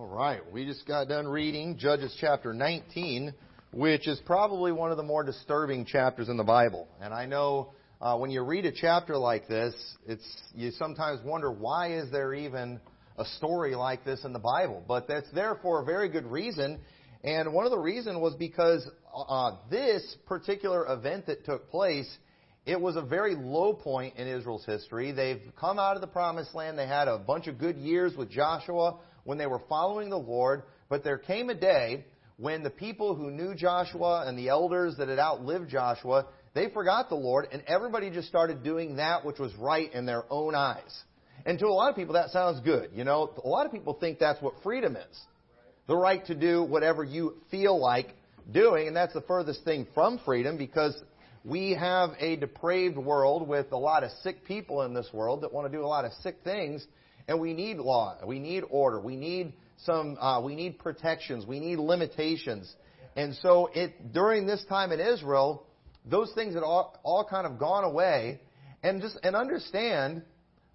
All 0.00 0.06
right, 0.06 0.40
we 0.50 0.64
just 0.64 0.86
got 0.86 1.08
done 1.08 1.28
reading 1.28 1.76
Judges 1.76 2.16
chapter 2.18 2.54
19, 2.54 3.34
which 3.74 4.08
is 4.08 4.18
probably 4.24 4.72
one 4.72 4.90
of 4.90 4.96
the 4.96 5.02
more 5.02 5.22
disturbing 5.22 5.84
chapters 5.84 6.30
in 6.30 6.38
the 6.38 6.42
Bible. 6.42 6.88
And 7.02 7.12
I 7.12 7.26
know 7.26 7.74
uh, 8.00 8.16
when 8.16 8.30
you 8.30 8.40
read 8.40 8.64
a 8.64 8.72
chapter 8.72 9.18
like 9.18 9.46
this, 9.46 9.74
it's 10.06 10.24
you 10.54 10.70
sometimes 10.70 11.20
wonder 11.22 11.52
why 11.52 11.98
is 11.98 12.10
there 12.10 12.32
even 12.32 12.80
a 13.18 13.26
story 13.26 13.74
like 13.74 14.02
this 14.06 14.24
in 14.24 14.32
the 14.32 14.38
Bible? 14.38 14.82
But 14.88 15.06
that's 15.06 15.30
there 15.32 15.58
for 15.60 15.82
a 15.82 15.84
very 15.84 16.08
good 16.08 16.24
reason. 16.24 16.80
And 17.22 17.52
one 17.52 17.66
of 17.66 17.70
the 17.70 17.78
reasons 17.78 18.16
was 18.20 18.34
because 18.36 18.88
uh, 19.14 19.56
this 19.70 20.16
particular 20.24 20.90
event 20.90 21.26
that 21.26 21.44
took 21.44 21.70
place, 21.70 22.08
it 22.64 22.80
was 22.80 22.96
a 22.96 23.02
very 23.02 23.34
low 23.34 23.74
point 23.74 24.16
in 24.16 24.26
Israel's 24.26 24.64
history. 24.64 25.12
They've 25.12 25.42
come 25.60 25.78
out 25.78 25.96
of 25.96 26.00
the 26.00 26.08
promised 26.08 26.54
land. 26.54 26.78
They 26.78 26.86
had 26.86 27.06
a 27.06 27.18
bunch 27.18 27.48
of 27.48 27.58
good 27.58 27.76
years 27.76 28.16
with 28.16 28.30
Joshua 28.30 28.96
when 29.24 29.38
they 29.38 29.46
were 29.46 29.60
following 29.68 30.10
the 30.10 30.18
Lord. 30.18 30.62
But 30.88 31.04
there 31.04 31.18
came 31.18 31.50
a 31.50 31.54
day 31.54 32.04
when 32.36 32.62
the 32.62 32.70
people 32.70 33.14
who 33.14 33.30
knew 33.30 33.54
Joshua 33.54 34.24
and 34.26 34.38
the 34.38 34.48
elders 34.48 34.96
that 34.98 35.08
had 35.08 35.18
outlived 35.18 35.68
Joshua, 35.68 36.26
they 36.54 36.68
forgot 36.70 37.08
the 37.08 37.14
Lord 37.14 37.48
and 37.52 37.62
everybody 37.66 38.10
just 38.10 38.28
started 38.28 38.64
doing 38.64 38.96
that 38.96 39.24
which 39.24 39.38
was 39.38 39.54
right 39.56 39.92
in 39.92 40.06
their 40.06 40.24
own 40.30 40.54
eyes. 40.54 41.02
And 41.46 41.58
to 41.58 41.66
a 41.66 41.68
lot 41.68 41.90
of 41.90 41.96
people 41.96 42.14
that 42.14 42.30
sounds 42.30 42.60
good. 42.60 42.90
You 42.94 43.04
know, 43.04 43.32
a 43.42 43.48
lot 43.48 43.66
of 43.66 43.72
people 43.72 43.94
think 43.94 44.18
that's 44.18 44.40
what 44.42 44.54
freedom 44.62 44.96
is 44.96 45.20
the 45.90 45.96
right 45.96 46.24
to 46.26 46.36
do 46.36 46.62
whatever 46.62 47.02
you 47.02 47.34
feel 47.50 47.76
like 47.76 48.14
doing, 48.52 48.86
and 48.86 48.96
that's 48.96 49.12
the 49.12 49.22
furthest 49.22 49.64
thing 49.64 49.88
from 49.92 50.20
freedom 50.24 50.56
because 50.56 50.94
we 51.44 51.74
have 51.74 52.10
a 52.20 52.36
depraved 52.36 52.96
world 52.96 53.48
with 53.48 53.72
a 53.72 53.76
lot 53.76 54.04
of 54.04 54.12
sick 54.22 54.44
people 54.44 54.82
in 54.82 54.94
this 54.94 55.08
world 55.12 55.40
that 55.40 55.52
want 55.52 55.70
to 55.70 55.76
do 55.76 55.84
a 55.84 55.86
lot 55.88 56.04
of 56.04 56.12
sick 56.22 56.36
things, 56.44 56.86
and 57.28 57.40
we 57.40 57.52
need 57.52 57.78
law, 57.78 58.16
we 58.26 58.38
need 58.38 58.64
order, 58.70 59.00
we 59.00 59.16
need 59.16 59.54
some, 59.84 60.16
uh, 60.18 60.40
we 60.40 60.54
need 60.54 60.78
protections, 60.78 61.46
we 61.46 61.60
need 61.60 61.78
limitations, 61.78 62.72
and 63.16 63.34
so 63.42 63.70
it 63.74 64.12
during 64.12 64.46
this 64.46 64.64
time 64.68 64.92
in 64.92 65.00
Israel, 65.00 65.66
those 66.04 66.32
things 66.34 66.54
had 66.54 66.62
all, 66.62 66.98
all 67.02 67.24
kind 67.24 67.46
of 67.46 67.58
gone 67.58 67.84
away, 67.84 68.40
and 68.82 69.00
just 69.02 69.18
and 69.22 69.36
understand 69.36 70.22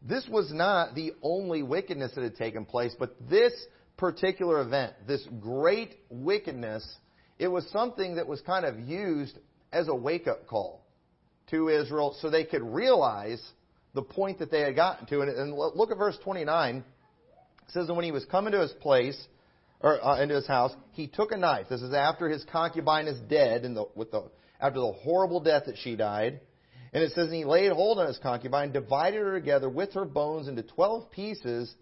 this 0.02 0.28
was 0.28 0.52
not 0.54 0.94
the 0.96 1.14
only 1.24 1.64
wickedness 1.64 2.12
that 2.16 2.24
had 2.24 2.36
taken 2.36 2.66
place, 2.66 2.96
but 2.98 3.16
this 3.30 3.54
particular 3.98 4.62
event, 4.62 4.94
this 5.08 5.26
great 5.40 5.96
wickedness, 6.10 6.86
it 7.40 7.48
was 7.48 7.68
something 7.72 8.16
that 8.16 8.28
was 8.28 8.42
kind 8.42 8.66
of 8.66 8.80
used 8.80 9.38
as 9.72 9.88
a 9.88 9.96
wake 9.96 10.28
up 10.28 10.48
call 10.48 10.86
to 11.50 11.70
Israel 11.70 12.16
so 12.22 12.30
they 12.30 12.44
could 12.44 12.62
realize 12.62 13.42
the 13.96 14.04
point 14.04 14.40
that 14.40 14.52
they 14.52 14.62
had 14.62 14.76
gotten 14.76 15.08
to. 15.08 15.22
And, 15.22 15.54
look 15.54 15.90
at 15.90 15.98
verse 15.98 16.18
29. 16.24 16.78
It 16.78 16.84
says, 17.70 17.88
And 17.88 17.96
when 17.96 18.06
he 18.06 18.12
was 18.12 18.26
coming 18.26 18.52
to 18.52 18.60
his 18.60 18.74
place, 18.74 19.20
or 19.82 20.04
uh, 20.06 20.22
into 20.22 20.36
his 20.36 20.48
house, 20.48 20.72
he 20.92 21.08
took 21.08 21.32
a 21.32 21.38
knife. 21.38 21.68
This 21.70 21.82
is 21.82 21.94
after 21.94 22.30
his 22.30 22.46
concubine 22.52 23.08
is 23.08 23.20
dead, 23.22 23.66
and 23.66 23.76
the, 23.76 23.86
with 23.96 24.12
the, 24.12 24.30
after 24.60 24.80
the 24.80 24.92
horrible 24.92 25.40
death 25.40 25.64
that 25.66 25.78
she 25.78 25.96
died. 25.96 26.42
And 26.94 27.04
it 27.04 27.12
says, 27.14 27.28
And 27.28 27.36
he 27.36 27.46
laid 27.46 27.72
hold 27.72 27.98
on 27.98 28.08
his 28.08 28.20
concubine, 28.20 28.72
divided 28.72 29.20
her 29.20 29.34
together 29.34 29.70
with 29.70 29.94
her 29.94 30.06
bones 30.06 30.48
into 30.48 30.64
twelve 30.64 31.10
pieces, 31.12 31.74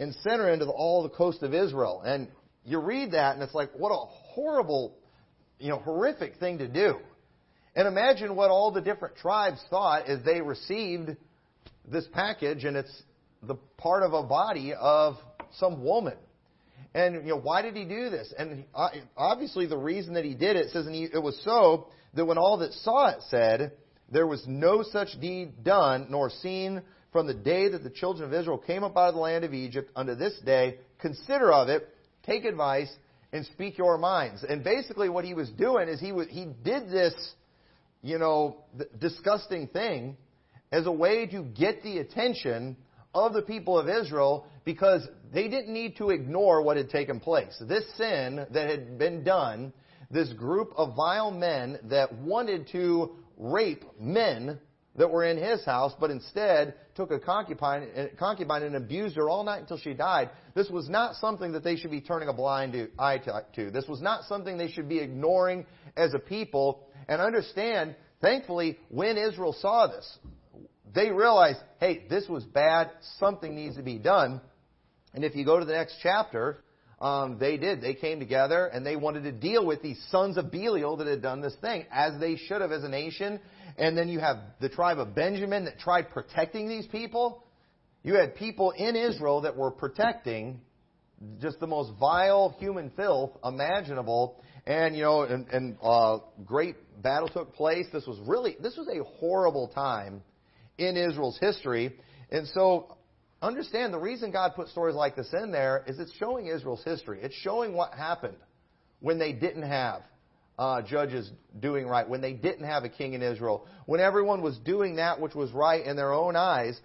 and 0.00 0.14
sent 0.14 0.40
her 0.40 0.50
into 0.50 0.66
all 0.66 1.02
the 1.02 1.08
coast 1.10 1.42
of 1.42 1.54
Israel. 1.54 2.02
And 2.04 2.28
you 2.64 2.78
read 2.80 3.12
that, 3.12 3.34
and 3.34 3.42
it's 3.42 3.54
like, 3.54 3.70
what 3.74 3.90
a 3.90 4.06
horrible, 4.34 4.94
you 5.58 5.68
know, 5.68 5.78
horrific 5.78 6.36
thing 6.36 6.58
to 6.58 6.68
do. 6.68 6.96
And 7.74 7.86
imagine 7.86 8.34
what 8.36 8.50
all 8.50 8.72
the 8.72 8.80
different 8.80 9.16
tribes 9.16 9.60
thought 9.70 10.06
as 10.06 10.22
they 10.24 10.40
received 10.40 11.16
this 11.90 12.06
package, 12.12 12.64
and 12.64 12.76
it's 12.76 13.02
the 13.42 13.54
part 13.76 14.02
of 14.02 14.12
a 14.12 14.22
body 14.22 14.74
of 14.74 15.16
some 15.58 15.82
woman. 15.84 16.16
And 16.94 17.14
you 17.26 17.30
know, 17.30 17.40
why 17.40 17.62
did 17.62 17.76
he 17.76 17.84
do 17.84 18.10
this? 18.10 18.32
And 18.38 18.64
obviously, 19.16 19.66
the 19.66 19.76
reason 19.76 20.14
that 20.14 20.24
he 20.24 20.34
did 20.34 20.56
it 20.56 20.70
says, 20.70 20.86
and 20.86 20.94
he, 20.94 21.04
it 21.04 21.22
was 21.22 21.40
so 21.44 21.88
that 22.14 22.24
when 22.24 22.38
all 22.38 22.58
that 22.58 22.72
saw 22.72 23.08
it 23.08 23.22
said, 23.28 23.72
there 24.10 24.26
was 24.26 24.42
no 24.46 24.82
such 24.82 25.20
deed 25.20 25.64
done 25.64 26.06
nor 26.10 26.30
seen 26.30 26.82
from 27.12 27.26
the 27.26 27.34
day 27.34 27.68
that 27.68 27.82
the 27.82 27.90
children 27.90 28.28
of 28.28 28.34
Israel 28.34 28.58
came 28.58 28.84
up 28.84 28.96
out 28.96 29.08
of 29.08 29.14
the 29.14 29.20
land 29.20 29.44
of 29.44 29.54
Egypt 29.54 29.90
unto 29.94 30.14
this 30.14 30.38
day. 30.44 30.78
Consider 30.98 31.52
of 31.52 31.68
it, 31.68 31.88
take 32.24 32.44
advice, 32.44 32.90
and 33.32 33.44
speak 33.46 33.76
your 33.76 33.98
minds. 33.98 34.44
And 34.48 34.64
basically, 34.64 35.08
what 35.08 35.24
he 35.24 35.34
was 35.34 35.50
doing 35.50 35.88
is 35.88 36.00
he 36.00 36.12
was, 36.12 36.26
he 36.30 36.46
did 36.64 36.90
this, 36.90 37.14
you 38.02 38.18
know, 38.18 38.56
disgusting 38.98 39.68
thing 39.68 40.16
as 40.70 40.86
a 40.86 40.92
way 40.92 41.26
to 41.26 41.42
get 41.42 41.82
the 41.82 41.98
attention 41.98 42.76
of 43.14 43.32
the 43.32 43.42
people 43.42 43.78
of 43.78 43.88
Israel 43.88 44.46
because 44.64 45.06
they 45.32 45.48
didn't 45.48 45.72
need 45.72 45.96
to 45.96 46.10
ignore 46.10 46.62
what 46.62 46.76
had 46.76 46.90
taken 46.90 47.20
place. 47.20 47.60
This 47.66 47.84
sin 47.96 48.46
that 48.50 48.70
had 48.70 48.98
been 48.98 49.24
done, 49.24 49.72
this 50.10 50.32
group 50.32 50.72
of 50.76 50.94
vile 50.94 51.30
men 51.30 51.78
that 51.84 52.14
wanted 52.14 52.68
to 52.72 53.16
rape 53.38 53.84
men 53.98 54.58
that 54.96 55.10
were 55.10 55.24
in 55.24 55.38
his 55.38 55.64
house, 55.64 55.92
but 55.98 56.10
instead 56.10 56.74
took 56.96 57.12
a 57.12 57.20
concubine, 57.20 58.10
concubine 58.18 58.64
and 58.64 58.74
abused 58.74 59.16
her 59.16 59.28
all 59.28 59.44
night 59.44 59.60
until 59.60 59.78
she 59.78 59.94
died. 59.94 60.28
This 60.54 60.68
was 60.68 60.88
not 60.88 61.14
something 61.14 61.52
that 61.52 61.62
they 61.62 61.76
should 61.76 61.92
be 61.92 62.00
turning 62.00 62.28
a 62.28 62.32
blind 62.32 62.88
eye 62.98 63.18
to. 63.54 63.70
This 63.70 63.86
was 63.86 64.02
not 64.02 64.24
something 64.24 64.58
they 64.58 64.70
should 64.70 64.88
be 64.88 64.98
ignoring 64.98 65.64
as 65.96 66.14
a 66.14 66.18
people. 66.18 66.82
And 67.06 67.22
understand, 67.22 67.94
thankfully, 68.20 68.78
when 68.88 69.16
Israel 69.16 69.52
saw 69.52 69.86
this, 69.86 70.18
they 70.94 71.10
realized, 71.10 71.58
hey, 71.80 72.04
this 72.08 72.28
was 72.28 72.44
bad. 72.44 72.90
Something 73.18 73.54
needs 73.54 73.76
to 73.76 73.82
be 73.82 73.98
done. 73.98 74.40
And 75.14 75.24
if 75.24 75.34
you 75.34 75.44
go 75.44 75.58
to 75.58 75.64
the 75.64 75.72
next 75.72 75.96
chapter, 76.02 76.62
um, 77.00 77.38
they 77.38 77.56
did. 77.56 77.80
They 77.80 77.94
came 77.94 78.18
together 78.18 78.66
and 78.66 78.84
they 78.84 78.96
wanted 78.96 79.22
to 79.24 79.32
deal 79.32 79.64
with 79.64 79.82
these 79.82 80.02
sons 80.10 80.36
of 80.36 80.50
Belial 80.50 80.96
that 80.96 81.06
had 81.06 81.22
done 81.22 81.40
this 81.40 81.54
thing, 81.60 81.84
as 81.90 82.18
they 82.20 82.36
should 82.36 82.60
have 82.60 82.72
as 82.72 82.84
a 82.84 82.88
nation. 82.88 83.40
And 83.76 83.96
then 83.96 84.08
you 84.08 84.18
have 84.18 84.38
the 84.60 84.68
tribe 84.68 84.98
of 84.98 85.14
Benjamin 85.14 85.64
that 85.66 85.78
tried 85.78 86.10
protecting 86.10 86.68
these 86.68 86.86
people. 86.86 87.44
You 88.02 88.14
had 88.14 88.34
people 88.34 88.72
in 88.72 88.96
Israel 88.96 89.42
that 89.42 89.56
were 89.56 89.70
protecting 89.70 90.60
just 91.40 91.60
the 91.60 91.66
most 91.66 91.92
vile 91.98 92.56
human 92.58 92.90
filth 92.90 93.32
imaginable. 93.44 94.42
And 94.66 94.96
you 94.96 95.02
know, 95.02 95.22
and, 95.22 95.48
and 95.48 95.76
uh, 95.82 96.18
great 96.44 96.76
battle 97.02 97.28
took 97.28 97.54
place. 97.54 97.86
This 97.92 98.06
was 98.06 98.18
really 98.26 98.56
this 98.60 98.76
was 98.76 98.88
a 98.88 99.02
horrible 99.18 99.68
time 99.68 100.22
in 100.78 100.96
Israel's 100.96 101.38
history. 101.38 101.96
And 102.30 102.46
so 102.48 102.96
understand 103.42 103.92
the 103.92 103.98
reason 103.98 104.30
God 104.30 104.52
put 104.54 104.68
stories 104.68 104.94
like 104.94 105.16
this 105.16 105.32
in 105.32 105.52
there 105.52 105.84
is 105.86 105.98
it's 105.98 106.12
showing 106.14 106.46
Israel's 106.46 106.82
history. 106.84 107.20
It's 107.22 107.34
showing 107.36 107.74
what 107.74 107.92
happened 107.92 108.36
when 109.00 109.18
they 109.18 109.32
didn't 109.32 109.62
have 109.62 110.02
uh, 110.58 110.82
judges 110.82 111.30
doing 111.60 111.86
right, 111.86 112.08
when 112.08 112.20
they 112.20 112.32
didn't 112.32 112.64
have 112.64 112.84
a 112.84 112.88
king 112.88 113.12
in 113.12 113.22
Israel, 113.22 113.66
when 113.86 114.00
everyone 114.00 114.42
was 114.42 114.58
doing 114.58 114.96
that 114.96 115.20
which 115.20 115.34
was 115.34 115.52
right 115.52 115.84
in 115.84 115.96
their 115.96 116.12
own 116.12 116.34
eyes. 116.34 116.78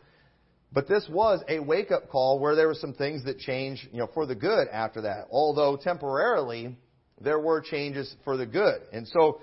But 0.72 0.88
this 0.88 1.08
was 1.10 1.42
a 1.48 1.60
wake 1.60 1.92
up 1.92 2.10
call 2.10 2.40
where 2.40 2.56
there 2.56 2.68
were 2.68 2.76
some 2.76 2.94
things 2.94 3.26
that 3.26 3.38
changed, 3.38 3.88
you 3.92 4.00
know, 4.00 4.10
for 4.14 4.26
the 4.26 4.36
good 4.36 4.68
after 4.72 5.02
that. 5.02 5.28
Although 5.32 5.78
temporarily 5.78 6.76
there 7.22 7.40
were 7.40 7.62
changes 7.62 8.14
for 8.24 8.38
the 8.38 8.46
good. 8.46 8.82
And 8.92 9.08
so, 9.08 9.40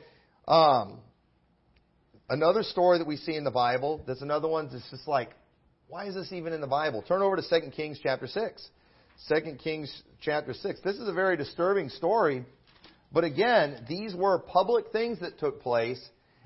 um, 0.48 0.98
another 2.30 2.62
story 2.62 2.98
that 2.98 3.06
we 3.06 3.16
see 3.16 3.34
in 3.34 3.44
the 3.44 3.50
Bible, 3.50 4.02
that's 4.06 4.22
another 4.22 4.48
one 4.48 4.70
that's 4.72 4.88
just 4.91 5.06
like, 5.06 5.30
why 5.88 6.06
is 6.06 6.14
this 6.14 6.32
even 6.32 6.52
in 6.52 6.60
the 6.60 6.66
Bible? 6.66 7.02
Turn 7.02 7.20
over 7.20 7.36
to 7.36 7.42
2 7.42 7.70
Kings 7.72 7.98
chapter 8.02 8.26
6. 8.26 8.68
2 9.28 9.56
Kings 9.62 10.02
chapter 10.22 10.54
6. 10.54 10.80
This 10.82 10.96
is 10.96 11.08
a 11.08 11.12
very 11.12 11.36
disturbing 11.36 11.91
story, 11.91 12.44
but 13.12 13.24
again, 13.24 13.84
these 13.88 14.14
were 14.14 14.38
public 14.38 14.92
things 14.92 15.18
that 15.20 15.38
took 15.38 15.60
place, 15.60 16.00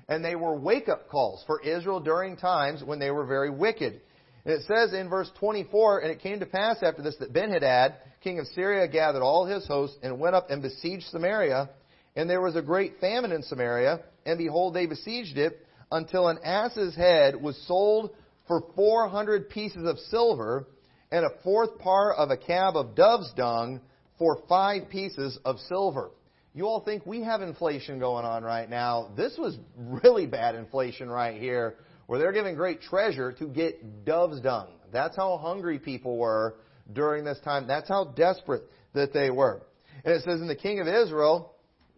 and 0.09 0.25
they 0.25 0.35
were 0.35 0.55
wake 0.55 0.89
up 0.89 1.07
calls 1.07 1.43
for 1.45 1.61
Israel 1.61 1.99
during 1.99 2.35
times 2.35 2.83
when 2.83 2.99
they 2.99 3.11
were 3.11 3.25
very 3.25 3.51
wicked. 3.51 4.01
And 4.43 4.53
it 4.53 4.63
says 4.67 4.93
in 4.93 5.09
verse 5.09 5.29
24, 5.39 5.99
And 5.99 6.11
it 6.11 6.21
came 6.21 6.39
to 6.39 6.45
pass 6.45 6.77
after 6.81 7.01
this 7.01 7.15
that 7.19 7.31
Benhadad, 7.31 7.93
king 8.21 8.39
of 8.39 8.47
Syria, 8.47 8.87
gathered 8.87 9.21
all 9.21 9.45
his 9.45 9.65
hosts 9.67 9.97
and 10.03 10.19
went 10.19 10.35
up 10.35 10.49
and 10.49 10.61
besieged 10.61 11.05
Samaria. 11.05 11.69
And 12.15 12.29
there 12.29 12.41
was 12.41 12.55
a 12.55 12.61
great 12.61 12.99
famine 12.99 13.31
in 13.31 13.43
Samaria, 13.43 14.01
and 14.25 14.37
behold, 14.37 14.73
they 14.73 14.85
besieged 14.85 15.37
it 15.37 15.64
until 15.91 16.27
an 16.27 16.39
ass's 16.43 16.95
head 16.95 17.35
was 17.41 17.57
sold 17.67 18.11
for 18.47 18.63
400 18.75 19.49
pieces 19.49 19.87
of 19.87 19.97
silver, 19.97 20.67
and 21.11 21.25
a 21.25 21.29
fourth 21.43 21.77
part 21.79 22.15
of 22.17 22.29
a 22.29 22.37
cab 22.37 22.75
of 22.75 22.95
dove's 22.95 23.31
dung 23.33 23.81
for 24.17 24.41
five 24.47 24.89
pieces 24.89 25.37
of 25.45 25.57
silver. 25.59 26.11
You 26.53 26.67
all 26.67 26.79
think 26.79 27.05
we 27.05 27.21
have 27.21 27.41
inflation 27.41 27.99
going 27.99 28.25
on 28.25 28.43
right 28.43 28.69
now. 28.69 29.11
This 29.17 29.37
was 29.37 29.57
really 29.77 30.25
bad 30.25 30.55
inflation 30.55 31.09
right 31.09 31.39
here, 31.39 31.75
where 32.07 32.17
they're 32.19 32.31
giving 32.31 32.55
great 32.55 32.81
treasure 32.81 33.33
to 33.33 33.47
get 33.47 34.05
dove's 34.05 34.39
dung. 34.41 34.69
That's 34.91 35.17
how 35.17 35.37
hungry 35.37 35.79
people 35.79 36.17
were 36.17 36.55
during 36.93 37.25
this 37.25 37.39
time. 37.43 37.67
That's 37.67 37.89
how 37.89 38.05
desperate 38.15 38.63
that 38.93 39.13
they 39.13 39.29
were. 39.29 39.63
And 40.03 40.13
it 40.13 40.23
says, 40.23 40.39
And 40.39 40.49
the 40.49 40.55
king 40.55 40.79
of 40.79 40.87
Israel 40.87 41.53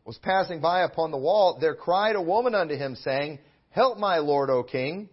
was 0.05 0.17
passing 0.17 0.61
by 0.61 0.83
upon 0.83 1.11
the 1.11 1.17
wall. 1.17 1.57
There 1.59 1.75
cried 1.75 2.15
a 2.15 2.21
woman 2.21 2.55
unto 2.55 2.75
him, 2.75 2.95
saying, 2.95 3.39
Help 3.77 3.99
my 3.99 4.17
lord, 4.17 4.49
O 4.49 4.63
king. 4.63 5.07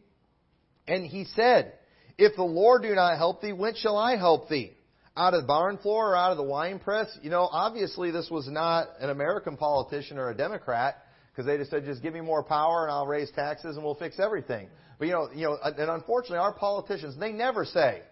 And 0.89 1.05
he 1.07 1.25
said, 1.37 1.75
If 2.17 2.35
the 2.35 2.43
Lord 2.43 2.81
do 2.81 2.95
not 2.95 3.19
help 3.19 3.43
thee, 3.43 3.53
when 3.53 3.75
shall 3.75 3.99
I 3.99 4.17
help 4.17 4.49
thee? 4.49 4.73
out 5.17 5.35
of 5.35 5.43
the 5.43 5.47
barn 5.47 5.79
floor 5.79 6.13
or 6.13 6.17
out 6.17 6.33
of 6.33 6.37
the 6.37 6.43
wine 6.43 6.79
press, 6.79 7.07
you 7.23 7.31
know, 7.31 7.49
obviously 7.53 8.11
this 8.11 8.29
was 8.31 8.49
not 8.49 8.89
an 9.01 9.11
American 9.11 9.57
politician 9.57 10.19
or 10.19 10.31
a 10.31 10.35
Democrat 10.37 11.05
because 11.31 11.47
they 11.47 11.57
just 11.57 11.71
said, 11.71 11.85
just 11.85 12.03
give 12.03 12.15
me 12.15 12.21
more 12.21 12.43
power 12.43 12.85
and 12.85 12.91
I'll 12.91 13.07
raise 13.07 13.31
taxes 13.31 13.77
and 13.77 13.85
we'll 13.85 13.95
fix 13.95 14.19
everything. 14.19 14.69
But 14.99 15.09
you 15.09 15.13
know, 15.13 15.29
you 15.33 15.45
know, 15.45 15.59
and 15.63 15.91
unfortunately, 15.91 16.39
our 16.39 16.53
politicians 16.53 17.17
they 17.19 17.33
never 17.33 17.65
say, 17.65 18.03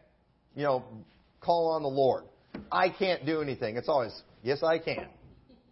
you 0.54 0.64
know, 0.64 0.84
call 1.40 1.72
on 1.72 1.82
the 1.82 1.88
Lord. 1.88 2.24
I 2.70 2.88
can't 2.90 3.24
do 3.26 3.40
anything. 3.40 3.76
It's 3.76 3.88
always 3.88 4.12
yes, 4.42 4.62
I 4.62 4.78
can, 4.78 5.08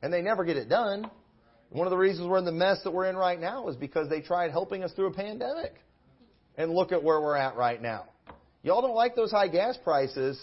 and 0.02 0.12
they 0.12 0.22
never 0.22 0.44
get 0.44 0.56
it 0.56 0.68
done. 0.68 1.10
One 1.70 1.86
of 1.86 1.92
the 1.92 1.96
reasons 1.96 2.28
we're 2.28 2.38
in 2.38 2.44
the 2.44 2.52
mess 2.52 2.78
that 2.82 2.90
we're 2.90 3.06
in 3.06 3.16
right 3.16 3.40
now 3.40 3.68
is 3.68 3.76
because 3.76 4.08
they 4.08 4.20
tried 4.20 4.50
helping 4.50 4.82
us 4.82 4.92
through 4.92 5.06
a 5.06 5.14
pandemic. 5.14 5.74
And 6.56 6.72
look 6.72 6.92
at 6.92 7.02
where 7.02 7.20
we're 7.20 7.36
at 7.36 7.56
right 7.56 7.80
now. 7.80 8.06
Y'all 8.62 8.82
don't 8.82 8.94
like 8.94 9.14
those 9.14 9.30
high 9.30 9.48
gas 9.48 9.78
prices. 9.82 10.38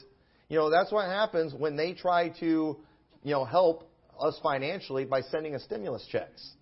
You 0.49 0.57
know, 0.57 0.69
that's 0.69 0.91
what 0.91 1.05
happens 1.05 1.53
when 1.53 1.75
they 1.75 1.93
try 1.93 2.29
to, 2.39 2.77
you 3.23 3.31
know, 3.31 3.43
help 3.43 3.91
us 4.19 4.39
financially 4.41 5.05
by 5.05 5.21
sending 5.21 5.53
us 5.53 5.63
stimulus 5.63 6.07
checks. 6.09 6.53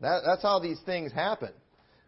That, 0.00 0.20
that's 0.24 0.42
how 0.42 0.60
these 0.60 0.78
things 0.84 1.10
happen. 1.10 1.50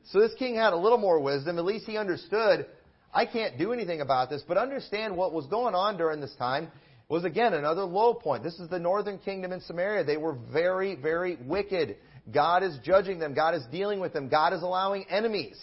So 0.05 0.21
this 0.21 0.35
king 0.39 0.55
had 0.55 0.73
a 0.73 0.77
little 0.77 0.99
more 0.99 1.21
wisdom. 1.21 1.59
At 1.59 1.65
least 1.65 1.87
he 1.87 1.97
understood, 1.97 2.67
I 3.15 3.27
can't 3.27 3.59
do 3.59 3.73
anything 3.73 4.01
about 4.01 4.31
this, 4.31 4.43
but 4.47 4.59
understand 4.59 5.17
what 5.17 5.33
was 5.33 5.47
going 5.47 5.75
on 5.75 5.97
during 5.97 6.21
this 6.21 6.35
time 6.39 6.71
was 7.13 7.25
again 7.25 7.53
another 7.53 7.83
low 7.83 8.15
point. 8.15 8.43
This 8.43 8.59
is 8.59 8.71
the 8.71 8.79
northern 8.79 9.19
kingdom 9.19 9.53
in 9.53 9.61
Samaria. 9.61 10.03
They 10.03 10.17
were 10.17 10.35
very, 10.51 10.95
very 10.97 11.37
wicked. 11.45 11.97
God 12.33 12.63
is 12.63 12.79
judging 12.83 13.19
them. 13.19 13.35
God 13.35 13.55
is 13.55 13.63
dealing 13.71 14.01
with 14.01 14.15
them. 14.15 14.31
God 14.31 14.55
is 14.55 14.63
allowing 14.63 15.05
enemies 15.11 15.59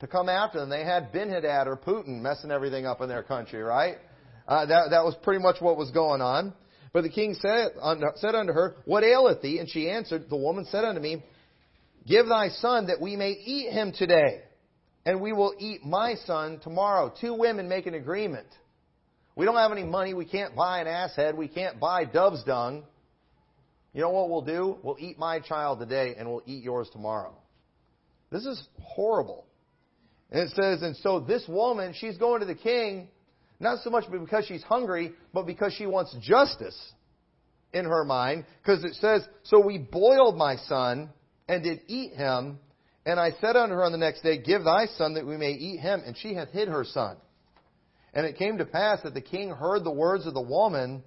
to 0.00 0.06
come 0.06 0.28
after 0.28 0.60
them. 0.60 0.68
They 0.68 0.84
had 0.84 1.10
Ben-Hadad 1.10 1.68
or 1.68 1.78
Putin 1.78 2.20
messing 2.20 2.50
everything 2.50 2.84
up 2.84 3.00
in 3.00 3.08
their 3.08 3.22
country, 3.22 3.62
right? 3.62 3.96
Uh, 4.46 4.66
that, 4.66 4.90
that 4.90 5.04
was 5.06 5.14
pretty 5.22 5.42
much 5.42 5.56
what 5.58 5.78
was 5.78 5.90
going 5.90 6.20
on. 6.20 6.52
But 6.92 7.00
the 7.00 7.08
king 7.08 7.34
said, 7.40 7.68
said 8.16 8.34
unto 8.34 8.52
her, 8.52 8.76
What 8.84 9.04
aileth 9.04 9.40
thee? 9.40 9.60
And 9.60 9.70
she 9.70 9.88
answered, 9.88 10.26
The 10.28 10.36
woman 10.36 10.66
said 10.66 10.84
unto 10.84 11.00
me, 11.00 11.24
Give 12.06 12.26
thy 12.26 12.50
son 12.50 12.88
that 12.88 13.00
we 13.00 13.16
may 13.16 13.30
eat 13.30 13.72
him 13.72 13.92
today, 13.96 14.42
and 15.06 15.22
we 15.22 15.32
will 15.32 15.54
eat 15.58 15.82
my 15.82 16.16
son 16.26 16.60
tomorrow. 16.62 17.10
Two 17.18 17.32
women 17.32 17.70
make 17.70 17.86
an 17.86 17.94
agreement. 17.94 18.48
We 19.36 19.44
don't 19.44 19.56
have 19.56 19.72
any 19.72 19.82
money. 19.82 20.14
We 20.14 20.24
can't 20.24 20.54
buy 20.54 20.80
an 20.80 20.86
ass 20.86 21.16
head. 21.16 21.36
We 21.36 21.48
can't 21.48 21.80
buy 21.80 22.04
dove's 22.04 22.44
dung. 22.44 22.84
You 23.92 24.00
know 24.00 24.10
what 24.10 24.30
we'll 24.30 24.42
do? 24.42 24.78
We'll 24.82 24.96
eat 24.98 25.18
my 25.18 25.40
child 25.40 25.78
today, 25.78 26.14
and 26.18 26.28
we'll 26.28 26.42
eat 26.46 26.62
yours 26.62 26.88
tomorrow. 26.92 27.34
This 28.30 28.44
is 28.44 28.62
horrible. 28.80 29.46
And 30.30 30.42
it 30.42 30.50
says, 30.50 30.82
and 30.82 30.96
so 30.96 31.20
this 31.20 31.44
woman, 31.48 31.94
she's 31.96 32.18
going 32.18 32.40
to 32.40 32.46
the 32.46 32.54
king, 32.56 33.08
not 33.60 33.78
so 33.84 33.90
much 33.90 34.04
because 34.10 34.46
she's 34.46 34.64
hungry, 34.64 35.12
but 35.32 35.46
because 35.46 35.72
she 35.74 35.86
wants 35.86 36.14
justice 36.20 36.76
in 37.72 37.84
her 37.84 38.04
mind. 38.04 38.44
Because 38.62 38.82
it 38.84 38.94
says, 38.94 39.22
so 39.44 39.60
we 39.60 39.78
boiled 39.78 40.36
my 40.36 40.56
son 40.56 41.10
and 41.48 41.62
did 41.62 41.82
eat 41.86 42.14
him. 42.14 42.58
And 43.06 43.20
I 43.20 43.30
said 43.40 43.54
unto 43.54 43.74
her 43.74 43.84
on 43.84 43.92
the 43.92 43.98
next 43.98 44.22
day, 44.22 44.38
Give 44.38 44.64
thy 44.64 44.86
son 44.96 45.14
that 45.14 45.26
we 45.26 45.36
may 45.36 45.52
eat 45.52 45.78
him. 45.78 46.02
And 46.04 46.16
she 46.16 46.34
hath 46.34 46.50
hid 46.50 46.68
her 46.68 46.84
son. 46.84 47.16
And 48.14 48.24
it 48.24 48.38
came 48.38 48.58
to 48.58 48.64
pass 48.64 49.02
that 49.02 49.12
the 49.14 49.20
king 49.20 49.50
heard 49.50 49.84
the 49.84 49.90
words 49.90 50.26
of 50.26 50.34
the 50.34 50.40
woman, 50.40 51.02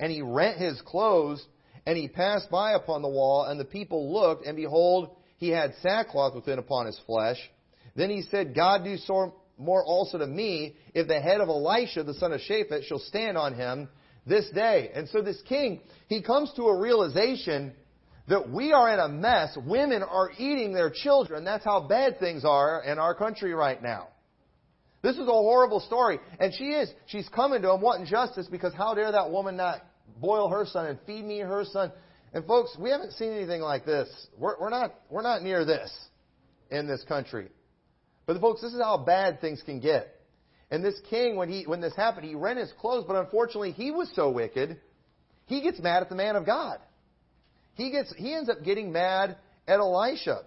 and 0.00 0.10
he 0.10 0.22
rent 0.22 0.58
his 0.58 0.80
clothes, 0.82 1.44
and 1.86 1.96
he 1.96 2.08
passed 2.08 2.50
by 2.50 2.72
upon 2.72 3.02
the 3.02 3.08
wall, 3.08 3.44
and 3.44 3.60
the 3.60 3.64
people 3.64 4.12
looked, 4.12 4.46
and 4.46 4.56
behold, 4.56 5.16
he 5.36 5.50
had 5.50 5.74
sackcloth 5.82 6.34
within 6.34 6.58
upon 6.58 6.86
his 6.86 6.98
flesh. 7.06 7.38
Then 7.94 8.10
he 8.10 8.22
said, 8.22 8.54
God 8.54 8.84
do 8.84 8.96
so 8.96 9.34
more 9.58 9.84
also 9.84 10.18
to 10.18 10.26
me, 10.26 10.76
if 10.94 11.08
the 11.08 11.20
head 11.20 11.40
of 11.40 11.48
Elisha, 11.48 12.04
the 12.04 12.14
son 12.14 12.32
of 12.32 12.40
Shaphat, 12.40 12.84
shall 12.84 13.00
stand 13.00 13.36
on 13.36 13.54
him 13.54 13.88
this 14.26 14.48
day. 14.50 14.90
And 14.94 15.08
so 15.08 15.20
this 15.20 15.40
king, 15.48 15.80
he 16.06 16.22
comes 16.22 16.52
to 16.56 16.64
a 16.64 16.78
realization 16.78 17.72
that 18.28 18.48
we 18.48 18.72
are 18.72 18.92
in 18.92 19.00
a 19.00 19.08
mess. 19.08 19.56
Women 19.66 20.02
are 20.02 20.30
eating 20.38 20.72
their 20.72 20.90
children. 20.90 21.44
That's 21.44 21.64
how 21.64 21.80
bad 21.88 22.20
things 22.20 22.44
are 22.44 22.82
in 22.84 22.98
our 22.98 23.14
country 23.14 23.52
right 23.52 23.82
now. 23.82 24.08
This 25.02 25.14
is 25.14 25.22
a 25.22 25.32
horrible 25.32 25.80
story. 25.80 26.18
And 26.40 26.52
she 26.52 26.64
is. 26.64 26.90
She's 27.06 27.28
coming 27.28 27.62
to 27.62 27.72
him 27.72 27.80
wanting 27.80 28.06
justice 28.06 28.48
because 28.50 28.74
how 28.74 28.94
dare 28.94 29.12
that 29.12 29.30
woman 29.30 29.56
not 29.56 29.80
boil 30.20 30.48
her 30.48 30.66
son 30.66 30.86
and 30.86 30.98
feed 31.06 31.24
me 31.24 31.38
her 31.40 31.64
son? 31.64 31.92
And 32.34 32.44
folks, 32.46 32.76
we 32.78 32.90
haven't 32.90 33.12
seen 33.12 33.32
anything 33.32 33.60
like 33.60 33.86
this. 33.86 34.08
We're, 34.36 34.58
we're 34.60 34.70
not, 34.70 34.94
we're 35.08 35.22
not 35.22 35.42
near 35.42 35.64
this 35.64 35.90
in 36.70 36.86
this 36.86 37.02
country. 37.04 37.48
But 38.26 38.40
folks, 38.40 38.60
this 38.60 38.74
is 38.74 38.80
how 38.80 38.98
bad 38.98 39.40
things 39.40 39.62
can 39.64 39.80
get. 39.80 40.14
And 40.70 40.84
this 40.84 41.00
king, 41.08 41.36
when 41.36 41.48
he, 41.48 41.64
when 41.64 41.80
this 41.80 41.96
happened, 41.96 42.26
he 42.26 42.34
rent 42.34 42.58
his 42.58 42.70
clothes, 42.78 43.04
but 43.08 43.16
unfortunately 43.16 43.72
he 43.72 43.90
was 43.90 44.10
so 44.14 44.30
wicked, 44.30 44.78
he 45.46 45.62
gets 45.62 45.80
mad 45.80 46.02
at 46.02 46.10
the 46.10 46.14
man 46.14 46.36
of 46.36 46.44
God. 46.44 46.78
He 47.74 47.90
gets, 47.90 48.12
he 48.18 48.34
ends 48.34 48.50
up 48.50 48.62
getting 48.62 48.92
mad 48.92 49.38
at 49.66 49.78
Elisha. 49.78 50.40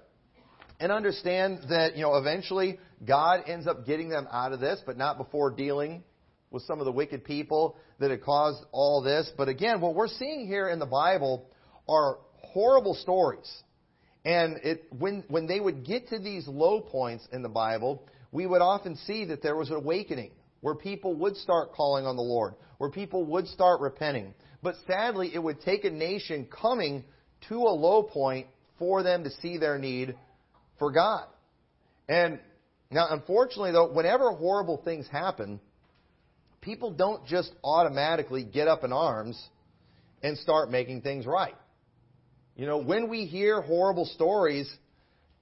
And 0.80 0.92
understand 0.92 1.66
that, 1.70 1.96
you 1.96 2.02
know, 2.02 2.16
eventually 2.16 2.80
God 3.06 3.44
ends 3.48 3.68
up 3.68 3.86
getting 3.86 4.10
them 4.10 4.28
out 4.32 4.54
of 4.54 4.60
this, 4.60 4.82
but 4.86 4.98
not 4.98 5.18
before 5.18 5.52
dealing 5.52 6.04
with 6.52 6.64
some 6.64 6.80
of 6.80 6.86
the 6.86 6.92
wicked 6.92 7.24
people 7.24 7.78
that 8.00 8.12
had 8.12 8.22
caused 8.22 8.64
all 8.72 9.02
this. 9.02 9.32
But 9.38 9.48
again, 9.48 9.82
what 9.82 9.96
we're 9.96 10.08
seeing 10.08 10.46
here 10.48 10.70
in 10.70 10.80
the 10.80 10.86
Bible 10.86 11.50
are 11.88 12.18
horrible 12.36 12.94
stories. 12.94 13.50
And 14.24 14.58
it, 14.64 14.86
when, 14.98 15.24
when 15.30 15.48
they 15.48 15.60
would 15.60 15.86
get 15.86 16.10
to 16.10 16.20
these 16.20 16.48
low 16.48 16.82
points 16.82 17.28
in 17.32 17.42
the 17.42 17.50
Bible, 17.50 18.04
we 18.32 18.46
would 18.46 18.62
often 18.62 18.96
see 18.98 19.26
that 19.26 19.42
there 19.42 19.56
was 19.56 19.70
an 19.70 19.78
awakening 19.78 20.32
where 20.60 20.76
people 20.76 21.16
would 21.16 21.36
start 21.38 21.74
calling 21.74 22.06
on 22.06 22.16
the 22.16 22.22
Lord, 22.22 22.54
where 22.78 22.92
people 22.92 23.26
would 23.26 23.48
start 23.48 23.82
repenting. 23.82 24.36
But 24.62 24.76
sadly, 24.86 25.32
it 25.34 25.40
would 25.40 25.62
take 25.62 25.86
a 25.86 25.90
nation 25.90 26.48
coming 26.52 27.04
to 27.50 27.56
a 27.56 27.74
low 27.74 28.04
point 28.04 28.48
for 28.78 29.02
them 29.02 29.24
to 29.24 29.32
see 29.42 29.58
their 29.58 29.80
need 29.80 30.16
for 30.78 30.92
God. 30.92 31.26
And 32.08 32.40
now, 32.92 33.08
unfortunately, 33.10 33.72
though, 33.72 33.92
whenever 33.92 34.32
horrible 34.32 34.82
things 34.84 35.08
happen, 35.10 35.60
people 36.60 36.92
don't 36.92 37.26
just 37.26 37.52
automatically 37.64 38.44
get 38.44 38.68
up 38.68 38.84
in 38.84 38.92
arms 38.92 39.42
and 40.22 40.38
start 40.38 40.70
making 40.70 41.02
things 41.02 41.26
right. 41.26 41.56
You 42.56 42.66
know, 42.66 42.78
when 42.78 43.10
we 43.10 43.26
hear 43.26 43.62
horrible 43.62 44.06
stories, 44.06 44.72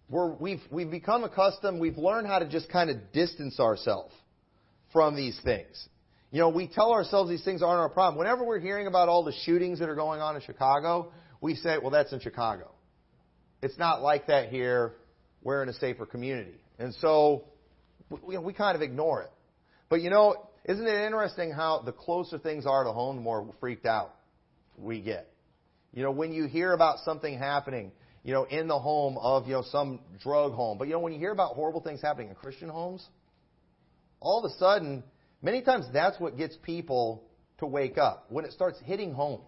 we're, 0.09 0.33
we've, 0.35 0.61
we've 0.71 0.91
become 0.91 1.23
accustomed, 1.23 1.81
we've 1.81 1.97
learned 1.97 2.27
how 2.27 2.39
to 2.39 2.47
just 2.47 2.69
kind 2.69 2.89
of 2.89 3.11
distance 3.11 3.59
ourselves 3.59 4.13
from 4.93 5.15
these 5.15 5.39
things. 5.43 5.87
You 6.31 6.39
know, 6.39 6.49
we 6.49 6.67
tell 6.67 6.91
ourselves 6.91 7.29
these 7.29 7.43
things 7.43 7.63
aren't 7.63 7.79
our 7.79 7.89
problem. 7.89 8.19
Whenever 8.19 8.45
we're 8.45 8.59
hearing 8.59 8.85
about 8.85 9.09
all 9.09 9.23
the 9.23 9.33
shootings 9.43 9.79
that 9.79 9.89
are 9.89 9.95
going 9.95 10.21
on 10.21 10.35
in 10.35 10.41
Chicago, 10.43 11.11
we 11.41 11.55
say, 11.55 11.77
well, 11.81 11.89
that's 11.89 12.13
in 12.13 12.19
Chicago. 12.19 12.71
It's 13.63 13.77
not 13.77 14.01
like 14.03 14.27
that 14.27 14.49
here. 14.49 14.93
We're 15.41 15.63
in 15.63 15.69
a 15.69 15.73
safer 15.73 16.05
community. 16.05 16.55
And 16.79 16.95
so 16.95 17.43
we, 18.09 18.37
we 18.37 18.53
kind 18.53 18.75
of 18.75 18.81
ignore 18.81 19.21
it. 19.21 19.31
But 19.89 20.01
you 20.01 20.09
know, 20.09 20.49
isn't 20.65 20.85
it 20.85 21.05
interesting 21.05 21.51
how 21.51 21.81
the 21.85 21.91
closer 21.91 22.39
things 22.39 22.65
are 22.65 22.83
to 22.83 22.91
home, 22.91 23.17
the 23.17 23.21
more 23.21 23.53
freaked 23.59 23.85
out 23.85 24.15
we 24.77 25.01
get? 25.01 25.29
You 25.93 26.03
know, 26.03 26.11
when 26.11 26.31
you 26.31 26.45
hear 26.45 26.73
about 26.73 26.99
something 26.99 27.37
happening, 27.37 27.91
you 28.23 28.33
know, 28.33 28.43
in 28.43 28.67
the 28.67 28.77
home 28.77 29.17
of, 29.17 29.47
you 29.47 29.53
know, 29.53 29.63
some 29.63 30.01
drug 30.21 30.53
home. 30.53 30.77
But 30.77 30.87
you 30.87 30.93
know, 30.93 30.99
when 30.99 31.13
you 31.13 31.19
hear 31.19 31.31
about 31.31 31.55
horrible 31.55 31.81
things 31.81 32.01
happening 32.01 32.29
in 32.29 32.35
Christian 32.35 32.69
homes, 32.69 33.05
all 34.19 34.43
of 34.43 34.51
a 34.51 34.55
sudden, 34.55 35.03
many 35.41 35.61
times 35.61 35.85
that's 35.91 36.19
what 36.19 36.37
gets 36.37 36.57
people 36.63 37.23
to 37.59 37.65
wake 37.65 37.97
up 37.97 38.25
when 38.29 38.45
it 38.45 38.51
starts 38.51 38.79
hitting 38.85 39.13
home. 39.13 39.41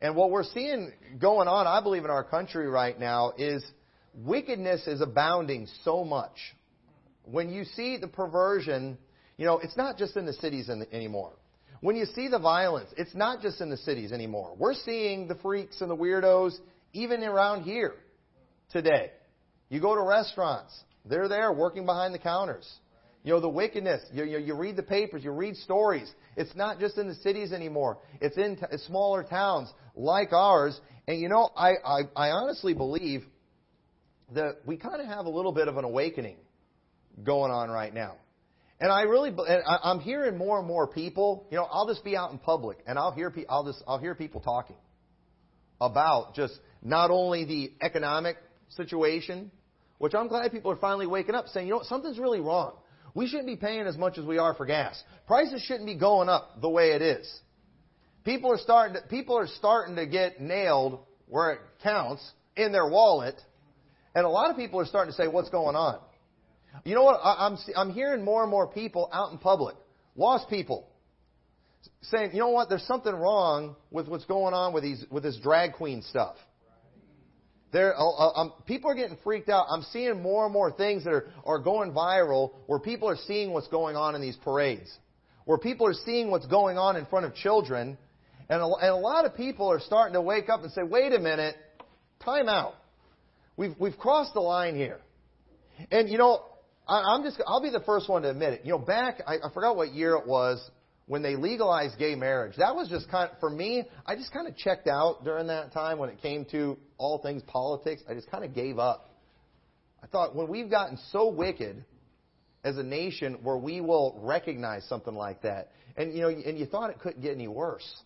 And 0.00 0.16
what 0.16 0.30
we're 0.30 0.44
seeing 0.44 0.92
going 1.18 1.48
on, 1.48 1.66
I 1.66 1.82
believe, 1.82 2.04
in 2.04 2.10
our 2.10 2.24
country 2.24 2.66
right 2.68 2.98
now 2.98 3.32
is 3.36 3.64
wickedness 4.14 4.86
is 4.86 5.00
abounding 5.00 5.68
so 5.84 6.04
much. 6.04 6.36
When 7.24 7.52
you 7.52 7.64
see 7.64 7.96
the 7.96 8.08
perversion, 8.08 8.98
you 9.36 9.46
know, 9.46 9.58
it's 9.58 9.76
not 9.76 9.96
just 9.96 10.16
in 10.16 10.26
the 10.26 10.32
cities 10.34 10.68
anymore. 10.68 11.32
When 11.80 11.96
you 11.96 12.04
see 12.04 12.28
the 12.28 12.38
violence, 12.38 12.90
it's 12.96 13.14
not 13.14 13.40
just 13.40 13.60
in 13.60 13.70
the 13.70 13.76
cities 13.78 14.12
anymore. 14.12 14.54
We're 14.58 14.74
seeing 14.74 15.28
the 15.28 15.36
freaks 15.36 15.80
and 15.80 15.90
the 15.90 15.96
weirdos 15.96 16.52
even 16.92 17.22
around 17.22 17.62
here 17.62 17.94
today. 18.70 19.12
You 19.70 19.80
go 19.80 19.94
to 19.94 20.02
restaurants, 20.02 20.78
they're 21.06 21.28
there 21.28 21.52
working 21.52 21.86
behind 21.86 22.12
the 22.12 22.18
counters. 22.18 22.68
You 23.22 23.34
know, 23.34 23.40
the 23.40 23.48
wickedness. 23.48 24.02
You, 24.12 24.24
you, 24.24 24.38
you 24.38 24.54
read 24.54 24.76
the 24.76 24.82
papers, 24.82 25.22
you 25.22 25.30
read 25.30 25.56
stories. 25.56 26.10
It's 26.36 26.54
not 26.56 26.80
just 26.80 26.96
in 26.96 27.06
the 27.06 27.14
cities 27.16 27.52
anymore. 27.52 27.98
It's 28.20 28.36
in 28.38 28.56
t- 28.56 28.64
smaller 28.86 29.22
towns 29.22 29.68
like 29.94 30.32
ours. 30.32 30.78
And 31.06 31.20
you 31.20 31.28
know, 31.28 31.50
I, 31.54 31.72
I, 31.84 32.00
I 32.16 32.30
honestly 32.30 32.72
believe 32.72 33.24
that 34.34 34.58
we 34.64 34.76
kind 34.76 35.00
of 35.00 35.06
have 35.06 35.26
a 35.26 35.30
little 35.30 35.52
bit 35.52 35.68
of 35.68 35.76
an 35.76 35.84
awakening 35.84 36.36
going 37.24 37.50
on 37.50 37.70
right 37.70 37.92
now. 37.92 38.16
And 38.80 38.90
I 38.90 39.02
really, 39.02 39.30
I'm 39.66 40.00
hearing 40.00 40.38
more 40.38 40.58
and 40.58 40.66
more 40.66 40.86
people. 40.86 41.46
You 41.50 41.58
know, 41.58 41.64
I'll 41.70 41.86
just 41.86 42.02
be 42.02 42.16
out 42.16 42.32
in 42.32 42.38
public 42.38 42.78
and 42.86 42.98
I'll 42.98 43.12
hear, 43.12 43.32
I'll 43.48 43.64
just, 43.64 43.82
I'll 43.86 43.98
hear 43.98 44.14
people 44.14 44.40
talking 44.40 44.76
about 45.80 46.34
just 46.34 46.54
not 46.82 47.10
only 47.10 47.44
the 47.44 47.72
economic 47.82 48.36
situation, 48.70 49.50
which 49.98 50.14
I'm 50.14 50.28
glad 50.28 50.50
people 50.50 50.72
are 50.72 50.76
finally 50.76 51.06
waking 51.06 51.34
up, 51.34 51.48
saying, 51.48 51.66
you 51.66 51.74
know, 51.74 51.82
something's 51.82 52.18
really 52.18 52.40
wrong. 52.40 52.72
We 53.14 53.26
shouldn't 53.26 53.48
be 53.48 53.56
paying 53.56 53.86
as 53.86 53.98
much 53.98 54.16
as 54.16 54.24
we 54.24 54.38
are 54.38 54.54
for 54.54 54.64
gas. 54.64 55.02
Prices 55.26 55.62
shouldn't 55.62 55.86
be 55.86 55.96
going 55.96 56.28
up 56.28 56.60
the 56.62 56.70
way 56.70 56.92
it 56.92 57.02
is. 57.02 57.40
People 58.24 58.52
are 58.52 58.58
starting 58.58 58.96
to, 58.96 59.02
people 59.08 59.36
are 59.36 59.46
starting 59.46 59.96
to 59.96 60.06
get 60.06 60.40
nailed 60.40 61.00
where 61.26 61.52
it 61.52 61.60
counts 61.82 62.28
in 62.56 62.72
their 62.72 62.88
wallet, 62.88 63.40
and 64.14 64.26
a 64.26 64.28
lot 64.28 64.50
of 64.50 64.56
people 64.56 64.80
are 64.80 64.86
starting 64.86 65.12
to 65.12 65.16
say, 65.16 65.28
"What's 65.28 65.50
going 65.50 65.76
on?" 65.76 66.00
You 66.84 66.94
know 66.94 67.02
what? 67.02 67.20
I, 67.22 67.46
I'm 67.46 67.58
I'm 67.76 67.92
hearing 67.92 68.24
more 68.24 68.42
and 68.42 68.50
more 68.50 68.68
people 68.68 69.08
out 69.12 69.32
in 69.32 69.38
public, 69.38 69.76
lost 70.16 70.48
people, 70.48 70.88
saying, 72.02 72.30
"You 72.32 72.40
know 72.40 72.50
what? 72.50 72.68
There's 72.68 72.86
something 72.86 73.14
wrong 73.14 73.76
with 73.90 74.08
what's 74.08 74.24
going 74.24 74.54
on 74.54 74.72
with 74.72 74.82
these 74.82 75.04
with 75.10 75.22
this 75.22 75.38
drag 75.38 75.74
queen 75.74 76.02
stuff." 76.02 76.36
There, 77.72 77.94
uh, 77.96 78.02
um, 78.02 78.52
people 78.66 78.90
are 78.90 78.96
getting 78.96 79.16
freaked 79.22 79.48
out. 79.48 79.66
I'm 79.70 79.82
seeing 79.92 80.20
more 80.20 80.44
and 80.44 80.52
more 80.52 80.72
things 80.72 81.04
that 81.04 81.12
are, 81.12 81.28
are 81.44 81.60
going 81.60 81.92
viral 81.92 82.54
where 82.66 82.80
people 82.80 83.08
are 83.08 83.18
seeing 83.28 83.52
what's 83.52 83.68
going 83.68 83.94
on 83.94 84.16
in 84.16 84.20
these 84.20 84.36
parades, 84.36 84.90
where 85.44 85.58
people 85.58 85.86
are 85.86 85.94
seeing 85.94 86.32
what's 86.32 86.46
going 86.46 86.78
on 86.78 86.96
in 86.96 87.06
front 87.06 87.26
of 87.26 87.34
children, 87.36 87.96
and 88.48 88.60
a, 88.60 88.66
and 88.66 88.90
a 88.90 88.96
lot 88.96 89.24
of 89.24 89.36
people 89.36 89.70
are 89.70 89.78
starting 89.78 90.14
to 90.14 90.20
wake 90.20 90.48
up 90.48 90.64
and 90.64 90.72
say, 90.72 90.82
"Wait 90.82 91.12
a 91.12 91.20
minute, 91.20 91.54
time 92.24 92.48
out. 92.48 92.74
We've 93.60 93.74
we've 93.78 93.98
crossed 93.98 94.32
the 94.32 94.40
line 94.40 94.74
here." 94.74 95.00
And 95.90 96.08
you 96.08 96.16
know, 96.16 96.42
I, 96.88 97.12
I'm 97.12 97.22
just 97.22 97.42
I'll 97.46 97.60
be 97.60 97.68
the 97.68 97.82
first 97.84 98.08
one 98.08 98.22
to 98.22 98.30
admit 98.30 98.54
it. 98.54 98.62
You 98.64 98.70
know, 98.70 98.78
back 98.78 99.20
I, 99.26 99.34
I 99.34 99.52
forgot 99.52 99.76
what 99.76 99.92
year 99.92 100.14
it 100.14 100.26
was 100.26 100.58
when 101.04 101.20
they 101.20 101.36
legalized 101.36 101.98
gay 101.98 102.14
marriage. 102.14 102.56
That 102.56 102.74
was 102.74 102.88
just 102.88 103.10
kind 103.10 103.30
of, 103.30 103.38
for 103.38 103.50
me, 103.50 103.84
I 104.06 104.16
just 104.16 104.32
kind 104.32 104.48
of 104.48 104.56
checked 104.56 104.88
out 104.88 105.24
during 105.24 105.48
that 105.48 105.74
time 105.74 105.98
when 105.98 106.08
it 106.08 106.22
came 106.22 106.46
to 106.52 106.78
all 106.96 107.18
things 107.18 107.42
politics. 107.48 108.02
I 108.08 108.14
just 108.14 108.30
kind 108.30 108.44
of 108.44 108.54
gave 108.54 108.78
up. 108.78 109.14
I 110.02 110.06
thought 110.06 110.34
when 110.34 110.48
we've 110.48 110.70
gotten 110.70 110.96
so 111.12 111.28
wicked 111.28 111.84
as 112.64 112.78
a 112.78 112.82
nation 112.82 113.40
where 113.42 113.58
we 113.58 113.82
will 113.82 114.18
recognize 114.22 114.86
something 114.88 115.14
like 115.14 115.42
that, 115.42 115.72
and 115.98 116.14
you 116.14 116.22
know, 116.22 116.28
and 116.28 116.58
you 116.58 116.64
thought 116.64 116.88
it 116.88 116.98
couldn't 116.98 117.20
get 117.20 117.34
any 117.34 117.48
worse. 117.48 118.02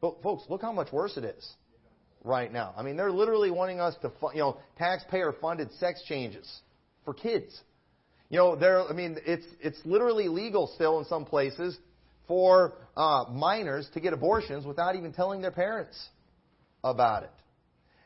But 0.00 0.22
folks, 0.22 0.44
look 0.48 0.62
how 0.62 0.72
much 0.72 0.90
worse 0.92 1.18
it 1.18 1.24
is 1.24 1.46
right 2.26 2.52
now. 2.52 2.74
I 2.76 2.82
mean, 2.82 2.96
they're 2.96 3.12
literally 3.12 3.50
wanting 3.50 3.80
us 3.80 3.94
to, 4.02 4.12
you 4.34 4.40
know, 4.40 4.58
taxpayer-funded 4.78 5.72
sex 5.74 6.02
changes 6.06 6.46
for 7.04 7.14
kids. 7.14 7.58
You 8.28 8.38
know, 8.38 8.56
there. 8.56 8.82
I 8.82 8.92
mean, 8.92 9.18
it's 9.24 9.46
it's 9.60 9.78
literally 9.84 10.28
legal 10.28 10.66
still 10.74 10.98
in 10.98 11.04
some 11.04 11.24
places 11.24 11.78
for 12.26 12.74
uh, 12.96 13.24
minors 13.30 13.88
to 13.94 14.00
get 14.00 14.12
abortions 14.12 14.66
without 14.66 14.96
even 14.96 15.12
telling 15.12 15.40
their 15.40 15.52
parents 15.52 15.96
about 16.82 17.22
it. 17.22 17.30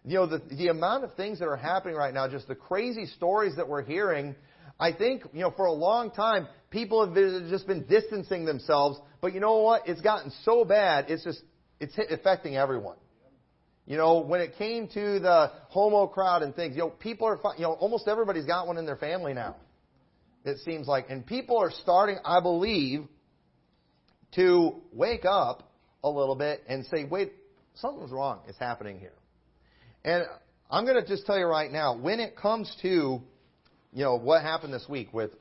You 0.05 0.17
know, 0.17 0.27
the, 0.27 0.43
the 0.51 0.69
amount 0.69 1.05
of 1.05 1.15
things 1.15 1.39
that 1.39 1.47
are 1.47 1.57
happening 1.57 1.97
right 1.97 2.13
now, 2.13 2.29
just 2.29 2.49
the 2.49 2.55
crazy 2.55 3.07
stories 3.07 3.57
that 3.57 3.69
we're 3.69 3.83
hearing, 3.83 4.35
I 4.79 4.93
think, 4.93 5.23
you 5.33 5.41
know, 5.41 5.51
for 5.51 5.67
a 5.67 5.73
long 5.73 6.11
time, 6.11 6.49
people 6.71 7.07
have 7.07 7.15
just 7.49 7.67
been 7.67 7.87
distancing 7.87 8.45
themselves. 8.45 8.99
But 9.21 9.35
you 9.35 9.41
know 9.41 9.59
what? 9.59 9.89
It's 9.89 10.01
gotten 10.01 10.33
so 10.45 10.65
bad, 10.65 11.07
it's 11.09 11.25
just, 11.25 11.43
it's 11.81 11.95
affecting 12.11 12.57
everyone. 12.57 12.97
You 13.91 13.97
know, 13.97 14.21
when 14.21 14.41
it 14.41 14.57
came 14.57 14.87
to 14.87 15.19
the 15.19 15.51
homo 15.71 16.07
crowd 16.07 16.45
and 16.45 16.55
things, 16.55 16.77
you 16.77 16.83
know, 16.83 16.91
people 16.91 17.27
are, 17.27 17.41
you 17.57 17.65
know, 17.65 17.73
almost 17.73 18.07
everybody's 18.07 18.45
got 18.45 18.69
one 18.69 18.79
in 18.79 18.87
their 18.87 18.95
family 18.95 19.35
now. 19.35 19.57
It 20.45 20.59
seems 20.59 20.87
like. 20.87 21.07
And 21.11 21.27
people 21.27 21.59
are 21.59 21.73
starting, 21.73 22.17
I 22.25 22.39
believe, 22.39 23.09
to 24.37 24.77
wake 24.93 25.25
up 25.25 25.73
a 26.05 26.09
little 26.09 26.37
bit 26.37 26.63
and 26.69 26.87
say, 26.87 27.05
wait, 27.05 27.33
something's 27.75 28.13
wrong 28.13 28.43
It's 28.47 28.61
happening 28.61 29.01
here. 29.01 29.17
And 30.05 30.23
I'm 30.71 30.87
going 30.87 31.03
to 31.03 31.05
just 31.05 31.27
tell 31.27 31.37
you 31.37 31.47
right 31.47 31.73
now, 31.73 31.99
when 31.99 32.21
it 32.21 32.37
comes 32.37 32.73
to, 32.83 32.89
you 32.89 33.25
know, 34.05 34.15
what 34.15 34.43
happened 34.43 34.73
this 34.73 34.87
week 34.89 35.13
with 35.13 35.33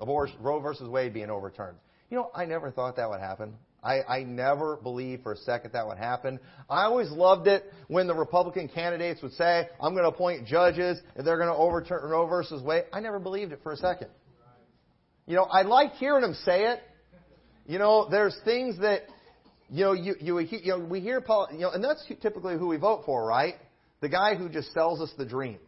abortion, 0.00 0.38
Roe 0.40 0.58
versus 0.58 0.88
Wade 0.88 1.14
being 1.14 1.30
overturned, 1.30 1.76
you 2.10 2.16
know, 2.16 2.32
I 2.34 2.46
never 2.46 2.72
thought 2.72 2.96
that 2.96 3.08
would 3.08 3.20
happen. 3.20 3.54
I, 3.84 4.02
I 4.02 4.24
never 4.24 4.76
believed 4.76 5.22
for 5.22 5.32
a 5.32 5.36
second 5.36 5.72
that 5.72 5.86
would 5.86 5.98
happen. 5.98 6.40
I 6.70 6.84
always 6.84 7.10
loved 7.10 7.46
it 7.46 7.64
when 7.88 8.06
the 8.06 8.14
Republican 8.14 8.68
candidates 8.68 9.22
would 9.22 9.34
say, 9.34 9.68
I'm 9.80 9.92
going 9.92 10.04
to 10.04 10.08
appoint 10.08 10.46
judges 10.46 11.00
and 11.16 11.26
they're 11.26 11.36
going 11.36 11.48
to 11.48 11.54
overturn 11.54 12.08
Roe 12.08 12.26
versus 12.26 12.62
Wade. 12.62 12.84
I 12.92 13.00
never 13.00 13.18
believed 13.18 13.52
it 13.52 13.60
for 13.62 13.72
a 13.72 13.76
second. 13.76 14.08
You 15.26 15.36
know, 15.36 15.44
I 15.44 15.62
liked 15.62 15.96
hearing 15.96 16.22
them 16.22 16.34
say 16.44 16.64
it 16.64 16.80
you 17.66 17.78
know, 17.78 18.08
there's 18.10 18.36
things 18.44 18.78
that, 18.80 19.02
you 19.70 19.84
know, 19.84 19.92
you, 19.92 20.14
you, 20.20 20.38
you 20.38 20.60
know, 20.66 20.78
we 20.78 21.00
hear, 21.00 21.24
you 21.52 21.58
know, 21.58 21.70
and 21.70 21.82
that's 21.82 22.04
typically 22.20 22.56
who 22.58 22.68
we 22.68 22.76
vote 22.76 23.04
for, 23.06 23.24
right? 23.24 23.54
The 24.00 24.08
guy 24.08 24.34
who 24.34 24.48
just 24.48 24.72
sells 24.72 25.00
us 25.00 25.10
the 25.16 25.24
dream. 25.24 25.58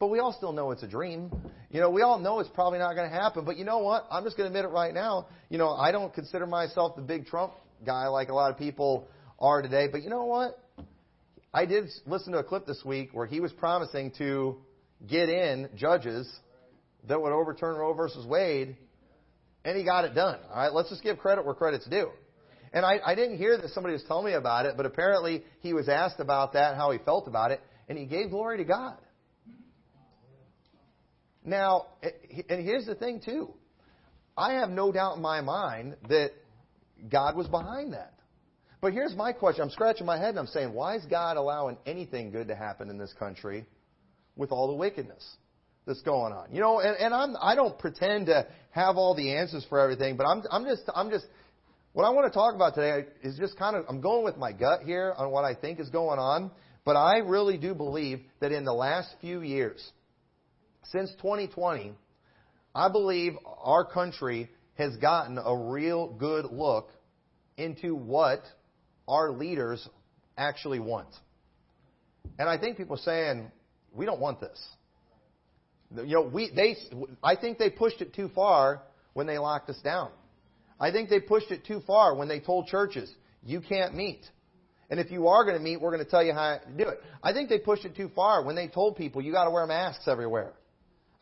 But 0.00 0.08
we 0.08 0.18
all 0.18 0.32
still 0.32 0.52
know 0.52 0.72
it's 0.72 0.82
a 0.82 0.88
dream. 0.88 1.30
You 1.70 1.80
know, 1.80 1.90
we 1.90 2.02
all 2.02 2.18
know 2.18 2.40
it's 2.40 2.50
probably 2.50 2.80
not 2.80 2.94
going 2.94 3.08
to 3.08 3.14
happen. 3.14 3.44
But 3.44 3.56
you 3.56 3.64
know 3.64 3.78
what? 3.78 4.06
I'm 4.10 4.24
just 4.24 4.36
going 4.36 4.50
to 4.50 4.58
admit 4.58 4.68
it 4.68 4.74
right 4.74 4.92
now. 4.92 5.28
You 5.48 5.58
know, 5.58 5.70
I 5.70 5.92
don't 5.92 6.12
consider 6.12 6.46
myself 6.46 6.96
the 6.96 7.02
big 7.02 7.26
Trump 7.26 7.52
guy 7.84 8.08
like 8.08 8.28
a 8.28 8.34
lot 8.34 8.50
of 8.50 8.58
people 8.58 9.08
are 9.38 9.62
today. 9.62 9.88
But 9.90 10.02
you 10.02 10.10
know 10.10 10.24
what? 10.24 10.58
I 11.52 11.66
did 11.66 11.88
listen 12.06 12.32
to 12.32 12.38
a 12.38 12.44
clip 12.44 12.66
this 12.66 12.82
week 12.84 13.10
where 13.12 13.26
he 13.26 13.40
was 13.40 13.52
promising 13.52 14.12
to 14.18 14.56
get 15.06 15.28
in 15.28 15.68
judges 15.76 16.28
that 17.08 17.20
would 17.20 17.32
overturn 17.32 17.76
Roe 17.76 17.92
versus 17.94 18.26
Wade 18.26 18.76
and 19.64 19.78
he 19.78 19.84
got 19.84 20.04
it 20.04 20.14
done. 20.14 20.38
All 20.50 20.56
right, 20.56 20.72
let's 20.72 20.90
just 20.90 21.02
give 21.02 21.18
credit 21.18 21.44
where 21.44 21.54
credit's 21.54 21.86
due. 21.86 22.10
And 22.72 22.84
I, 22.84 22.98
I 23.04 23.14
didn't 23.14 23.38
hear 23.38 23.56
that 23.56 23.70
somebody 23.70 23.92
was 23.94 24.02
telling 24.04 24.26
me 24.26 24.32
about 24.32 24.66
it, 24.66 24.76
but 24.76 24.84
apparently 24.84 25.44
he 25.60 25.72
was 25.72 25.88
asked 25.88 26.20
about 26.20 26.52
that, 26.54 26.76
how 26.76 26.90
he 26.90 26.98
felt 26.98 27.28
about 27.28 27.50
it, 27.50 27.60
and 27.88 27.96
he 27.96 28.04
gave 28.04 28.30
glory 28.30 28.58
to 28.58 28.64
God. 28.64 28.98
Now, 31.44 31.86
eh, 32.02 32.10
and 32.48 32.64
here's 32.64 32.86
the 32.86 32.94
thing 32.94 33.20
too. 33.24 33.54
I 34.36 34.54
have 34.54 34.70
no 34.70 34.90
doubt 34.90 35.16
in 35.16 35.22
my 35.22 35.40
mind 35.40 35.96
that 36.08 36.32
God 37.10 37.36
was 37.36 37.46
behind 37.48 37.92
that. 37.92 38.14
But 38.80 38.92
here's 38.92 39.14
my 39.16 39.32
question. 39.32 39.62
I'm 39.62 39.70
scratching 39.70 40.06
my 40.06 40.18
head 40.18 40.30
and 40.30 40.38
I'm 40.38 40.46
saying, 40.46 40.72
why 40.72 40.96
is 40.96 41.06
God 41.06 41.36
allowing 41.36 41.78
anything 41.86 42.30
good 42.30 42.48
to 42.48 42.54
happen 42.54 42.90
in 42.90 42.98
this 42.98 43.12
country 43.18 43.66
with 44.36 44.52
all 44.52 44.68
the 44.68 44.74
wickedness? 44.74 45.36
that's 45.86 46.02
going 46.02 46.32
on. 46.32 46.52
You 46.52 46.60
know, 46.60 46.80
and, 46.80 46.96
and 46.96 47.14
I'm 47.14 47.36
I 47.40 47.54
don't 47.54 47.78
pretend 47.78 48.26
to 48.26 48.46
have 48.70 48.96
all 48.96 49.14
the 49.14 49.36
answers 49.36 49.66
for 49.68 49.80
everything, 49.80 50.16
but 50.16 50.24
I'm 50.24 50.42
I'm 50.50 50.64
just 50.64 50.82
I'm 50.94 51.10
just 51.10 51.26
what 51.92 52.04
I 52.04 52.10
want 52.10 52.32
to 52.32 52.36
talk 52.36 52.54
about 52.54 52.74
today 52.74 53.08
is 53.22 53.36
just 53.38 53.56
kind 53.58 53.76
of 53.76 53.84
I'm 53.88 54.00
going 54.00 54.24
with 54.24 54.36
my 54.36 54.52
gut 54.52 54.82
here 54.84 55.14
on 55.16 55.30
what 55.30 55.44
I 55.44 55.54
think 55.54 55.80
is 55.80 55.90
going 55.90 56.18
on, 56.18 56.50
but 56.84 56.96
I 56.96 57.18
really 57.18 57.58
do 57.58 57.74
believe 57.74 58.20
that 58.40 58.52
in 58.52 58.64
the 58.64 58.72
last 58.72 59.08
few 59.20 59.42
years, 59.42 59.82
since 60.84 61.10
2020, 61.22 61.92
I 62.74 62.88
believe 62.88 63.34
our 63.62 63.84
country 63.84 64.50
has 64.74 64.96
gotten 64.96 65.38
a 65.38 65.56
real 65.56 66.08
good 66.08 66.46
look 66.46 66.90
into 67.56 67.94
what 67.94 68.42
our 69.06 69.30
leaders 69.30 69.88
actually 70.36 70.80
want. 70.80 71.08
And 72.38 72.48
I 72.48 72.58
think 72.58 72.76
people 72.76 72.96
are 72.96 73.02
saying, 73.02 73.50
we 73.92 74.06
don't 74.06 74.20
want 74.20 74.40
this. 74.40 74.60
You 75.96 76.14
know, 76.14 76.22
we, 76.22 76.50
they, 76.54 76.76
I 77.22 77.36
think 77.36 77.58
they 77.58 77.70
pushed 77.70 78.00
it 78.00 78.14
too 78.14 78.28
far 78.34 78.82
when 79.12 79.26
they 79.26 79.38
locked 79.38 79.70
us 79.70 79.78
down. 79.84 80.10
I 80.80 80.90
think 80.90 81.08
they 81.08 81.20
pushed 81.20 81.52
it 81.52 81.64
too 81.64 81.80
far 81.86 82.16
when 82.16 82.26
they 82.26 82.40
told 82.40 82.66
churches, 82.66 83.12
you 83.44 83.60
can't 83.60 83.94
meet. 83.94 84.22
And 84.90 84.98
if 84.98 85.10
you 85.10 85.28
are 85.28 85.44
going 85.44 85.56
to 85.56 85.62
meet, 85.62 85.80
we're 85.80 85.92
going 85.92 86.04
to 86.04 86.10
tell 86.10 86.24
you 86.24 86.32
how 86.32 86.58
to 86.58 86.70
do 86.76 86.88
it. 86.88 87.00
I 87.22 87.32
think 87.32 87.48
they 87.48 87.58
pushed 87.58 87.84
it 87.84 87.94
too 87.94 88.10
far 88.14 88.42
when 88.42 88.56
they 88.56 88.68
told 88.68 88.96
people 88.96 89.22
you 89.22 89.32
got 89.32 89.44
to 89.44 89.50
wear 89.50 89.66
masks 89.66 90.08
everywhere. 90.08 90.52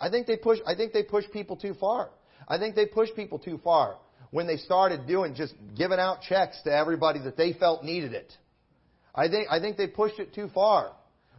I 0.01 0.11
think 0.11 0.27
they 0.27 0.37
push 0.37 0.59
I 0.67 0.75
think 0.75 0.93
they 0.93 1.05
pushed 1.05 1.31
people 1.33 1.57
too 1.57 1.75
far. 1.75 2.11
I 2.49 2.59
think 2.59 2.75
they 2.75 2.87
pushed 2.87 3.17
people 3.17 3.39
too 3.39 3.61
far 3.63 3.97
when 4.31 4.47
they 4.47 4.57
started 4.57 5.07
doing 5.07 5.35
just 5.35 5.55
giving 5.77 5.99
out 5.99 6.23
checks 6.23 6.61
to 6.65 6.73
everybody 6.73 7.21
that 7.21 7.37
they 7.37 7.53
felt 7.53 7.85
needed 7.85 8.13
it. 8.13 8.33
I 9.15 9.29
think 9.29 9.49
I 9.51 9.61
think 9.61 9.77
they 9.77 9.87
pushed 9.87 10.19
it 10.19 10.35
too 10.35 10.49
far 10.55 10.93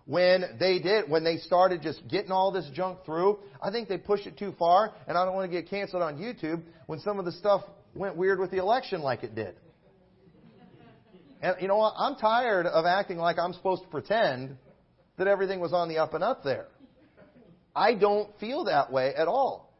when 0.05 0.43
they 0.60 0.79
did, 0.79 1.10
when 1.10 1.24
they 1.24 1.38
started 1.38 1.81
just 1.81 2.07
getting 2.07 2.31
all 2.31 2.51
this 2.51 2.69
junk 2.74 3.00
through. 3.05 3.39
I 3.62 3.72
think 3.72 3.88
they 3.88 3.98
pushed 3.98 4.27
it 4.27 4.38
too 4.38 4.53
far, 4.60 4.93
and 5.07 5.17
I 5.17 5.25
don't 5.25 5.33
want 5.33 5.51
to 5.51 5.62
get 5.62 5.69
canceled 5.69 6.03
on 6.03 6.17
YouTube 6.17 6.62
when 6.88 7.00
some 7.00 7.19
of 7.19 7.25
the 7.25 7.31
stuff 7.31 7.62
went 7.95 8.15
weird 8.15 8.39
with 8.39 8.51
the 8.51 8.57
election 8.57 9.01
like 9.01 9.24
it 9.24 9.33
did. 9.36 9.55
And 11.41 11.55
you 11.60 11.67
know 11.67 11.77
what? 11.77 11.93
I'm 11.98 12.15
tired 12.15 12.65
of 12.65 12.86
acting 12.86 13.17
like 13.17 13.38
I'm 13.38 13.53
supposed 13.53 13.83
to 13.83 13.89
pretend 13.89 14.57
that 15.17 15.27
everything 15.27 15.60
was 15.60 15.74
on 15.74 15.89
the 15.89 15.98
up 15.98 16.13
and 16.13 16.24
up 16.24 16.43
there. 16.43 16.67
I 17.75 17.95
don't 17.95 18.29
feel 18.39 18.65
that 18.65 18.91
way 18.91 19.13
at 19.15 19.27
all. 19.27 19.73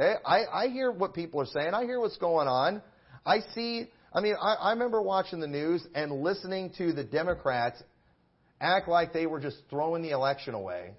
Okay? 0.00 0.14
I, 0.24 0.64
I 0.64 0.68
hear 0.68 0.90
what 0.90 1.14
people 1.14 1.40
are 1.40 1.46
saying. 1.46 1.74
I 1.74 1.84
hear 1.84 2.00
what's 2.00 2.16
going 2.16 2.48
on. 2.48 2.82
I 3.26 3.40
see, 3.54 3.90
I 4.12 4.20
mean, 4.20 4.34
I, 4.40 4.54
I 4.54 4.70
remember 4.72 5.02
watching 5.02 5.40
the 5.40 5.46
news 5.46 5.86
and 5.94 6.22
listening 6.22 6.72
to 6.78 6.92
the 6.92 7.04
Democrats 7.04 7.82
act 8.60 8.88
like 8.88 9.12
they 9.12 9.26
were 9.26 9.40
just 9.40 9.58
throwing 9.68 10.02
the 10.02 10.10
election 10.10 10.54
away 10.54 10.92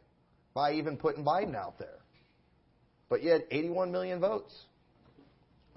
by 0.54 0.74
even 0.74 0.98
putting 0.98 1.26
Biden 1.26 1.56
out 1.56 1.80
there. 1.80 1.98
But 3.10 3.24
yet, 3.24 3.42
81 3.50 3.92
million 3.92 4.20
votes. 4.20 4.54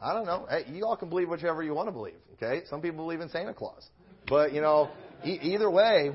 I 0.01 0.13
don't 0.13 0.27
know. 0.27 0.47
Hey, 0.49 0.65
you 0.71 0.85
all 0.85 0.97
can 0.97 1.09
believe 1.09 1.29
whichever 1.29 1.63
you 1.63 1.73
want 1.75 1.89
to 1.89 1.93
believe. 1.93 2.15
Okay, 2.35 2.67
some 2.69 2.83
people 2.83 3.05
believe 3.05 3.21
in 3.21 3.29
Santa 3.29 3.55
Claus, 3.55 3.89
but 4.27 4.53
you 4.53 4.61
know, 4.61 4.91
e- 5.25 5.39
either 5.41 5.71
way, 5.71 6.13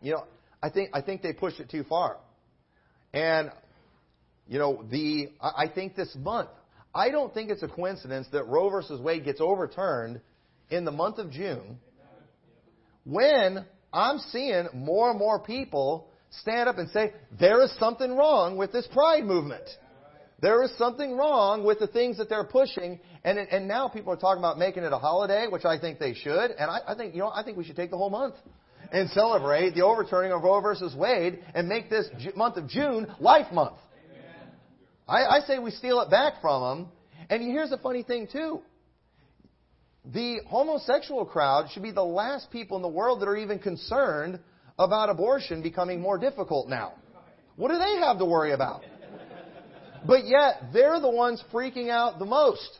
you 0.00 0.12
know, 0.12 0.24
I 0.62 0.70
think 0.70 0.90
I 0.92 1.00
think 1.00 1.22
they 1.22 1.32
pushed 1.32 1.60
it 1.60 1.70
too 1.70 1.82
far. 1.82 2.18
And 3.12 3.50
you 4.48 4.58
know, 4.58 4.84
the 4.90 5.30
I 5.40 5.66
think 5.72 5.96
this 5.96 6.14
month. 6.16 6.48
I 6.94 7.10
don't 7.10 7.32
think 7.32 7.50
it's 7.50 7.62
a 7.62 7.68
coincidence 7.68 8.26
that 8.32 8.44
Roe 8.48 8.68
versus 8.68 9.00
Wade 9.00 9.24
gets 9.24 9.40
overturned 9.40 10.20
in 10.70 10.84
the 10.84 10.90
month 10.90 11.18
of 11.18 11.30
June 11.30 11.78
when 13.04 13.64
I'm 13.92 14.18
seeing 14.18 14.68
more 14.74 15.10
and 15.10 15.18
more 15.18 15.38
people 15.38 16.08
stand 16.40 16.68
up 16.68 16.78
and 16.78 16.88
say, 16.90 17.12
there 17.38 17.62
is 17.62 17.74
something 17.78 18.16
wrong 18.16 18.56
with 18.56 18.72
this 18.72 18.86
pride 18.92 19.24
movement. 19.24 19.64
There 20.40 20.62
is 20.64 20.76
something 20.76 21.16
wrong 21.16 21.64
with 21.64 21.78
the 21.78 21.86
things 21.86 22.18
that 22.18 22.28
they're 22.28 22.44
pushing. 22.44 22.98
And, 23.22 23.38
and 23.38 23.68
now 23.68 23.88
people 23.88 24.12
are 24.12 24.16
talking 24.16 24.40
about 24.40 24.58
making 24.58 24.82
it 24.82 24.92
a 24.92 24.98
holiday, 24.98 25.46
which 25.48 25.64
I 25.64 25.78
think 25.78 25.98
they 25.98 26.14
should. 26.14 26.50
And 26.50 26.70
I, 26.70 26.80
I 26.88 26.94
think, 26.96 27.14
you 27.14 27.20
know, 27.20 27.30
I 27.32 27.44
think 27.44 27.56
we 27.56 27.64
should 27.64 27.76
take 27.76 27.90
the 27.90 27.96
whole 27.96 28.10
month 28.10 28.34
and 28.90 29.08
celebrate 29.10 29.74
the 29.74 29.82
overturning 29.82 30.32
of 30.32 30.42
Roe 30.42 30.60
versus 30.60 30.94
Wade 30.96 31.44
and 31.54 31.68
make 31.68 31.88
this 31.88 32.08
month 32.34 32.56
of 32.56 32.68
June 32.68 33.06
Life 33.20 33.52
Month. 33.52 33.76
I, 35.12 35.36
I 35.36 35.40
say 35.40 35.58
we 35.58 35.70
steal 35.72 36.00
it 36.00 36.10
back 36.10 36.40
from 36.40 36.62
them. 36.62 36.88
And 37.28 37.42
here's 37.42 37.68
the 37.68 37.76
funny 37.76 38.02
thing, 38.02 38.28
too. 38.32 38.62
The 40.06 40.38
homosexual 40.48 41.26
crowd 41.26 41.68
should 41.70 41.82
be 41.82 41.92
the 41.92 42.02
last 42.02 42.50
people 42.50 42.78
in 42.78 42.82
the 42.82 42.88
world 42.88 43.20
that 43.20 43.28
are 43.28 43.36
even 43.36 43.58
concerned 43.58 44.40
about 44.78 45.10
abortion 45.10 45.62
becoming 45.62 46.00
more 46.00 46.16
difficult 46.16 46.68
now. 46.68 46.94
What 47.56 47.70
do 47.70 47.78
they 47.78 47.98
have 47.98 48.18
to 48.18 48.24
worry 48.24 48.52
about? 48.52 48.82
But 50.06 50.24
yet, 50.26 50.72
they're 50.72 50.98
the 50.98 51.10
ones 51.10 51.44
freaking 51.52 51.90
out 51.90 52.18
the 52.18 52.24
most. 52.24 52.78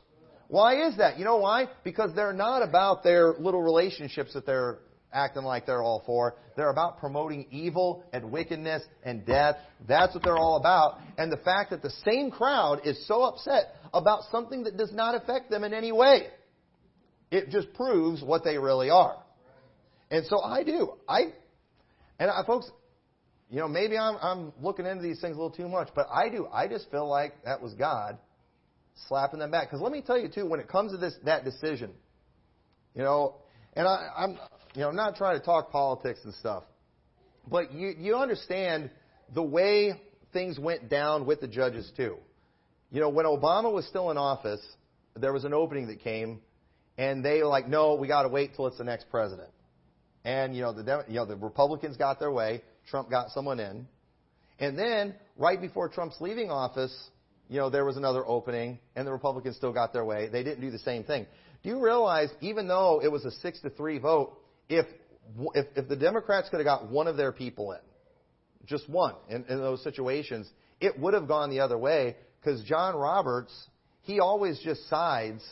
Why 0.49 0.89
is 0.89 0.97
that? 0.97 1.19
You 1.19 1.27
know 1.27 1.37
why? 1.37 1.67
Because 1.85 2.15
they're 2.17 2.33
not 2.33 2.63
about 2.63 3.05
their 3.05 3.35
little 3.35 3.63
relationships 3.63 4.33
that 4.33 4.47
they're 4.47 4.79
acting 5.13 5.43
like 5.43 5.67
they're 5.67 5.83
all 5.83 6.03
for. 6.07 6.37
They're 6.57 6.71
about 6.71 6.99
promoting 6.99 7.47
evil 7.51 8.05
and 8.13 8.31
wickedness 8.31 8.83
and 9.03 9.25
death. 9.27 9.57
That's 9.87 10.15
what 10.15 10.23
they're 10.23 10.37
all 10.37 10.57
about. 10.57 10.99
And 11.19 11.31
the 11.31 11.37
fact 11.39 11.71
that 11.71 11.83
the 11.83 11.93
same 12.05 12.31
crowd 12.31 12.81
is 12.85 13.07
so 13.07 13.23
upset 13.23 13.75
about 13.93 14.23
something 14.31 14.65
that 14.65 14.77
does 14.77 14.93
not 14.93 15.15
affect 15.15 15.51
them 15.51 15.65
in 15.65 15.75
any 15.75 15.93
way, 15.93 16.29
it 17.31 17.51
just 17.51 17.73
proves 17.75 18.23
what 18.23 18.45
they 18.45 18.59
really 18.59 18.91
are. 18.91 19.17
And 20.11 20.27
so 20.27 20.41
I 20.43 20.63
do. 20.63 20.95
I, 21.09 21.33
and 22.19 22.31
I, 22.31 22.45
folks, 22.47 22.71
you 23.51 23.59
know, 23.59 23.69
maybe 23.69 23.99
I'm, 23.99 24.17
I'm 24.21 24.53
looking 24.63 24.87
into 24.87 25.03
these 25.03 25.21
things 25.21 25.37
a 25.37 25.41
little 25.41 25.51
too 25.51 25.69
much, 25.69 25.89
but 25.95 26.07
I 26.13 26.29
do. 26.29 26.49
I 26.53 26.69
just 26.69 26.91
feel 26.91 27.09
like 27.09 27.35
that 27.45 27.61
was 27.61 27.75
God 27.75 28.19
slapping 29.09 29.41
them 29.41 29.51
back. 29.51 29.69
Because 29.69 29.81
let 29.83 29.93
me 29.93 30.03
tell 30.03 30.19
you 30.19 30.29
too, 30.29 30.47
when 30.47 30.61
it 30.61 30.69
comes 30.69 30.93
to 30.93 30.99
this 30.99 31.15
that 31.25 31.45
decision, 31.45 31.91
you 32.95 33.03
know, 33.03 33.37
and 33.75 33.87
I, 33.87 34.09
I'm 34.17 34.39
you 34.75 34.83
know 34.83 34.91
not 34.91 35.17
trying 35.17 35.39
to 35.39 35.45
talk 35.45 35.71
politics 35.71 36.21
and 36.25 36.35
stuff, 36.35 36.65
but 37.51 37.73
you 37.73 37.95
you 37.99 38.17
understand 38.17 38.91
the 39.35 39.43
way 39.43 40.01
things 40.33 40.59
went 40.59 40.89
down 40.89 41.27
with 41.27 41.41
the 41.41 41.49
judges 41.49 41.91
too. 41.97 42.17
You 42.91 43.01
know, 43.01 43.09
when 43.09 43.27
Obama 43.27 43.73
was 43.73 43.87
still 43.87 44.11
in 44.11 44.19
office, 44.19 44.61
there 45.17 45.33
was 45.33 45.45
an 45.45 45.55
opening 45.55 45.87
that 45.89 46.01
came, 46.01 46.41
and 46.99 47.25
they 47.25 47.39
were 47.39 47.49
like, 47.49 47.69
no, 47.69 47.95
we 47.95 48.07
got 48.07 48.23
to 48.23 48.29
wait 48.29 48.55
till 48.55 48.67
it's 48.67 48.79
the 48.79 48.85
next 48.85 49.11
president. 49.11 49.49
And 50.25 50.55
you 50.55 50.63
know 50.63 50.73
the 50.73 51.05
you 51.09 51.15
know 51.15 51.27
the 51.27 51.37
Republicans 51.37 51.97
got 51.97 52.19
their 52.19 52.31
way. 52.31 52.63
Trump 52.89 53.11
got 53.11 53.31
someone 53.31 53.61
in. 53.61 53.87
And 54.59 54.79
then, 54.79 55.15
right 55.37 55.61
before 55.61 55.89
Trump's 55.89 56.21
leaving 56.21 56.51
office, 56.51 56.95
you 57.49 57.59
know, 57.59 57.69
there 57.69 57.85
was 57.85 57.97
another 57.97 58.25
opening, 58.27 58.79
and 58.95 59.07
the 59.07 59.13
Republicans 59.13 59.57
still 59.57 59.73
got 59.73 59.93
their 59.93 60.05
way. 60.05 60.29
They 60.29 60.43
didn't 60.43 60.61
do 60.61 60.71
the 60.71 60.79
same 60.79 61.05
thing. 61.05 61.27
Do 61.63 61.69
you 61.69 61.83
realize, 61.83 62.29
even 62.41 62.69
though 62.69 63.01
it 63.03 63.11
was 63.11 63.25
a 63.25 63.31
six 63.31 63.61
to 63.61 63.71
three 63.71 63.99
vote, 63.99 64.39
if 64.77 64.87
if, 65.55 65.67
if 65.77 65.89
the 65.89 65.97
Democrats 65.97 66.49
could 66.49 66.59
have 66.59 66.65
got 66.65 66.91
one 66.91 67.07
of 67.07 67.17
their 67.17 67.33
people 67.33 67.73
in, 67.73 67.79
just 68.67 68.89
one 68.89 69.15
in, 69.29 69.45
in 69.49 69.59
those 69.59 69.83
situations, 69.83 70.49
it 70.81 70.99
would 70.99 71.15
have 71.15 71.29
gone 71.29 71.51
the 71.51 71.61
other 71.61 71.79
way 71.79 72.17
because 72.41 72.63
John 72.65 72.97
Roberts, 72.97 73.53
he 74.03 74.21
always 74.21 74.59
just 74.61 74.89
sides 74.89 75.43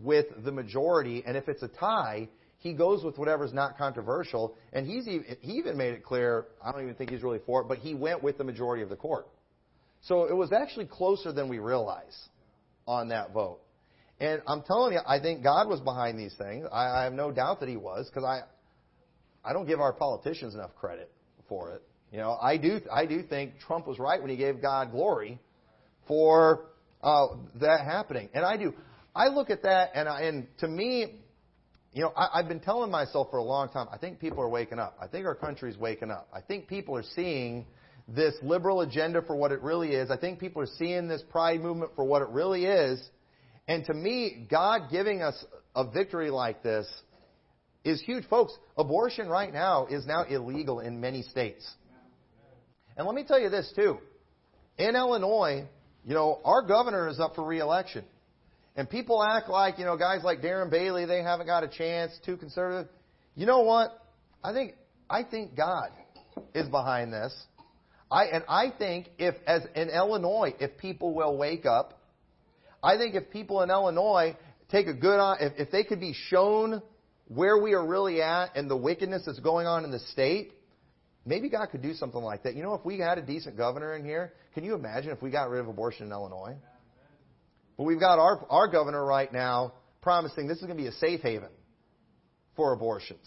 with 0.00 0.26
the 0.44 0.52
majority, 0.52 1.22
and 1.26 1.36
if 1.36 1.48
it's 1.48 1.62
a 1.62 1.68
tie, 1.68 2.28
he 2.58 2.74
goes 2.74 3.02
with 3.02 3.18
whatever's 3.18 3.54
not 3.54 3.78
controversial, 3.78 4.54
and 4.72 4.86
he's 4.86 5.08
even, 5.08 5.36
he 5.40 5.52
even 5.52 5.76
made 5.76 5.94
it 5.94 6.04
clear. 6.04 6.46
I 6.62 6.72
don't 6.72 6.82
even 6.82 6.94
think 6.94 7.10
he's 7.10 7.22
really 7.22 7.40
for 7.46 7.62
it, 7.62 7.68
but 7.68 7.78
he 7.78 7.94
went 7.94 8.22
with 8.22 8.36
the 8.36 8.44
majority 8.44 8.82
of 8.82 8.90
the 8.90 8.96
court. 8.96 9.26
So 10.02 10.24
it 10.24 10.34
was 10.34 10.52
actually 10.52 10.86
closer 10.86 11.32
than 11.32 11.48
we 11.48 11.58
realize 11.58 12.28
on 12.86 13.08
that 13.08 13.32
vote. 13.32 13.60
And 14.20 14.42
I'm 14.46 14.62
telling 14.62 14.92
you, 14.92 15.00
I 15.06 15.18
think 15.18 15.42
God 15.42 15.68
was 15.68 15.80
behind 15.80 16.18
these 16.18 16.34
things. 16.36 16.66
I, 16.70 17.00
I 17.00 17.04
have 17.04 17.14
no 17.14 17.32
doubt 17.32 17.60
that 17.60 17.68
He 17.68 17.76
was, 17.76 18.08
because 18.08 18.24
I, 18.24 18.40
I 19.42 19.52
don't 19.52 19.66
give 19.66 19.80
our 19.80 19.92
politicians 19.92 20.54
enough 20.54 20.74
credit 20.76 21.10
for 21.48 21.72
it. 21.72 21.82
You 22.12 22.18
know, 22.18 22.36
I 22.40 22.56
do, 22.56 22.80
I 22.92 23.06
do 23.06 23.22
think 23.22 23.58
Trump 23.66 23.86
was 23.86 23.98
right 23.98 24.20
when 24.20 24.30
he 24.30 24.36
gave 24.36 24.60
God 24.60 24.90
glory 24.90 25.38
for 26.08 26.66
uh, 27.02 27.28
that 27.60 27.84
happening, 27.84 28.28
and 28.34 28.44
I 28.44 28.56
do. 28.56 28.74
I 29.14 29.28
look 29.28 29.48
at 29.48 29.62
that, 29.62 29.90
and, 29.94 30.08
I, 30.08 30.22
and 30.22 30.46
to 30.58 30.68
me, 30.68 31.20
you 31.92 32.02
know, 32.02 32.12
I, 32.16 32.40
I've 32.40 32.48
been 32.48 32.60
telling 32.60 32.90
myself 32.90 33.28
for 33.30 33.38
a 33.38 33.44
long 33.44 33.68
time, 33.68 33.86
I 33.92 33.96
think 33.96 34.18
people 34.18 34.42
are 34.42 34.48
waking 34.48 34.78
up. 34.78 34.96
I 35.00 35.06
think 35.06 35.24
our 35.26 35.34
country's 35.34 35.76
waking 35.76 36.10
up. 36.10 36.28
I 36.32 36.40
think 36.40 36.68
people 36.68 36.96
are 36.96 37.04
seeing 37.14 37.64
this 38.08 38.34
liberal 38.42 38.80
agenda 38.80 39.22
for 39.22 39.36
what 39.36 39.52
it 39.52 39.62
really 39.62 39.90
is. 39.90 40.10
I 40.10 40.16
think 40.16 40.40
people 40.40 40.62
are 40.62 40.68
seeing 40.78 41.06
this 41.06 41.22
pride 41.30 41.60
movement 41.60 41.92
for 41.94 42.04
what 42.04 42.22
it 42.22 42.28
really 42.28 42.64
is. 42.64 43.00
And 43.70 43.84
to 43.84 43.94
me, 43.94 44.48
God 44.50 44.90
giving 44.90 45.22
us 45.22 45.44
a 45.76 45.88
victory 45.88 46.28
like 46.28 46.60
this 46.64 46.88
is 47.84 48.02
huge. 48.02 48.26
Folks, 48.26 48.52
abortion 48.76 49.28
right 49.28 49.52
now 49.52 49.86
is 49.86 50.04
now 50.08 50.24
illegal 50.24 50.80
in 50.80 51.00
many 51.00 51.22
states. 51.22 51.64
And 52.96 53.06
let 53.06 53.14
me 53.14 53.22
tell 53.22 53.38
you 53.38 53.48
this 53.48 53.72
too. 53.76 53.98
In 54.76 54.96
Illinois, 54.96 55.68
you 56.04 56.14
know, 56.14 56.40
our 56.44 56.62
governor 56.62 57.06
is 57.06 57.20
up 57.20 57.36
for 57.36 57.44
reelection. 57.44 58.04
And 58.74 58.90
people 58.90 59.22
act 59.22 59.48
like, 59.48 59.78
you 59.78 59.84
know, 59.84 59.96
guys 59.96 60.24
like 60.24 60.42
Darren 60.42 60.68
Bailey, 60.68 61.06
they 61.06 61.22
haven't 61.22 61.46
got 61.46 61.62
a 61.62 61.68
chance, 61.68 62.10
too 62.26 62.36
conservative. 62.36 62.90
You 63.36 63.46
know 63.46 63.60
what? 63.60 64.04
I 64.42 64.52
think 64.52 64.74
I 65.08 65.22
think 65.22 65.56
God 65.56 65.90
is 66.56 66.68
behind 66.68 67.12
this. 67.12 67.32
I 68.10 68.24
and 68.24 68.42
I 68.48 68.72
think 68.76 69.10
if 69.16 69.36
as 69.46 69.62
in 69.76 69.90
Illinois, 69.90 70.56
if 70.58 70.76
people 70.76 71.14
will 71.14 71.38
wake 71.38 71.66
up, 71.66 71.99
I 72.82 72.96
think 72.96 73.14
if 73.14 73.30
people 73.30 73.62
in 73.62 73.70
Illinois 73.70 74.36
take 74.70 74.86
a 74.86 74.94
good 74.94 75.18
if, 75.40 75.52
if 75.58 75.70
they 75.70 75.84
could 75.84 76.00
be 76.00 76.14
shown 76.28 76.82
where 77.28 77.58
we 77.58 77.74
are 77.74 77.86
really 77.86 78.22
at 78.22 78.56
and 78.56 78.70
the 78.70 78.76
wickedness 78.76 79.22
that's 79.26 79.38
going 79.40 79.66
on 79.66 79.84
in 79.84 79.90
the 79.90 79.98
state, 79.98 80.52
maybe 81.24 81.48
God 81.48 81.66
could 81.70 81.82
do 81.82 81.94
something 81.94 82.20
like 82.20 82.42
that. 82.44 82.54
You 82.56 82.62
know, 82.62 82.74
if 82.74 82.84
we 82.84 82.98
had 82.98 83.18
a 83.18 83.22
decent 83.22 83.56
governor 83.56 83.94
in 83.94 84.04
here, 84.04 84.32
can 84.54 84.64
you 84.64 84.74
imagine 84.74 85.12
if 85.12 85.22
we 85.22 85.30
got 85.30 85.48
rid 85.50 85.60
of 85.60 85.68
abortion 85.68 86.06
in 86.06 86.12
Illinois? 86.12 86.56
But 87.76 87.84
we've 87.84 88.00
got 88.00 88.18
our, 88.18 88.44
our 88.50 88.68
governor 88.68 89.04
right 89.04 89.32
now 89.32 89.74
promising 90.02 90.48
this 90.48 90.58
is 90.58 90.64
going 90.64 90.76
to 90.76 90.82
be 90.82 90.88
a 90.88 90.92
safe 90.92 91.20
haven 91.20 91.50
for 92.56 92.72
abortions. 92.72 93.26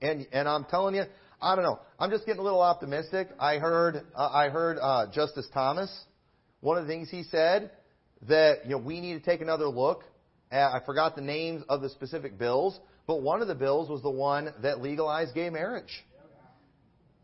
And, 0.00 0.26
and 0.32 0.48
I'm 0.48 0.64
telling 0.64 0.94
you, 0.94 1.04
I 1.40 1.54
don't 1.54 1.64
know. 1.64 1.80
I'm 1.98 2.10
just 2.10 2.26
getting 2.26 2.40
a 2.40 2.44
little 2.44 2.62
optimistic. 2.62 3.28
I 3.38 3.58
heard, 3.58 4.02
uh, 4.14 4.28
I 4.28 4.48
heard 4.48 4.78
uh, 4.80 5.06
Justice 5.12 5.46
Thomas. 5.52 5.90
One 6.60 6.78
of 6.78 6.86
the 6.86 6.92
things 6.92 7.10
he 7.10 7.24
said 7.24 7.70
that 8.28 8.64
you 8.64 8.70
know 8.70 8.78
we 8.78 9.00
need 9.00 9.14
to 9.14 9.20
take 9.20 9.40
another 9.40 9.66
look. 9.66 10.04
At, 10.50 10.72
I 10.74 10.80
forgot 10.84 11.16
the 11.16 11.22
names 11.22 11.64
of 11.68 11.80
the 11.80 11.88
specific 11.88 12.38
bills, 12.38 12.78
but 13.06 13.22
one 13.22 13.42
of 13.42 13.48
the 13.48 13.54
bills 13.54 13.88
was 13.88 14.02
the 14.02 14.10
one 14.10 14.52
that 14.62 14.80
legalized 14.80 15.34
gay 15.34 15.50
marriage. 15.50 16.04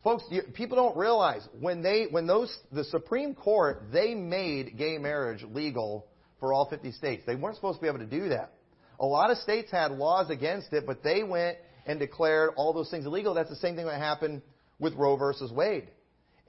Folks, 0.03 0.25
you, 0.31 0.43
people 0.55 0.77
don't 0.77 0.97
realize 0.97 1.47
when 1.61 1.83
they 1.83 2.07
when 2.11 2.27
those 2.27 2.57
the 2.73 2.85
Supreme 2.85 3.35
Court 3.35 3.83
they 3.93 4.15
made 4.15 4.79
gay 4.79 4.97
marriage 4.97 5.43
legal 5.43 6.07
for 6.39 6.55
all 6.55 6.69
50 6.69 6.93
states. 6.93 7.23
They 7.27 7.37
weren't 7.37 7.57
supposed 7.57 7.79
to 7.79 7.83
be 7.83 7.89
able 7.89 7.99
to 7.99 8.07
do 8.07 8.31
that. 8.31 8.53
A 8.99 9.07
lot 9.07 9.31
of 9.31 9.37
states 9.39 9.71
had 9.71 9.93
laws 9.93 10.31
against 10.31 10.73
it, 10.73 10.85
but 10.87 11.03
they 11.03 11.23
went 11.23 11.59
and 11.87 11.99
declared 11.99 12.51
all 12.57 12.73
those 12.73 12.91
things 12.91 13.05
illegal. 13.05 13.35
That's 13.35 13.51
the 13.51 13.57
same 13.57 13.77
thing 13.77 13.87
that 13.87 13.99
happened 13.99 14.43
with 14.79 14.95
Roe 14.95 15.17
versus 15.17 15.53
Wade. 15.53 15.89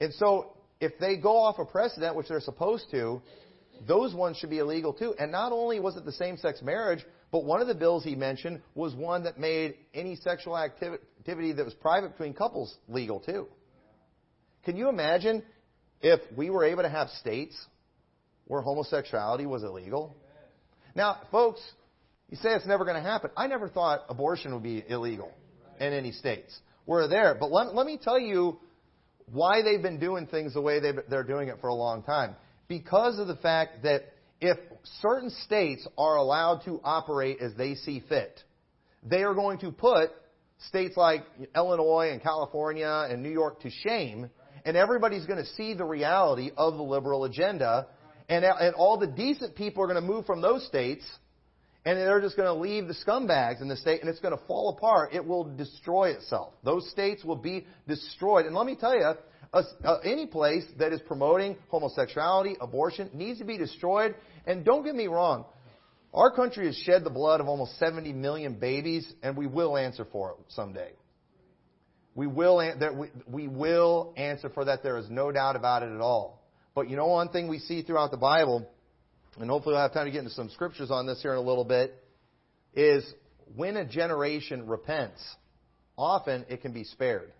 And 0.00 0.12
so, 0.14 0.56
if 0.80 0.98
they 0.98 1.16
go 1.16 1.36
off 1.36 1.58
a 1.58 1.64
precedent, 1.64 2.16
which 2.16 2.28
they're 2.28 2.40
supposed 2.40 2.86
to, 2.90 3.22
those 3.86 4.14
ones 4.14 4.36
should 4.36 4.50
be 4.50 4.58
illegal 4.58 4.92
too. 4.92 5.14
And 5.18 5.32
not 5.32 5.52
only 5.52 5.80
was 5.80 5.96
it 5.96 6.04
the 6.04 6.12
same 6.12 6.36
sex 6.36 6.62
marriage, 6.62 7.04
but 7.30 7.44
one 7.44 7.60
of 7.60 7.66
the 7.66 7.74
bills 7.74 8.04
he 8.04 8.14
mentioned 8.14 8.60
was 8.74 8.94
one 8.94 9.24
that 9.24 9.38
made 9.38 9.74
any 9.94 10.16
sexual 10.16 10.56
activity 10.56 11.52
that 11.52 11.64
was 11.64 11.74
private 11.74 12.12
between 12.12 12.34
couples 12.34 12.76
legal 12.88 13.20
too. 13.20 13.48
Can 14.64 14.76
you 14.76 14.88
imagine 14.88 15.42
if 16.00 16.20
we 16.36 16.50
were 16.50 16.64
able 16.64 16.82
to 16.82 16.88
have 16.88 17.08
states 17.20 17.56
where 18.46 18.60
homosexuality 18.60 19.46
was 19.46 19.62
illegal? 19.62 20.16
Now, 20.94 21.22
folks, 21.30 21.60
you 22.28 22.36
say 22.36 22.50
it's 22.50 22.66
never 22.66 22.84
going 22.84 22.96
to 22.96 23.02
happen. 23.02 23.30
I 23.36 23.46
never 23.46 23.68
thought 23.68 24.04
abortion 24.08 24.52
would 24.54 24.62
be 24.62 24.84
illegal 24.86 25.32
in 25.80 25.92
any 25.92 26.12
states. 26.12 26.56
We're 26.86 27.08
there. 27.08 27.36
But 27.38 27.50
let, 27.50 27.74
let 27.74 27.86
me 27.86 27.98
tell 28.02 28.18
you 28.18 28.58
why 29.32 29.62
they've 29.62 29.82
been 29.82 29.98
doing 29.98 30.26
things 30.26 30.54
the 30.54 30.60
way 30.60 30.80
they're 30.80 31.24
doing 31.24 31.48
it 31.48 31.56
for 31.60 31.68
a 31.68 31.74
long 31.74 32.02
time. 32.02 32.36
Because 32.68 33.18
of 33.18 33.26
the 33.26 33.36
fact 33.36 33.82
that 33.82 34.12
if 34.40 34.58
certain 35.00 35.30
states 35.30 35.86
are 35.96 36.16
allowed 36.16 36.64
to 36.64 36.80
operate 36.82 37.38
as 37.40 37.54
they 37.54 37.74
see 37.74 38.02
fit, 38.08 38.42
they 39.02 39.22
are 39.22 39.34
going 39.34 39.58
to 39.58 39.70
put 39.70 40.10
states 40.68 40.96
like 40.96 41.24
Illinois 41.54 42.10
and 42.12 42.22
California 42.22 43.06
and 43.10 43.22
New 43.22 43.30
York 43.30 43.60
to 43.62 43.70
shame 43.70 44.30
and 44.64 44.76
everybody's 44.76 45.26
going 45.26 45.42
to 45.42 45.50
see 45.52 45.74
the 45.74 45.84
reality 45.84 46.50
of 46.56 46.76
the 46.76 46.82
liberal 46.82 47.24
agenda, 47.24 47.86
and, 48.28 48.44
and 48.44 48.74
all 48.74 48.98
the 48.98 49.06
decent 49.06 49.56
people 49.56 49.82
are 49.82 49.86
going 49.86 50.00
to 50.00 50.06
move 50.06 50.24
from 50.24 50.40
those 50.40 50.64
states, 50.66 51.04
and 51.84 51.98
they're 51.98 52.20
just 52.20 52.36
going 52.36 52.46
to 52.46 52.54
leave 52.54 52.86
the 52.86 52.94
scumbags 52.94 53.60
in 53.60 53.68
the 53.68 53.76
state, 53.76 54.00
and 54.00 54.08
it's 54.08 54.20
going 54.20 54.36
to 54.36 54.44
fall 54.46 54.76
apart. 54.76 55.12
It 55.12 55.26
will 55.26 55.44
destroy 55.56 56.10
itself. 56.10 56.54
Those 56.62 56.88
states 56.90 57.24
will 57.24 57.36
be 57.36 57.66
destroyed. 57.88 58.46
And 58.46 58.54
let 58.54 58.66
me 58.66 58.76
tell 58.76 58.94
you, 58.94 59.14
uh, 59.52 59.62
uh, 59.84 59.98
any 59.98 60.26
place 60.26 60.64
that 60.78 60.92
is 60.92 61.00
promoting 61.06 61.56
homosexuality, 61.68 62.56
abortion, 62.60 63.10
needs 63.12 63.38
to 63.38 63.44
be 63.44 63.58
destroyed. 63.58 64.14
And 64.46 64.64
don't 64.64 64.84
get 64.84 64.94
me 64.94 65.06
wrong, 65.06 65.44
our 66.14 66.30
country 66.30 66.66
has 66.66 66.76
shed 66.76 67.04
the 67.04 67.10
blood 67.10 67.40
of 67.40 67.48
almost 67.48 67.78
70 67.78 68.12
million 68.12 68.54
babies, 68.58 69.10
and 69.22 69.36
we 69.36 69.46
will 69.46 69.76
answer 69.76 70.06
for 70.10 70.32
it 70.32 70.36
someday. 70.48 70.92
We 72.14 72.26
will, 72.26 72.58
that 72.58 72.94
we, 72.94 73.08
we 73.26 73.48
will 73.48 74.12
answer 74.16 74.50
for 74.50 74.66
that. 74.66 74.82
There 74.82 74.98
is 74.98 75.08
no 75.08 75.32
doubt 75.32 75.56
about 75.56 75.82
it 75.82 75.90
at 75.94 76.00
all. 76.00 76.42
But 76.74 76.90
you 76.90 76.96
know 76.96 77.06
one 77.06 77.28
thing 77.28 77.48
we 77.48 77.58
see 77.58 77.82
throughout 77.82 78.10
the 78.10 78.18
Bible, 78.18 78.68
and 79.38 79.48
hopefully 79.48 79.74
we'll 79.74 79.82
have 79.82 79.94
time 79.94 80.06
to 80.06 80.10
get 80.10 80.18
into 80.18 80.30
some 80.32 80.50
scriptures 80.50 80.90
on 80.90 81.06
this 81.06 81.22
here 81.22 81.32
in 81.32 81.38
a 81.38 81.42
little 81.42 81.64
bit, 81.64 81.94
is 82.74 83.04
when 83.54 83.76
a 83.76 83.84
generation 83.84 84.66
repents, 84.66 85.22
often 85.96 86.44
it 86.48 86.62
can 86.62 86.72
be 86.72 86.84
spared. 86.84 87.32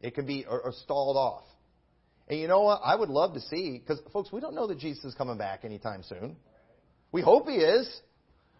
It 0.00 0.14
can 0.14 0.26
be 0.26 0.44
or, 0.48 0.60
or 0.60 0.72
stalled 0.72 1.16
off. 1.16 1.44
And 2.28 2.38
you 2.38 2.46
know 2.46 2.62
what? 2.62 2.80
I 2.84 2.94
would 2.94 3.08
love 3.08 3.34
to 3.34 3.40
see, 3.40 3.78
because 3.78 4.00
folks, 4.12 4.30
we 4.30 4.40
don't 4.40 4.54
know 4.54 4.66
that 4.66 4.78
Jesus 4.78 5.04
is 5.04 5.14
coming 5.14 5.38
back 5.38 5.64
anytime 5.64 6.02
soon. 6.02 6.36
We 7.10 7.22
hope 7.22 7.48
he 7.48 7.56
is. 7.56 7.88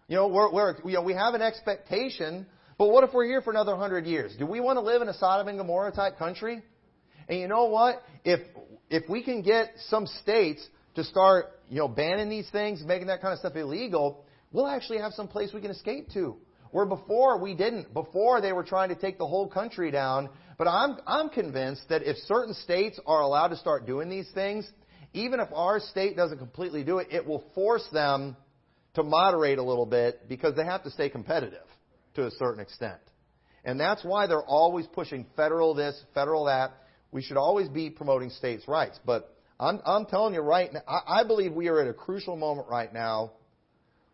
You 0.08 0.16
know, 0.16 0.28
we're, 0.28 0.50
we're, 0.50 0.76
you 0.86 0.94
know, 0.94 1.02
we 1.02 1.12
have 1.12 1.34
an 1.34 1.42
expectation, 1.42 2.46
but 2.78 2.88
what 2.88 3.04
if 3.04 3.12
we're 3.12 3.26
here 3.26 3.42
for 3.42 3.50
another 3.50 3.76
hundred 3.76 4.06
years? 4.06 4.34
Do 4.38 4.46
we 4.46 4.60
want 4.60 4.78
to 4.78 4.80
live 4.80 5.02
in 5.02 5.08
a 5.08 5.14
Sodom 5.14 5.48
and 5.48 5.58
Gomorrah 5.58 5.92
type 5.92 6.16
country? 6.16 6.62
And 7.28 7.38
you 7.38 7.46
know 7.46 7.66
what? 7.66 8.02
If 8.24 8.40
if 8.88 9.06
we 9.10 9.22
can 9.22 9.42
get 9.42 9.72
some 9.88 10.06
states 10.06 10.66
to 10.94 11.04
start, 11.04 11.60
you 11.68 11.76
know, 11.76 11.88
banning 11.88 12.30
these 12.30 12.48
things, 12.50 12.82
making 12.86 13.08
that 13.08 13.20
kind 13.20 13.34
of 13.34 13.38
stuff 13.38 13.54
illegal, 13.54 14.24
we'll 14.50 14.66
actually 14.66 15.00
have 15.00 15.12
some 15.12 15.28
place 15.28 15.50
we 15.52 15.60
can 15.60 15.70
escape 15.70 16.08
to. 16.14 16.36
Where 16.70 16.86
before 16.86 17.38
we 17.38 17.54
didn't. 17.54 17.92
Before 17.92 18.40
they 18.40 18.52
were 18.52 18.64
trying 18.64 18.88
to 18.88 18.94
take 18.94 19.18
the 19.18 19.26
whole 19.26 19.46
country 19.46 19.90
down. 19.90 20.30
But 20.58 20.66
I'm 20.66 20.98
I'm 21.06 21.28
convinced 21.30 21.88
that 21.88 22.02
if 22.02 22.16
certain 22.26 22.52
states 22.52 22.98
are 23.06 23.22
allowed 23.22 23.48
to 23.48 23.56
start 23.56 23.86
doing 23.86 24.08
these 24.08 24.28
things, 24.34 24.68
even 25.14 25.40
if 25.40 25.48
our 25.54 25.80
state 25.80 26.16
doesn't 26.16 26.38
completely 26.38 26.84
do 26.84 26.98
it, 26.98 27.08
it 27.10 27.24
will 27.24 27.44
force 27.54 27.86
them 27.92 28.36
to 28.94 29.04
moderate 29.04 29.58
a 29.58 29.62
little 29.62 29.86
bit 29.86 30.28
because 30.28 30.56
they 30.56 30.64
have 30.64 30.82
to 30.82 30.90
stay 30.90 31.08
competitive 31.08 31.66
to 32.14 32.26
a 32.26 32.30
certain 32.32 32.60
extent. 32.60 32.98
And 33.64 33.78
that's 33.78 34.04
why 34.04 34.26
they're 34.26 34.42
always 34.42 34.86
pushing 34.88 35.26
federal 35.36 35.74
this, 35.74 36.00
federal 36.14 36.46
that. 36.46 36.72
We 37.12 37.22
should 37.22 37.36
always 37.36 37.68
be 37.68 37.90
promoting 37.90 38.30
states' 38.30 38.66
rights. 38.66 38.98
But 39.06 39.34
I'm, 39.60 39.80
I'm 39.86 40.06
telling 40.06 40.34
you 40.34 40.40
right 40.40 40.72
now, 40.72 40.80
I, 40.86 41.20
I 41.20 41.24
believe 41.24 41.52
we 41.52 41.68
are 41.68 41.80
at 41.80 41.88
a 41.88 41.94
crucial 41.94 42.36
moment 42.36 42.68
right 42.68 42.92
now 42.92 43.32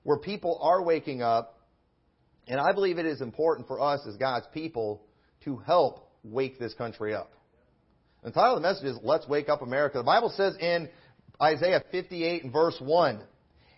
where 0.03 0.19
people 0.19 0.59
are 0.63 0.83
waking 0.83 1.23
up. 1.23 1.59
And 2.47 2.61
I 2.61 2.73
believe 2.73 2.99
it 2.99 3.07
is 3.07 3.21
important 3.21 3.67
for 3.67 3.81
us 3.81 4.01
as 4.07 4.17
God's 4.17 4.47
people 4.53 5.03
to 5.45 5.57
help 5.57 6.11
wake 6.25 6.59
this 6.59 6.75
country 6.75 7.15
up. 7.15 7.31
The 8.23 8.31
title 8.31 8.57
of 8.57 8.63
the 8.63 8.69
message 8.69 8.87
is 8.87 8.99
Let's 9.03 9.29
Wake 9.29 9.49
Up 9.49 9.63
America. 9.63 9.99
The 9.99 10.05
Bible 10.05 10.33
says 10.35 10.57
in 10.59 10.89
Isaiah 11.41 11.85
58 11.91 12.45
and 12.45 12.53
verse 12.53 12.77
1, 12.81 13.21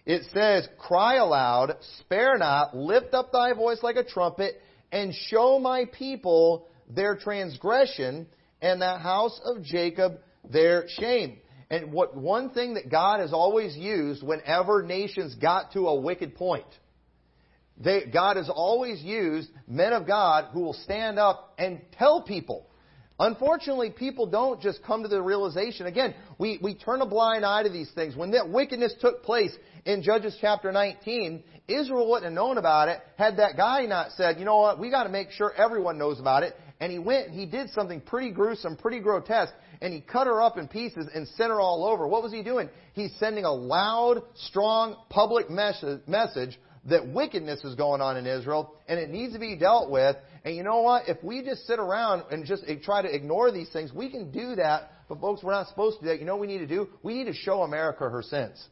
it 0.04 0.22
says, 0.32 0.68
Cry 0.78 1.16
aloud, 1.16 1.76
spare 1.98 2.38
not, 2.38 2.76
lift 2.76 3.12
up 3.12 3.32
thy 3.32 3.54
voice 3.54 3.82
like 3.82 3.96
a 3.96 4.04
trumpet, 4.04 4.60
and 4.92 5.12
show 5.12 5.58
my 5.58 5.86
people 5.98 6.68
their 6.88 7.16
transgression, 7.16 8.28
and 8.62 8.80
the 8.80 8.98
house 8.98 9.40
of 9.44 9.64
Jacob 9.64 10.20
their 10.48 10.84
shame. 10.88 11.38
And 11.68 11.92
what 11.92 12.16
one 12.16 12.50
thing 12.50 12.74
that 12.74 12.88
God 12.88 13.18
has 13.18 13.32
always 13.32 13.76
used 13.76 14.22
whenever 14.22 14.84
nations 14.84 15.34
got 15.34 15.72
to 15.72 15.88
a 15.88 16.00
wicked 16.00 16.36
point, 16.36 16.66
they, 17.78 18.04
God 18.12 18.36
has 18.36 18.48
always 18.48 19.02
used 19.02 19.50
men 19.66 19.92
of 19.92 20.06
God 20.06 20.46
who 20.52 20.60
will 20.60 20.72
stand 20.74 21.18
up 21.18 21.54
and 21.58 21.80
tell 21.98 22.22
people 22.22 22.66
Unfortunately, 23.18 23.90
people 23.90 24.26
don't 24.26 24.60
just 24.60 24.82
come 24.82 25.02
to 25.02 25.08
the 25.08 25.22
realization. 25.22 25.86
Again, 25.86 26.14
we, 26.38 26.58
we 26.62 26.74
turn 26.74 27.00
a 27.00 27.06
blind 27.06 27.46
eye 27.46 27.62
to 27.62 27.70
these 27.70 27.90
things. 27.94 28.14
When 28.14 28.32
that 28.32 28.50
wickedness 28.50 28.94
took 29.00 29.22
place 29.22 29.52
in 29.86 30.02
Judges 30.02 30.36
chapter 30.38 30.70
19, 30.70 31.42
Israel 31.66 32.10
wouldn't 32.10 32.24
have 32.24 32.34
known 32.34 32.58
about 32.58 32.88
it 32.88 33.00
had 33.16 33.38
that 33.38 33.56
guy 33.56 33.86
not 33.86 34.12
said, 34.12 34.38
you 34.38 34.44
know 34.44 34.58
what, 34.58 34.78
we 34.78 34.90
got 34.90 35.04
to 35.04 35.08
make 35.08 35.30
sure 35.30 35.52
everyone 35.54 35.96
knows 35.96 36.20
about 36.20 36.42
it. 36.42 36.54
And 36.80 36.92
he 36.92 36.98
went 36.98 37.28
and 37.28 37.38
he 37.38 37.46
did 37.46 37.70
something 37.70 38.00
pretty 38.00 38.30
gruesome, 38.30 38.76
pretty 38.76 39.00
grotesque, 39.00 39.54
and 39.80 39.92
he 39.92 40.00
cut 40.00 40.26
her 40.26 40.42
up 40.42 40.58
in 40.58 40.68
pieces 40.68 41.08
and 41.14 41.26
sent 41.28 41.50
her 41.50 41.60
all 41.60 41.84
over. 41.84 42.06
What 42.06 42.22
was 42.22 42.32
he 42.32 42.42
doing? 42.42 42.68
He's 42.92 43.12
sending 43.18 43.44
a 43.44 43.52
loud, 43.52 44.22
strong, 44.34 44.96
public 45.08 45.48
message 45.48 46.58
that 46.88 47.08
wickedness 47.08 47.64
is 47.64 47.74
going 47.74 48.00
on 48.00 48.16
in 48.16 48.26
Israel 48.26 48.74
and 48.88 48.98
it 48.98 49.10
needs 49.10 49.32
to 49.32 49.38
be 49.38 49.56
dealt 49.56 49.90
with. 49.90 50.16
And 50.44 50.54
you 50.54 50.62
know 50.62 50.82
what? 50.82 51.08
If 51.08 51.22
we 51.24 51.42
just 51.42 51.66
sit 51.66 51.78
around 51.78 52.24
and 52.30 52.44
just 52.44 52.64
try 52.84 53.02
to 53.02 53.12
ignore 53.12 53.50
these 53.50 53.70
things, 53.70 53.92
we 53.92 54.10
can 54.10 54.30
do 54.30 54.54
that. 54.56 54.90
But 55.08 55.20
folks, 55.20 55.42
we're 55.42 55.52
not 55.52 55.68
supposed 55.68 55.98
to 56.00 56.04
do 56.04 56.08
that. 56.10 56.20
You 56.20 56.26
know 56.26 56.36
what 56.36 56.42
we 56.42 56.46
need 56.46 56.58
to 56.58 56.66
do? 56.66 56.88
We 57.02 57.14
need 57.14 57.24
to 57.24 57.34
show 57.34 57.62
America 57.62 58.08
her 58.08 58.22
sins. 58.22 58.64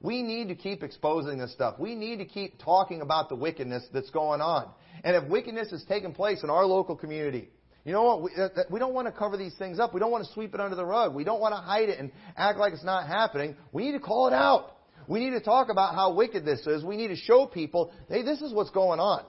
We 0.00 0.22
need 0.22 0.48
to 0.48 0.54
keep 0.54 0.82
exposing 0.82 1.38
this 1.38 1.52
stuff. 1.52 1.78
We 1.78 1.94
need 1.94 2.18
to 2.18 2.24
keep 2.24 2.58
talking 2.62 3.02
about 3.02 3.28
the 3.28 3.34
wickedness 3.34 3.84
that's 3.92 4.10
going 4.10 4.40
on. 4.40 4.70
And 5.04 5.16
if 5.16 5.28
wickedness 5.28 5.72
is 5.72 5.84
taking 5.88 6.12
place 6.12 6.42
in 6.42 6.50
our 6.50 6.64
local 6.64 6.96
community, 6.96 7.48
you 7.84 7.92
know 7.92 8.02
what? 8.02 8.22
We, 8.22 8.30
we, 8.70 8.78
don't 8.78 8.92
want 8.92 9.06
to 9.06 9.12
cover 9.12 9.36
these 9.36 9.54
things 9.56 9.78
up. 9.78 9.94
We 9.94 10.00
don't 10.00 10.10
want 10.10 10.26
to 10.26 10.32
sweep 10.32 10.54
it 10.54 10.60
under 10.60 10.76
the 10.76 10.84
rug. 10.84 11.14
We 11.14 11.24
don't 11.24 11.40
want 11.40 11.54
to 11.54 11.60
hide 11.60 11.88
it 11.88 11.98
and 11.98 12.10
act 12.36 12.58
like 12.58 12.72
it's 12.72 12.84
not 12.84 13.06
happening. 13.06 13.56
We 13.72 13.84
need 13.84 13.92
to 13.92 14.00
call 14.00 14.26
it 14.26 14.34
out. 14.34 14.76
We 15.06 15.20
need 15.20 15.30
to 15.30 15.40
talk 15.40 15.70
about 15.70 15.94
how 15.94 16.12
wicked 16.12 16.44
this 16.44 16.60
is. 16.66 16.84
We 16.84 16.96
need 16.96 17.08
to 17.08 17.16
show 17.16 17.46
people, 17.46 17.92
hey, 18.10 18.22
this 18.22 18.42
is 18.42 18.52
what's 18.52 18.70
going 18.70 19.00
on. 19.00 19.24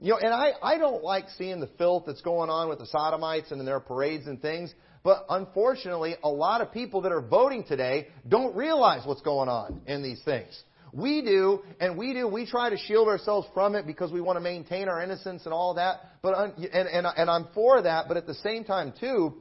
You 0.00 0.12
know, 0.12 0.18
and 0.18 0.32
I, 0.32 0.52
I 0.62 0.78
don't 0.78 1.04
like 1.04 1.26
seeing 1.36 1.60
the 1.60 1.68
filth 1.78 2.04
that's 2.06 2.22
going 2.22 2.50
on 2.50 2.68
with 2.68 2.78
the 2.78 2.86
sodomites 2.86 3.52
and 3.52 3.66
their 3.66 3.80
parades 3.80 4.26
and 4.26 4.40
things. 4.40 4.72
But 5.02 5.26
unfortunately, 5.28 6.16
a 6.24 6.28
lot 6.28 6.62
of 6.62 6.72
people 6.72 7.02
that 7.02 7.12
are 7.12 7.20
voting 7.20 7.64
today 7.64 8.08
don't 8.26 8.56
realize 8.56 9.06
what's 9.06 9.20
going 9.20 9.50
on 9.50 9.82
in 9.86 10.02
these 10.02 10.22
things. 10.24 10.58
We 10.94 11.22
do, 11.22 11.60
and 11.80 11.98
we 11.98 12.12
do. 12.12 12.28
We 12.28 12.46
try 12.46 12.70
to 12.70 12.76
shield 12.76 13.08
ourselves 13.08 13.48
from 13.52 13.74
it 13.74 13.84
because 13.84 14.12
we 14.12 14.20
want 14.20 14.36
to 14.36 14.40
maintain 14.40 14.88
our 14.88 15.02
innocence 15.02 15.44
and 15.44 15.52
all 15.52 15.74
that. 15.74 16.00
But 16.22 16.54
and, 16.56 16.88
and 16.88 17.06
and 17.16 17.28
I'm 17.28 17.48
for 17.52 17.82
that. 17.82 18.06
But 18.06 18.16
at 18.16 18.26
the 18.26 18.34
same 18.34 18.62
time, 18.62 18.92
too, 19.00 19.34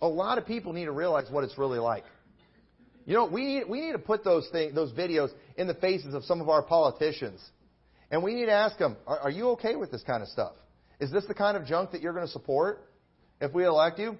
a 0.00 0.08
lot 0.08 0.38
of 0.38 0.46
people 0.46 0.72
need 0.72 0.84
to 0.84 0.92
realize 0.92 1.30
what 1.30 1.42
it's 1.42 1.58
really 1.58 1.80
like. 1.80 2.04
You 3.06 3.14
know, 3.14 3.26
we 3.26 3.44
need, 3.44 3.64
we 3.68 3.80
need 3.80 3.92
to 3.92 3.98
put 3.98 4.22
those 4.22 4.48
things, 4.52 4.74
those 4.74 4.92
videos 4.92 5.30
in 5.56 5.66
the 5.66 5.74
faces 5.74 6.14
of 6.14 6.22
some 6.24 6.40
of 6.40 6.48
our 6.48 6.62
politicians. 6.62 7.40
And 8.10 8.22
we 8.22 8.34
need 8.34 8.46
to 8.46 8.52
ask 8.52 8.78
them, 8.78 8.96
are, 9.06 9.18
are 9.18 9.30
you 9.30 9.48
okay 9.50 9.74
with 9.74 9.90
this 9.90 10.02
kind 10.02 10.22
of 10.22 10.28
stuff? 10.28 10.52
Is 11.00 11.10
this 11.10 11.24
the 11.26 11.34
kind 11.34 11.56
of 11.56 11.64
junk 11.64 11.92
that 11.92 12.02
you're 12.02 12.12
going 12.12 12.26
to 12.26 12.32
support 12.32 12.88
if 13.40 13.52
we 13.52 13.64
elect 13.64 13.98
you? 13.98 14.16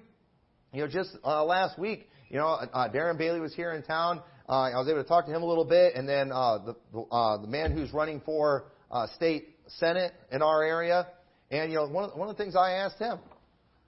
You 0.73 0.81
know, 0.81 0.87
just 0.87 1.15
uh, 1.23 1.43
last 1.45 1.79
week, 1.79 2.09
you 2.29 2.37
know, 2.37 2.47
uh, 2.47 2.89
Darren 2.89 3.17
Bailey 3.17 3.39
was 3.39 3.53
here 3.53 3.71
in 3.73 3.83
town. 3.83 4.21
Uh, 4.51 4.69
I 4.69 4.79
was 4.79 4.89
able 4.89 5.01
to 5.01 5.07
talk 5.07 5.27
to 5.27 5.31
him 5.31 5.43
a 5.43 5.45
little 5.45 5.63
bit, 5.63 5.95
and 5.95 6.09
then 6.09 6.29
uh, 6.29 6.57
the 6.93 6.99
uh, 7.09 7.37
the 7.37 7.47
man 7.47 7.71
who's 7.71 7.93
running 7.93 8.19
for 8.25 8.65
uh, 8.91 9.07
state 9.15 9.47
senate 9.67 10.11
in 10.29 10.41
our 10.41 10.61
area, 10.61 11.07
and 11.49 11.71
you 11.71 11.77
know, 11.77 11.87
one 11.87 12.09
of, 12.09 12.17
one 12.17 12.27
of 12.27 12.35
the 12.35 12.43
things 12.43 12.53
I 12.53 12.71
asked 12.71 12.99
him, 12.99 13.19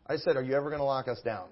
I 0.07 0.15
said, 0.15 0.37
"Are 0.37 0.41
you 0.41 0.55
ever 0.55 0.69
going 0.69 0.79
to 0.79 0.85
lock 0.85 1.09
us 1.09 1.19
down?" 1.25 1.49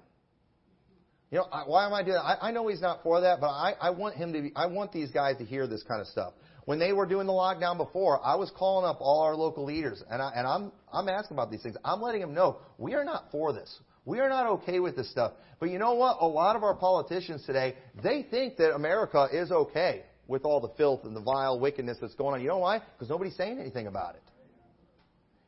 You 1.30 1.40
know, 1.40 1.46
why 1.66 1.86
am 1.86 1.94
I 1.94 2.04
doing 2.04 2.16
that? 2.16 2.24
I, 2.24 2.38
I 2.48 2.52
know 2.52 2.70
he's 2.70 2.80
not 2.80 3.04
for 3.04 3.20
that, 3.20 3.42
but 3.42 3.50
I, 3.50 3.74
I 3.82 3.90
want 3.90 4.16
him 4.16 4.32
to 4.32 4.42
be, 4.44 4.54
I 4.56 4.68
want 4.68 4.94
these 4.94 5.12
guys 5.12 5.36
to 5.40 5.44
hear 5.44 5.68
this 5.68 5.84
kind 5.84 6.00
of 6.00 6.08
stuff. 6.08 6.32
When 6.66 6.80
they 6.80 6.94
were 6.94 7.06
doing 7.06 7.28
the 7.28 7.34
lockdown 7.34 7.78
before, 7.78 8.24
I 8.24 8.36
was 8.36 8.52
calling 8.56 8.86
up 8.88 8.98
all 9.02 9.22
our 9.22 9.36
local 9.36 9.66
leaders, 9.66 10.04
and, 10.10 10.22
I, 10.22 10.32
and 10.36 10.46
I'm, 10.46 10.72
I'm 10.94 11.10
asking 11.10 11.36
about 11.36 11.50
these 11.50 11.64
things. 11.64 11.76
I'm 11.84 12.02
letting 12.02 12.22
them 12.22 12.34
know 12.34 12.58
we 12.78 12.94
are 12.94 13.04
not 13.04 13.32
for 13.32 13.52
this. 13.52 13.80
We 14.06 14.20
are 14.20 14.30
not 14.30 14.48
okay 14.48 14.80
with 14.80 14.96
this 14.96 15.10
stuff. 15.12 15.34
But 15.60 15.70
you 15.70 15.80
know 15.80 15.94
what? 15.94 16.18
A 16.22 16.26
lot 16.26 16.56
of 16.56 16.64
our 16.64 16.76
politicians 16.76 17.44
today, 17.46 17.76
they 18.04 18.24
think 18.24 18.58
that 18.58 18.74
America 18.74 19.28
is 19.32 19.52
okay 19.52 20.04
with 20.28 20.44
all 20.44 20.60
the 20.60 20.70
filth 20.78 21.04
and 21.04 21.16
the 21.16 21.22
vile 21.22 21.60
wickedness 21.60 21.98
that's 22.00 22.16
going 22.16 22.36
on. 22.36 22.42
You 22.42 22.48
know 22.48 22.60
why? 22.60 22.80
Because 22.80 23.10
nobody's 23.10 23.36
saying 23.36 23.60
anything 23.60 23.88
about 23.88 24.16
it. 24.16 24.24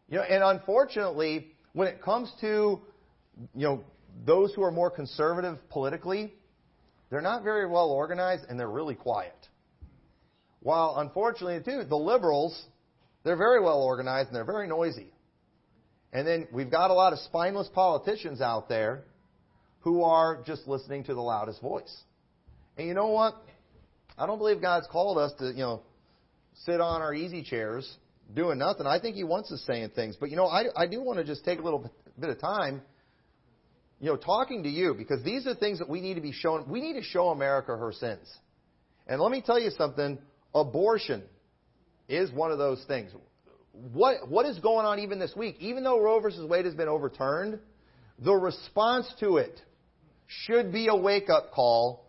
You 0.09 0.17
know, 0.17 0.23
and 0.23 0.43
unfortunately, 0.43 1.55
when 1.73 1.87
it 1.87 2.01
comes 2.01 2.31
to, 2.41 2.81
you 3.55 3.63
know, 3.63 3.83
those 4.25 4.53
who 4.53 4.63
are 4.63 4.71
more 4.71 4.91
conservative 4.91 5.57
politically, 5.69 6.33
they're 7.09 7.21
not 7.21 7.43
very 7.43 7.67
well 7.67 7.89
organized 7.89 8.45
and 8.49 8.59
they're 8.59 8.69
really 8.69 8.95
quiet. 8.95 9.35
While 10.63 10.95
unfortunately, 10.97 11.59
too, 11.63 11.83
the 11.87 11.95
liberals, 11.95 12.59
they're 13.23 13.37
very 13.37 13.61
well 13.61 13.81
organized 13.81 14.27
and 14.27 14.35
they're 14.35 14.45
very 14.45 14.67
noisy. 14.67 15.11
And 16.11 16.27
then 16.27 16.47
we've 16.51 16.71
got 16.71 16.89
a 16.89 16.93
lot 16.93 17.13
of 17.13 17.19
spineless 17.19 17.69
politicians 17.73 18.41
out 18.41 18.69
there 18.69 19.03
who 19.81 20.03
are 20.03 20.41
just 20.45 20.67
listening 20.67 21.03
to 21.05 21.13
the 21.13 21.21
loudest 21.21 21.61
voice. 21.61 21.93
And 22.77 22.87
you 22.87 22.93
know 22.93 23.07
what? 23.07 23.35
I 24.17 24.25
don't 24.25 24.37
believe 24.37 24.61
God's 24.61 24.87
called 24.91 25.17
us 25.17 25.33
to, 25.39 25.47
you 25.47 25.63
know, 25.63 25.81
sit 26.65 26.79
on 26.79 27.01
our 27.01 27.13
easy 27.13 27.43
chairs 27.43 27.97
doing 28.33 28.57
nothing. 28.57 28.87
I 28.87 28.99
think 28.99 29.15
He 29.15 29.23
wants 29.23 29.51
us 29.51 29.63
saying 29.67 29.91
things. 29.95 30.15
But 30.19 30.29
you 30.29 30.37
know, 30.37 30.47
I, 30.47 30.65
I 30.75 30.87
do 30.87 31.01
want 31.01 31.19
to 31.19 31.25
just 31.25 31.43
take 31.43 31.59
a 31.59 31.63
little 31.63 31.91
bit 32.19 32.29
of 32.29 32.39
time 32.39 32.81
you 34.03 34.09
know, 34.09 34.17
talking 34.17 34.63
to 34.63 34.69
you 34.69 34.93
because 34.93 35.23
these 35.23 35.47
are 35.47 35.55
things 35.55 35.79
that 35.79 35.87
we 35.87 36.01
need 36.01 36.15
to 36.15 36.21
be 36.21 36.33
shown. 36.33 36.69
We 36.69 36.81
need 36.81 36.99
to 36.99 37.03
show 37.03 37.29
America 37.29 37.77
her 37.77 37.93
sins. 37.93 38.29
And 39.07 39.21
let 39.21 39.31
me 39.31 39.41
tell 39.41 39.57
you 39.57 39.69
something 39.77 40.19
abortion 40.53 41.23
is 42.07 42.31
one 42.31 42.51
of 42.51 42.57
those 42.57 42.83
things. 42.87 43.11
What, 43.71 44.29
what 44.29 44.45
is 44.45 44.59
going 44.59 44.85
on 44.85 44.99
even 44.99 45.19
this 45.19 45.35
week? 45.35 45.57
Even 45.59 45.83
though 45.83 45.99
Roe 45.99 46.19
versus 46.19 46.47
Wade 46.47 46.65
has 46.65 46.75
been 46.75 46.87
overturned, 46.87 47.59
the 48.19 48.33
response 48.33 49.11
to 49.19 49.37
it 49.37 49.59
should 50.27 50.71
be 50.71 50.87
a 50.87 50.95
wake 50.95 51.29
up 51.29 51.51
call 51.51 52.05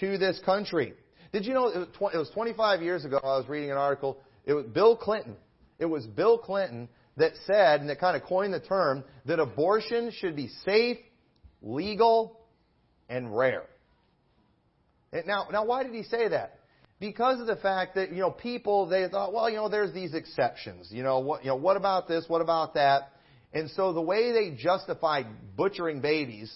to 0.00 0.18
this 0.18 0.40
country. 0.44 0.94
Did 1.32 1.46
you 1.46 1.54
know 1.54 1.68
it 1.68 1.88
was 2.00 2.30
25 2.34 2.82
years 2.82 3.04
ago 3.04 3.20
I 3.22 3.36
was 3.36 3.48
reading 3.48 3.70
an 3.70 3.76
article? 3.76 4.18
It 4.44 4.54
was 4.54 4.66
Bill 4.66 4.96
Clinton. 4.96 5.36
It 5.78 5.86
was 5.86 6.06
Bill 6.06 6.38
Clinton 6.38 6.88
that 7.16 7.32
said, 7.46 7.80
and 7.80 7.88
that 7.88 7.98
kind 7.98 8.16
of 8.16 8.22
coined 8.24 8.52
the 8.52 8.60
term, 8.60 9.04
that 9.24 9.38
abortion 9.38 10.12
should 10.12 10.36
be 10.36 10.48
safe, 10.64 10.98
legal, 11.62 12.40
and 13.08 13.36
rare. 13.36 13.64
Now, 15.24 15.48
now 15.50 15.64
why 15.64 15.82
did 15.82 15.94
he 15.94 16.02
say 16.02 16.28
that? 16.28 16.58
Because 16.98 17.40
of 17.40 17.46
the 17.46 17.56
fact 17.56 17.96
that, 17.96 18.10
you 18.10 18.20
know, 18.20 18.30
people, 18.30 18.86
they 18.86 19.06
thought, 19.08 19.32
well, 19.32 19.50
you 19.50 19.56
know, 19.56 19.68
there's 19.68 19.92
these 19.92 20.14
exceptions. 20.14 20.88
You 20.90 21.02
know, 21.02 21.18
what, 21.18 21.44
you 21.44 21.50
know, 21.50 21.56
what 21.56 21.76
about 21.76 22.08
this? 22.08 22.24
What 22.26 22.40
about 22.40 22.74
that? 22.74 23.12
And 23.52 23.70
so 23.70 23.92
the 23.92 24.00
way 24.00 24.32
they 24.32 24.56
justified 24.56 25.26
butchering 25.56 26.00
babies 26.00 26.54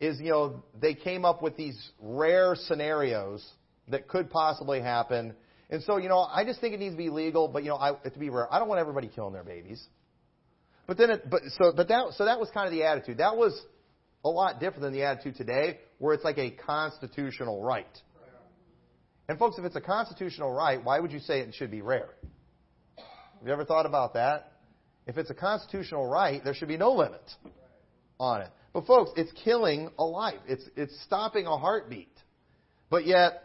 is, 0.00 0.20
you 0.20 0.30
know, 0.30 0.62
they 0.80 0.94
came 0.94 1.24
up 1.24 1.42
with 1.42 1.56
these 1.56 1.78
rare 2.00 2.54
scenarios 2.54 3.44
that 3.88 4.08
could 4.08 4.30
possibly 4.30 4.80
happen. 4.80 5.34
And 5.70 5.82
so, 5.82 5.96
you 5.96 6.08
know, 6.08 6.18
I 6.20 6.44
just 6.44 6.60
think 6.60 6.74
it 6.74 6.80
needs 6.80 6.94
to 6.94 6.98
be 6.98 7.10
legal, 7.10 7.48
but 7.48 7.62
you 7.62 7.70
know, 7.70 7.76
I, 7.76 7.92
to 7.92 8.18
be 8.18 8.30
rare. 8.30 8.52
I 8.52 8.58
don't 8.58 8.68
want 8.68 8.80
everybody 8.80 9.08
killing 9.08 9.32
their 9.32 9.44
babies. 9.44 9.82
But 10.86 10.98
then, 10.98 11.10
it, 11.10 11.30
but 11.30 11.42
so, 11.56 11.72
but 11.74 11.88
that, 11.88 12.12
so 12.14 12.24
that 12.24 12.38
was 12.38 12.50
kind 12.52 12.66
of 12.66 12.72
the 12.72 12.84
attitude. 12.84 13.18
That 13.18 13.36
was 13.36 13.60
a 14.24 14.28
lot 14.28 14.60
different 14.60 14.82
than 14.82 14.92
the 14.92 15.04
attitude 15.04 15.36
today, 15.36 15.78
where 15.98 16.14
it's 16.14 16.24
like 16.24 16.38
a 16.38 16.50
constitutional 16.50 17.62
right. 17.62 17.86
And 19.32 19.38
folks, 19.38 19.56
if 19.56 19.64
it's 19.64 19.76
a 19.76 19.80
constitutional 19.80 20.52
right, 20.52 20.84
why 20.84 21.00
would 21.00 21.10
you 21.10 21.18
say 21.18 21.40
it 21.40 21.54
should 21.54 21.70
be 21.70 21.80
rare? 21.80 22.10
Have 22.98 23.46
you 23.46 23.50
ever 23.50 23.64
thought 23.64 23.86
about 23.86 24.12
that? 24.12 24.52
If 25.06 25.16
it's 25.16 25.30
a 25.30 25.34
constitutional 25.34 26.06
right, 26.06 26.44
there 26.44 26.52
should 26.52 26.68
be 26.68 26.76
no 26.76 26.92
limit 26.92 27.22
on 28.20 28.42
it. 28.42 28.50
But 28.74 28.84
folks, 28.84 29.10
it's 29.16 29.32
killing 29.42 29.88
a 29.98 30.04
life. 30.04 30.38
It's, 30.46 30.68
it's 30.76 30.94
stopping 31.04 31.46
a 31.46 31.56
heartbeat. 31.56 32.12
But 32.90 33.06
yet, 33.06 33.42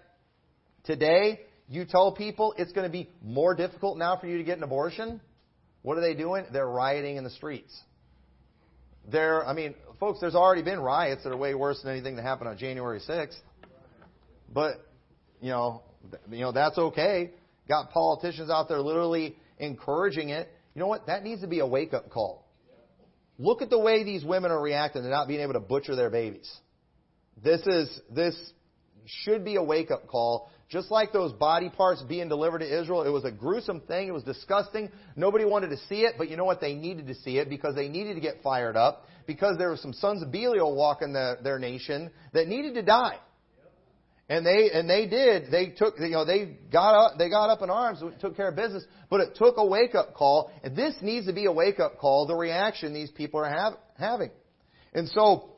today, 0.83 1.39
you 1.69 1.85
tell 1.85 2.11
people 2.11 2.53
it's 2.57 2.73
going 2.73 2.85
to 2.85 2.91
be 2.91 3.09
more 3.23 3.55
difficult 3.55 3.97
now 3.97 4.17
for 4.17 4.27
you 4.27 4.39
to 4.39 4.43
get 4.43 4.57
an 4.57 4.65
abortion. 4.65 5.21
What 5.83 5.97
are 5.97 6.01
they 6.01 6.15
doing? 6.15 6.47
They're 6.51 6.67
rioting 6.67 7.15
in 7.15 7.23
the 7.23 7.29
streets. 7.29 7.73
There, 9.09 9.47
I 9.47 9.53
mean, 9.53 9.73
folks, 10.01 10.19
there's 10.19 10.35
already 10.35 10.63
been 10.63 10.81
riots 10.81 11.23
that 11.23 11.29
are 11.29 11.37
way 11.37 11.55
worse 11.55 11.81
than 11.81 11.93
anything 11.93 12.17
that 12.17 12.23
happened 12.23 12.49
on 12.49 12.57
January 12.57 12.99
6th. 12.99 13.37
But, 14.53 14.81
you 15.41 15.49
know, 15.49 15.83
you 16.29 16.39
know, 16.39 16.51
that's 16.51 16.77
okay. 16.77 17.31
Got 17.67 17.91
politicians 17.91 18.49
out 18.49 18.69
there 18.69 18.79
literally 18.79 19.35
encouraging 19.59 20.29
it. 20.29 20.49
You 20.73 20.81
know 20.81 20.87
what? 20.87 21.07
That 21.07 21.23
needs 21.23 21.41
to 21.41 21.47
be 21.47 21.59
a 21.59 21.67
wake 21.67 21.93
up 21.93 22.09
call. 22.09 22.45
Look 23.39 23.61
at 23.61 23.69
the 23.69 23.79
way 23.79 24.03
these 24.03 24.23
women 24.23 24.51
are 24.51 24.61
reacting 24.61 25.03
to 25.03 25.09
not 25.09 25.27
being 25.27 25.41
able 25.41 25.53
to 25.53 25.59
butcher 25.59 25.95
their 25.95 26.09
babies. 26.09 26.51
This 27.43 27.61
is 27.67 27.99
this 28.09 28.35
should 29.05 29.45
be 29.45 29.55
a 29.55 29.63
wake 29.63 29.91
up 29.91 30.07
call. 30.07 30.49
Just 30.69 30.91
like 30.91 31.13
those 31.13 31.31
body 31.31 31.69
parts 31.69 32.01
being 32.01 32.27
delivered 32.27 32.59
to 32.59 32.81
Israel, 32.81 33.03
it 33.03 33.09
was 33.09 33.23
a 33.23 33.31
gruesome 33.31 33.79
thing. 33.81 34.09
It 34.09 34.11
was 34.11 34.23
disgusting. 34.23 34.89
Nobody 35.15 35.45
wanted 35.45 35.69
to 35.69 35.77
see 35.87 36.01
it, 36.01 36.15
but 36.17 36.29
you 36.29 36.35
know 36.35 36.43
what? 36.43 36.59
They 36.59 36.73
needed 36.73 37.07
to 37.07 37.15
see 37.15 37.37
it 37.37 37.49
because 37.49 37.73
they 37.73 37.87
needed 37.87 38.15
to 38.15 38.19
get 38.19 38.41
fired 38.43 38.75
up 38.75 39.05
because 39.25 39.57
there 39.57 39.69
were 39.69 39.77
some 39.77 39.93
sons 39.93 40.21
of 40.21 40.31
Belial 40.31 40.75
walking 40.75 41.13
the, 41.13 41.37
their 41.41 41.57
nation 41.57 42.11
that 42.33 42.47
needed 42.47 42.73
to 42.73 42.81
die. 42.81 43.17
And 44.29 44.45
they 44.45 44.69
and 44.73 44.89
they 44.89 45.07
did. 45.07 45.51
They 45.51 45.67
took 45.67 45.99
you 45.99 46.09
know 46.09 46.25
they 46.25 46.57
got 46.71 46.95
up 46.95 47.17
they 47.17 47.29
got 47.29 47.49
up 47.49 47.61
in 47.61 47.69
arms, 47.69 48.03
took 48.19 48.35
care 48.35 48.49
of 48.49 48.57
business, 48.57 48.83
but 49.09 49.21
it 49.21 49.35
took 49.35 49.55
a 49.57 49.65
wake 49.65 49.95
up 49.95 50.13
call. 50.13 50.51
And 50.63 50.75
this 50.75 50.95
needs 51.01 51.27
to 51.27 51.33
be 51.33 51.45
a 51.45 51.51
wake 51.51 51.79
up 51.79 51.97
call. 51.97 52.27
The 52.27 52.35
reaction 52.35 52.93
these 52.93 53.11
people 53.11 53.39
are 53.39 53.49
have, 53.49 53.73
having, 53.97 54.31
and 54.93 55.07
so 55.09 55.51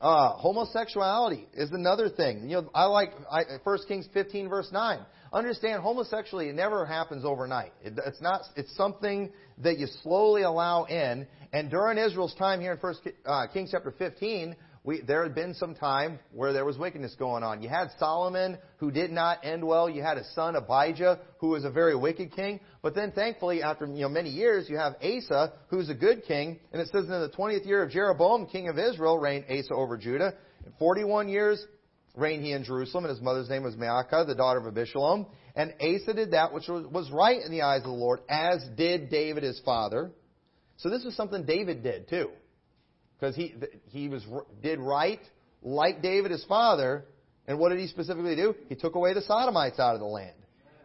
uh, 0.00 0.30
homosexuality 0.34 1.46
is 1.54 1.70
another 1.72 2.08
thing. 2.08 2.48
You 2.48 2.62
know, 2.62 2.70
I 2.74 2.84
like 2.84 3.12
I, 3.30 3.42
1 3.62 3.78
Kings 3.86 4.08
15 4.12 4.48
verse 4.48 4.68
9. 4.72 5.00
Understand, 5.32 5.82
homosexuality 5.82 6.52
never 6.52 6.86
happens 6.86 7.24
overnight. 7.24 7.72
It, 7.82 7.98
it's 8.06 8.20
not. 8.20 8.42
It's 8.56 8.74
something 8.76 9.30
that 9.58 9.78
you 9.78 9.86
slowly 10.02 10.42
allow 10.42 10.84
in. 10.84 11.26
And 11.52 11.70
during 11.70 11.98
Israel's 11.98 12.34
time 12.34 12.60
here 12.60 12.72
in 12.72 12.78
1 12.78 12.94
uh, 13.26 13.46
Kings 13.52 13.70
chapter 13.72 13.92
15, 13.96 14.56
we, 14.88 15.02
there 15.02 15.22
had 15.22 15.34
been 15.34 15.52
some 15.52 15.74
time 15.74 16.18
where 16.32 16.54
there 16.54 16.64
was 16.64 16.78
wickedness 16.78 17.14
going 17.18 17.42
on. 17.42 17.60
You 17.60 17.68
had 17.68 17.90
Solomon, 17.98 18.56
who 18.78 18.90
did 18.90 19.10
not 19.10 19.44
end 19.44 19.62
well. 19.62 19.90
You 19.90 20.02
had 20.02 20.16
a 20.16 20.24
son, 20.32 20.56
Abijah, 20.56 21.20
who 21.40 21.48
was 21.48 21.66
a 21.66 21.70
very 21.70 21.94
wicked 21.94 22.32
king. 22.32 22.58
But 22.80 22.94
then, 22.94 23.12
thankfully, 23.12 23.62
after 23.62 23.84
you 23.84 24.00
know, 24.00 24.08
many 24.08 24.30
years, 24.30 24.66
you 24.66 24.78
have 24.78 24.94
Asa, 25.02 25.52
who's 25.68 25.90
a 25.90 25.94
good 25.94 26.24
king. 26.24 26.58
And 26.72 26.80
it 26.80 26.88
says 26.88 27.04
in 27.04 27.10
the 27.10 27.30
20th 27.36 27.66
year 27.66 27.82
of 27.82 27.90
Jeroboam, 27.90 28.46
king 28.46 28.68
of 28.68 28.78
Israel, 28.78 29.18
reigned 29.18 29.44
Asa 29.50 29.74
over 29.74 29.98
Judah. 29.98 30.32
In 30.64 30.72
41 30.78 31.28
years 31.28 31.62
reigned 32.16 32.42
he 32.42 32.52
in 32.52 32.64
Jerusalem, 32.64 33.04
and 33.04 33.14
his 33.14 33.22
mother's 33.22 33.50
name 33.50 33.64
was 33.64 33.74
Maacah, 33.74 34.26
the 34.26 34.34
daughter 34.34 34.66
of 34.66 34.72
Abishalom. 34.72 35.26
And 35.54 35.74
Asa 35.82 36.14
did 36.14 36.30
that 36.30 36.54
which 36.54 36.66
was 36.66 37.10
right 37.12 37.42
in 37.44 37.50
the 37.50 37.60
eyes 37.60 37.80
of 37.80 37.88
the 37.88 37.90
Lord, 37.90 38.20
as 38.26 38.66
did 38.74 39.10
David 39.10 39.42
his 39.42 39.60
father. 39.66 40.12
So 40.78 40.88
this 40.88 41.04
is 41.04 41.14
something 41.14 41.44
David 41.44 41.82
did 41.82 42.08
too 42.08 42.30
because 43.18 43.34
he 43.34 43.54
he 43.88 44.08
was 44.08 44.24
did 44.62 44.78
right 44.78 45.20
like 45.62 46.02
David 46.02 46.30
his 46.30 46.44
father. 46.44 47.04
And 47.46 47.58
what 47.58 47.70
did 47.70 47.78
he 47.78 47.86
specifically 47.86 48.36
do? 48.36 48.54
He 48.68 48.74
took 48.74 48.94
away 48.94 49.14
the 49.14 49.22
sodomites 49.22 49.78
out 49.78 49.94
of 49.94 50.00
the 50.00 50.06
land 50.06 50.36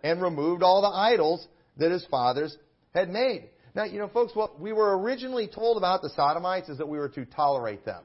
and 0.02 0.22
removed 0.22 0.64
all 0.64 0.82
the 0.82 0.88
idols 0.88 1.46
that 1.78 1.92
his 1.92 2.06
fathers 2.10 2.56
had 2.94 3.10
made. 3.10 3.50
Now, 3.76 3.84
you 3.84 4.00
know, 4.00 4.08
folks, 4.08 4.36
what 4.36 4.60
we 4.60 4.72
were 4.72 4.98
originally 4.98 5.48
told 5.48 5.78
about 5.78 6.02
the 6.02 6.10
sodomites 6.12 6.70
is 6.70 6.78
that 6.78 6.88
we 6.88 6.98
were 6.98 7.10
to 7.10 7.26
tolerate 7.26 7.84
them. 7.84 8.04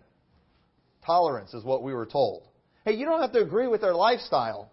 Tolerance 1.04 1.54
is 1.54 1.62
what 1.62 1.82
we 1.82 1.92
were 1.92 2.06
told. 2.06 2.48
Hey, 2.84 2.94
you 2.94 3.04
don't 3.04 3.20
have 3.20 3.32
to 3.32 3.42
agree 3.42 3.68
with 3.68 3.80
their 3.80 3.94
lifestyle, 3.94 4.72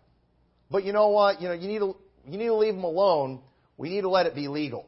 but 0.71 0.83
you 0.83 0.93
know 0.93 1.09
what? 1.09 1.41
You 1.41 1.49
know, 1.49 1.53
you 1.53 1.67
need 1.67 1.79
to 1.79 1.95
you 2.27 2.37
need 2.37 2.47
to 2.47 2.55
leave 2.55 2.73
them 2.73 2.83
alone. 2.83 3.41
We 3.77 3.89
need 3.89 4.01
to 4.01 4.09
let 4.09 4.25
it 4.25 4.33
be 4.33 4.47
legal. 4.47 4.87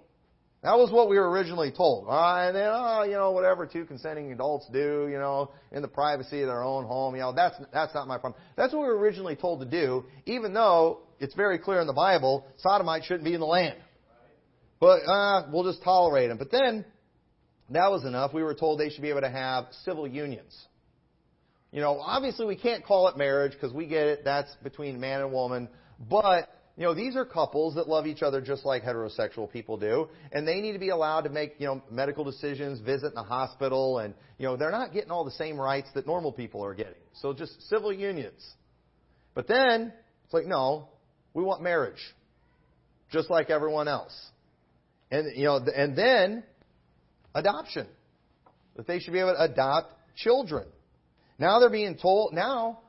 That 0.64 0.78
was 0.78 0.92
what 0.92 1.08
we 1.08 1.18
were 1.18 1.30
originally 1.30 1.72
told. 1.72 2.08
and 2.10 2.56
then, 2.56 2.70
oh, 2.74 3.04
you 3.04 3.14
know, 3.14 3.32
whatever 3.32 3.68
two 3.68 3.86
consenting 3.86 4.32
adults 4.32 4.68
do, 4.74 5.08
you 5.10 5.20
know, 5.20 5.52
in 5.72 5.82
the 5.82 5.88
privacy 5.88 6.42
of 6.42 6.48
their 6.48 6.64
own 6.64 6.86
home, 6.86 7.16
you 7.16 7.22
know, 7.22 7.32
that's, 7.32 7.56
that's 7.72 7.94
not 7.94 8.08
my 8.08 8.18
problem. 8.18 8.42
That's 8.56 8.74
what 8.74 8.82
we 8.82 8.88
were 8.88 8.98
originally 8.98 9.36
told 9.36 9.60
to 9.60 9.66
do, 9.66 10.06
even 10.26 10.54
though 10.54 11.02
it's 11.20 11.36
very 11.36 11.60
clear 11.60 11.80
in 11.80 11.88
the 11.88 11.94
Bible, 11.94 12.46
sodomites 12.58 13.06
shouldn't 13.06 13.24
be 13.24 13.34
in 13.34 13.40
the 13.40 13.46
land. 13.46 13.78
But, 14.80 15.02
uh, 15.08 15.48
we'll 15.52 15.64
just 15.64 15.84
tolerate 15.84 16.30
them. 16.30 16.38
But 16.38 16.52
then, 16.52 16.86
that 17.70 17.92
was 17.92 18.06
enough. 18.06 18.34
We 18.34 18.44
were 18.44 18.54
told 18.54 18.80
they 18.80 18.90
should 18.90 19.02
be 19.02 19.10
able 19.10 19.22
to 19.22 19.30
have 19.30 19.66
civil 19.84 20.08
unions. 20.08 20.58
You 21.72 21.82
know, 21.82 22.00
obviously 22.00 22.46
we 22.46 22.56
can't 22.56 22.84
call 22.84 23.08
it 23.10 23.18
marriage 23.18 23.52
because 23.52 23.74
we 23.74 23.88
get 23.88 24.08
it. 24.08 24.22
That's 24.24 24.54
between 24.64 25.00
man 25.00 25.22
and 25.22 25.32
woman. 25.32 25.68
But 26.10 26.50
you 26.78 26.84
know, 26.84 26.94
these 26.94 27.16
are 27.16 27.26
couples 27.26 27.74
that 27.74 27.90
love 27.90 28.06
each 28.06 28.22
other 28.22 28.40
just 28.40 28.64
like 28.64 28.84
heterosexual 28.84 29.52
people 29.52 29.78
do, 29.78 30.10
and 30.32 30.48
they 30.48 30.62
need 30.62 30.74
to 30.74 30.80
be 30.80 30.90
allowed 30.90 31.22
to 31.22 31.30
make, 31.30 31.56
you 31.58 31.66
know, 31.66 31.82
medical 31.90 32.24
decisions, 32.24 32.80
visit 32.80 33.08
in 33.08 33.16
the 33.16 33.24
hospital, 33.24 33.98
and, 33.98 34.14
you 34.38 34.46
know, 34.46 34.56
they're 34.56 34.72
not 34.72 34.94
getting 34.94 35.10
all 35.10 35.26
the 35.26 35.32
same 35.32 35.60
rights 35.60 35.90
that 35.96 36.06
normal 36.06 36.32
people 36.32 36.64
are 36.64 36.76
getting. 36.76 36.94
So 37.14 37.34
just 37.34 37.68
civil 37.68 37.92
unions. 37.92 38.46
But 39.34 39.48
then, 39.48 39.92
it's 40.24 40.34
like, 40.34 40.46
no, 40.46 40.90
we 41.34 41.44
want 41.44 41.64
marriage. 41.64 42.00
Just 43.12 43.32
like 43.32 43.50
everyone 43.50 43.88
else. 43.88 44.16
And, 45.10 45.36
you 45.36 45.46
know, 45.46 45.60
and 45.76 45.98
then, 45.98 46.44
adoption. 47.34 47.88
That 48.76 48.86
they 48.86 49.00
should 49.00 49.14
be 49.14 49.20
able 49.20 49.34
to 49.34 49.42
adopt 49.42 49.94
children. 50.16 50.68
Now 51.40 51.60
they're 51.60 51.72
being 51.72 51.98
told, 51.98 52.34
now, 52.34 52.82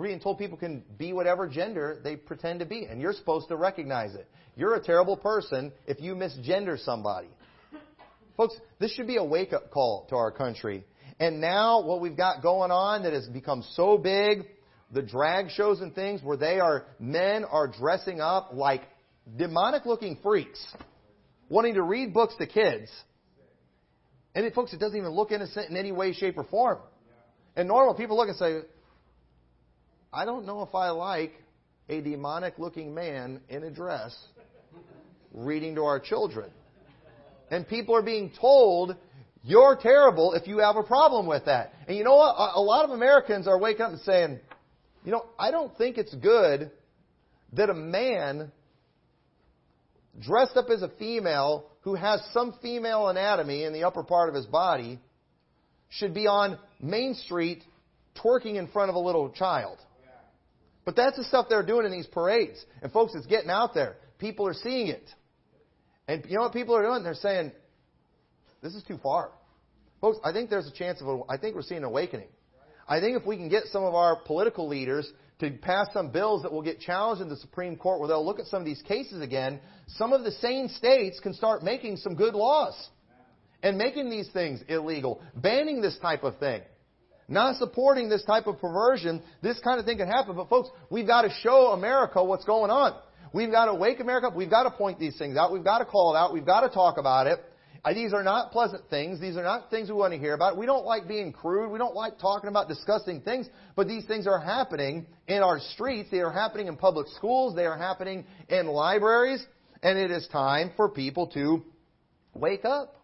being 0.00 0.20
told 0.20 0.38
people 0.38 0.58
can 0.58 0.84
be 0.98 1.12
whatever 1.12 1.48
gender 1.48 2.00
they 2.02 2.16
pretend 2.16 2.60
to 2.60 2.66
be, 2.66 2.84
and 2.84 3.00
you're 3.00 3.12
supposed 3.12 3.48
to 3.48 3.56
recognize 3.56 4.14
it. 4.14 4.28
You're 4.56 4.74
a 4.74 4.82
terrible 4.82 5.16
person 5.16 5.72
if 5.86 6.00
you 6.00 6.14
misgender 6.14 6.78
somebody. 6.78 7.28
Folks, 8.36 8.54
this 8.78 8.92
should 8.92 9.06
be 9.06 9.16
a 9.16 9.24
wake 9.24 9.52
up 9.52 9.70
call 9.70 10.06
to 10.10 10.16
our 10.16 10.30
country. 10.30 10.84
And 11.18 11.40
now, 11.40 11.82
what 11.82 12.00
we've 12.00 12.16
got 12.16 12.42
going 12.42 12.70
on 12.70 13.02
that 13.02 13.12
has 13.12 13.26
become 13.26 13.64
so 13.72 13.98
big, 13.98 14.46
the 14.92 15.02
drag 15.02 15.50
shows 15.50 15.80
and 15.80 15.94
things 15.94 16.22
where 16.22 16.36
they 16.36 16.60
are, 16.60 16.84
men 17.00 17.44
are 17.44 17.66
dressing 17.66 18.20
up 18.20 18.50
like 18.52 18.82
demonic 19.36 19.84
looking 19.84 20.18
freaks, 20.22 20.64
wanting 21.48 21.74
to 21.74 21.82
read 21.82 22.14
books 22.14 22.34
to 22.38 22.46
kids. 22.46 22.90
And 24.34 24.46
it, 24.46 24.54
folks, 24.54 24.72
it 24.72 24.78
doesn't 24.78 24.96
even 24.96 25.10
look 25.10 25.32
innocent 25.32 25.70
in 25.70 25.76
any 25.76 25.90
way, 25.90 26.12
shape, 26.12 26.38
or 26.38 26.44
form. 26.44 26.78
And 27.56 27.66
normal 27.66 27.94
people 27.94 28.16
look 28.16 28.28
and 28.28 28.36
say, 28.36 28.60
I 30.12 30.24
don't 30.24 30.46
know 30.46 30.62
if 30.62 30.74
I 30.74 30.90
like 30.90 31.32
a 31.88 32.00
demonic 32.00 32.58
looking 32.58 32.94
man 32.94 33.40
in 33.48 33.62
a 33.62 33.70
dress 33.70 34.16
reading 35.34 35.74
to 35.74 35.84
our 35.84 36.00
children. 36.00 36.50
And 37.50 37.68
people 37.68 37.94
are 37.94 38.02
being 38.02 38.32
told, 38.40 38.96
You're 39.42 39.76
terrible 39.80 40.32
if 40.32 40.46
you 40.46 40.58
have 40.58 40.76
a 40.76 40.82
problem 40.82 41.26
with 41.26 41.44
that. 41.44 41.74
And 41.86 41.96
you 41.96 42.04
know 42.04 42.16
what? 42.16 42.34
A 42.54 42.60
lot 42.60 42.84
of 42.84 42.90
Americans 42.90 43.46
are 43.46 43.58
waking 43.58 43.82
up 43.82 43.92
and 43.92 44.00
saying, 44.00 44.40
you 45.04 45.12
know, 45.12 45.26
I 45.38 45.50
don't 45.50 45.76
think 45.76 45.96
it's 45.96 46.14
good 46.14 46.70
that 47.54 47.70
a 47.70 47.74
man 47.74 48.50
dressed 50.20 50.56
up 50.56 50.66
as 50.70 50.82
a 50.82 50.90
female 50.98 51.66
who 51.82 51.94
has 51.94 52.20
some 52.32 52.54
female 52.60 53.08
anatomy 53.08 53.64
in 53.64 53.72
the 53.72 53.84
upper 53.84 54.02
part 54.02 54.28
of 54.28 54.34
his 54.34 54.46
body 54.46 54.98
should 55.88 56.12
be 56.12 56.26
on 56.26 56.58
Main 56.80 57.14
Street 57.14 57.62
twerking 58.22 58.56
in 58.56 58.68
front 58.68 58.90
of 58.90 58.96
a 58.96 58.98
little 58.98 59.30
child. 59.30 59.78
But 60.88 60.96
that's 60.96 61.18
the 61.18 61.24
stuff 61.24 61.48
they're 61.50 61.62
doing 61.62 61.84
in 61.84 61.92
these 61.92 62.06
parades. 62.06 62.64
And 62.80 62.90
folks, 62.90 63.14
it's 63.14 63.26
getting 63.26 63.50
out 63.50 63.74
there. 63.74 63.96
People 64.18 64.48
are 64.48 64.54
seeing 64.54 64.86
it. 64.86 65.06
And 66.08 66.24
you 66.26 66.36
know 66.36 66.44
what 66.44 66.54
people 66.54 66.74
are 66.74 66.82
doing? 66.82 67.02
They're 67.02 67.12
saying, 67.12 67.52
this 68.62 68.74
is 68.74 68.82
too 68.84 68.96
far. 69.02 69.32
Folks, 70.00 70.16
I 70.24 70.32
think 70.32 70.48
there's 70.48 70.66
a 70.66 70.72
chance 70.72 71.02
of, 71.02 71.08
a, 71.08 71.20
I 71.28 71.36
think 71.36 71.56
we're 71.56 71.60
seeing 71.60 71.82
an 71.82 71.84
awakening. 71.84 72.28
I 72.88 73.00
think 73.00 73.20
if 73.20 73.26
we 73.26 73.36
can 73.36 73.50
get 73.50 73.64
some 73.70 73.84
of 73.84 73.94
our 73.94 74.16
political 74.16 74.66
leaders 74.66 75.12
to 75.40 75.50
pass 75.50 75.88
some 75.92 76.10
bills 76.10 76.42
that 76.44 76.52
will 76.52 76.62
get 76.62 76.80
challenged 76.80 77.20
in 77.20 77.28
the 77.28 77.36
Supreme 77.36 77.76
Court 77.76 78.00
where 78.00 78.08
they'll 78.08 78.24
look 78.24 78.40
at 78.40 78.46
some 78.46 78.62
of 78.62 78.64
these 78.64 78.80
cases 78.80 79.20
again, 79.20 79.60
some 79.88 80.14
of 80.14 80.24
the 80.24 80.32
sane 80.32 80.70
states 80.70 81.20
can 81.20 81.34
start 81.34 81.62
making 81.62 81.98
some 81.98 82.14
good 82.14 82.32
laws 82.32 82.88
and 83.62 83.76
making 83.76 84.08
these 84.08 84.30
things 84.30 84.62
illegal, 84.68 85.20
banning 85.36 85.82
this 85.82 85.98
type 85.98 86.24
of 86.24 86.38
thing, 86.38 86.62
not 87.28 87.56
supporting 87.56 88.08
this 88.08 88.24
type 88.24 88.46
of 88.46 88.58
perversion. 88.58 89.22
This 89.42 89.60
kind 89.60 89.78
of 89.78 89.86
thing 89.86 89.98
can 89.98 90.08
happen. 90.08 90.34
But 90.34 90.48
folks, 90.48 90.70
we've 90.90 91.06
got 91.06 91.22
to 91.22 91.30
show 91.42 91.68
America 91.68 92.24
what's 92.24 92.44
going 92.44 92.70
on. 92.70 92.98
We've 93.32 93.50
got 93.50 93.66
to 93.66 93.74
wake 93.74 94.00
America 94.00 94.28
up. 94.28 94.34
We've 94.34 94.48
got 94.48 94.62
to 94.62 94.70
point 94.70 94.98
these 94.98 95.16
things 95.18 95.36
out. 95.36 95.52
We've 95.52 95.64
got 95.64 95.78
to 95.78 95.84
call 95.84 96.14
it 96.14 96.18
out. 96.18 96.32
We've 96.32 96.46
got 96.46 96.62
to 96.62 96.70
talk 96.70 96.96
about 96.96 97.26
it. 97.26 97.38
Uh, 97.84 97.94
these 97.94 98.12
are 98.12 98.22
not 98.22 98.50
pleasant 98.50 98.88
things. 98.90 99.20
These 99.20 99.36
are 99.36 99.42
not 99.42 99.70
things 99.70 99.88
we 99.88 99.94
want 99.94 100.12
to 100.12 100.18
hear 100.18 100.34
about. 100.34 100.56
We 100.56 100.66
don't 100.66 100.84
like 100.84 101.06
being 101.06 101.32
crude. 101.32 101.70
We 101.70 101.78
don't 101.78 101.94
like 101.94 102.18
talking 102.18 102.48
about 102.48 102.68
disgusting 102.68 103.20
things. 103.20 103.48
But 103.76 103.86
these 103.86 104.04
things 104.06 104.26
are 104.26 104.40
happening 104.40 105.06
in 105.26 105.42
our 105.42 105.60
streets. 105.60 106.10
They 106.10 106.20
are 106.20 106.32
happening 106.32 106.66
in 106.66 106.76
public 106.76 107.06
schools. 107.08 107.54
They 107.54 107.66
are 107.66 107.78
happening 107.78 108.24
in 108.48 108.66
libraries. 108.66 109.44
And 109.82 109.98
it 109.98 110.10
is 110.10 110.26
time 110.28 110.72
for 110.76 110.88
people 110.88 111.28
to 111.28 111.62
wake 112.34 112.64
up. 112.64 112.97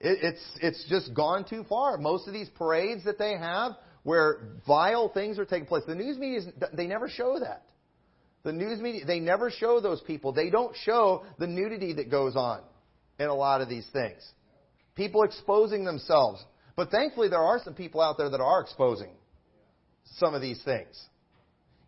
It, 0.00 0.18
it's, 0.22 0.58
it's 0.62 0.84
just 0.88 1.14
gone 1.14 1.44
too 1.44 1.64
far. 1.68 1.96
Most 1.98 2.26
of 2.26 2.32
these 2.32 2.48
parades 2.50 3.04
that 3.04 3.18
they 3.18 3.36
have 3.36 3.72
where 4.02 4.38
vile 4.66 5.10
things 5.10 5.38
are 5.38 5.44
taking 5.44 5.66
place, 5.66 5.82
the 5.86 5.94
news 5.94 6.16
media, 6.18 6.40
they 6.72 6.86
never 6.86 7.08
show 7.08 7.38
that. 7.38 7.64
The 8.42 8.52
news 8.52 8.80
media, 8.80 9.04
they 9.04 9.20
never 9.20 9.50
show 9.50 9.80
those 9.80 10.00
people. 10.00 10.32
They 10.32 10.48
don't 10.48 10.74
show 10.84 11.24
the 11.38 11.46
nudity 11.46 11.92
that 11.94 12.10
goes 12.10 12.36
on 12.36 12.62
in 13.18 13.26
a 13.26 13.34
lot 13.34 13.60
of 13.60 13.68
these 13.68 13.86
things. 13.92 14.26
People 14.94 15.22
exposing 15.24 15.84
themselves. 15.84 16.42
But 16.74 16.90
thankfully, 16.90 17.28
there 17.28 17.42
are 17.42 17.60
some 17.62 17.74
people 17.74 18.00
out 18.00 18.16
there 18.16 18.30
that 18.30 18.40
are 18.40 18.62
exposing 18.62 19.10
some 20.16 20.34
of 20.34 20.40
these 20.40 20.62
things. 20.64 20.98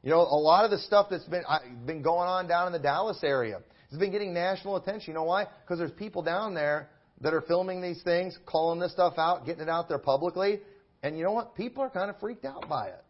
You 0.03 0.11
know, 0.11 0.21
a 0.21 0.37
lot 0.37 0.67
of 0.67 0.71
the 0.71 0.79
stuff 0.79 1.07
that's 1.11 1.25
been 1.25 1.45
I, 1.49 1.61
been 1.87 2.03
going 2.03 2.29
on 2.29 2.49
down 2.49 2.67
in 2.67 2.73
the 2.75 2.79
Dallas 2.79 3.21
area 3.23 3.61
has 3.91 3.99
been 3.99 4.11
getting 4.11 4.35
national 4.35 4.77
attention. 4.77 5.13
You 5.13 5.15
know 5.15 5.25
why? 5.25 5.47
Because 5.63 5.79
there's 5.79 5.93
people 5.93 6.23
down 6.23 6.55
there 6.55 6.91
that 7.23 7.33
are 7.33 7.41
filming 7.41 7.81
these 7.81 8.03
things, 8.03 8.37
calling 8.47 8.81
this 8.81 8.93
stuff 8.93 9.15
out, 9.17 9.47
getting 9.47 9.63
it 9.63 9.69
out 9.69 9.89
there 9.89 9.99
publicly. 9.99 10.61
And 11.03 11.17
you 11.17 11.25
know 11.25 11.33
what? 11.33 11.55
People 11.55 11.83
are 11.83 11.91
kind 11.91 12.11
of 12.11 12.19
freaked 12.21 12.45
out 12.45 12.69
by 12.69 12.89
it. 12.89 13.05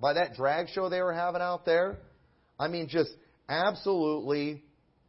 By 0.00 0.14
that 0.14 0.34
drag 0.34 0.68
show 0.68 0.88
they 0.88 1.00
were 1.00 1.12
having 1.12 1.40
out 1.40 1.64
there. 1.64 1.98
I 2.58 2.68
mean, 2.68 2.88
just 2.88 3.10
absolutely 3.48 4.62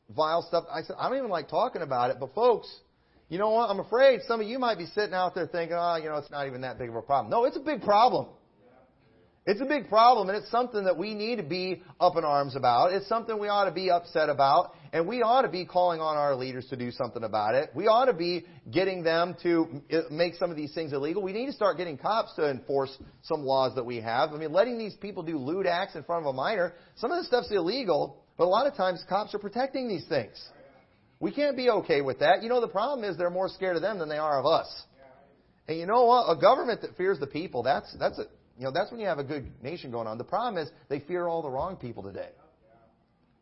vile 0.10 0.46
stuff. 0.48 0.66
I 0.72 0.82
said, 0.84 0.96
I 1.00 1.10
don't 1.10 1.18
even 1.18 1.30
like 1.30 1.50
talking 1.50 1.82
about 1.82 2.12
it, 2.12 2.18
but 2.20 2.34
folks, 2.34 2.68
you 3.30 3.40
know 3.40 3.50
what? 3.50 3.70
I'm 3.70 3.80
afraid 3.80 4.20
some 4.28 4.42
of 4.42 4.48
you 4.48 4.60
might 4.60 4.78
be 4.78 4.86
sitting 4.88 5.14
out 5.14 5.34
there 5.34 5.48
thinking, 5.48 5.76
oh, 5.80 5.96
you 5.96 6.10
know, 6.10 6.18
it's 6.18 6.30
not 6.30 6.46
even 6.48 6.62
that 6.62 6.78
big 6.78 6.90
of 6.90 6.96
a 6.96 7.02
problem. 7.02 7.32
No, 7.32 7.46
it's 7.46 7.58
a 7.58 7.62
big 7.62 7.82
problem. 7.82 8.28
It's 9.46 9.60
a 9.60 9.66
big 9.66 9.90
problem, 9.90 10.30
and 10.30 10.38
it's 10.38 10.50
something 10.50 10.86
that 10.86 10.98
we 10.98 11.14
need 11.14 11.36
to 11.36 11.44
be 11.44 11.84
up 12.00 12.16
in 12.16 12.24
arms 12.24 12.56
about. 12.56 12.94
It's 12.94 13.10
something 13.10 13.38
we 13.38 13.50
ought 13.50 13.66
to 13.66 13.74
be 13.74 13.92
upset 13.92 14.30
about, 14.30 14.74
and 14.94 15.06
we 15.06 15.22
ought 15.22 15.42
to 15.42 15.50
be 15.50 15.66
calling 15.66 16.00
on 16.00 16.16
our 16.16 16.34
leaders 16.34 16.66
to 16.70 16.78
do 16.78 16.92
something 16.92 17.24
about 17.26 17.54
it. 17.54 17.70
We 17.76 17.88
ought 17.88 18.06
to 18.06 18.14
be 18.14 18.46
getting 18.72 19.04
them 19.04 19.36
to 19.44 19.82
uh, 19.92 20.02
make 20.10 20.36
some 20.36 20.50
of 20.50 20.56
these 20.56 20.74
things 20.74 20.94
illegal. 20.94 21.22
We 21.22 21.34
need 21.34 21.48
to 21.48 21.52
start 21.52 21.76
getting 21.76 21.98
cops 21.98 22.34
to 22.36 22.50
enforce 22.50 22.98
some 23.24 23.42
laws 23.42 23.76
that 23.76 23.86
we 23.86 23.98
have. 23.98 24.32
I 24.32 24.38
mean, 24.38 24.54
letting 24.54 24.78
these 24.78 24.96
people 24.96 25.24
do 25.24 25.38
lewd 25.38 25.68
acts 25.68 25.96
in 25.96 26.04
front 26.04 26.26
of 26.26 26.34
a 26.34 26.34
minor, 26.34 26.74
some 26.96 27.12
of 27.12 27.20
this 27.20 27.28
stuff's 27.28 27.52
illegal, 27.52 28.24
but 28.38 28.46
a 28.46 28.48
lot 28.48 28.66
of 28.66 28.76
times 28.76 29.04
cops 29.10 29.36
are 29.36 29.40
protecting 29.40 29.90
these 29.90 30.06
things. 30.08 30.42
We 31.20 31.34
can't 31.34 31.58
be 31.58 31.70
okay 31.70 32.00
with 32.00 32.20
that. 32.20 32.44
You 32.44 32.50
know, 32.50 32.62
the 32.62 32.70
problem 32.70 33.04
is 33.10 33.18
they're 33.18 33.30
more 33.30 33.50
scared 33.50 33.76
of 33.76 33.82
them 33.82 34.00
than 34.00 34.08
they 34.08 34.18
are 34.18 34.40
of 34.40 34.46
us. 34.46 34.84
And 35.68 35.78
you 35.78 35.86
know 35.86 36.06
what? 36.06 36.30
A 36.30 36.40
government 36.40 36.82
that 36.82 36.96
fears 36.96 37.20
the 37.20 37.28
people, 37.28 37.64
that's, 37.64 37.94
that's 38.00 38.20
a, 38.20 38.26
you 38.58 38.66
know, 38.66 38.72
that's 38.72 38.92
when 38.92 39.00
you 39.00 39.08
have 39.08 39.20
a 39.20 39.24
good 39.24 39.52
nation 39.62 39.92
going 39.92 40.08
on. 40.08 40.18
The 40.18 40.24
problem 40.24 40.64
is 40.64 40.72
they 40.90 41.00
fear 41.00 41.28
all 41.28 41.42
the 41.42 41.50
wrong 41.50 41.76
people 41.76 42.04
today. 42.04 42.30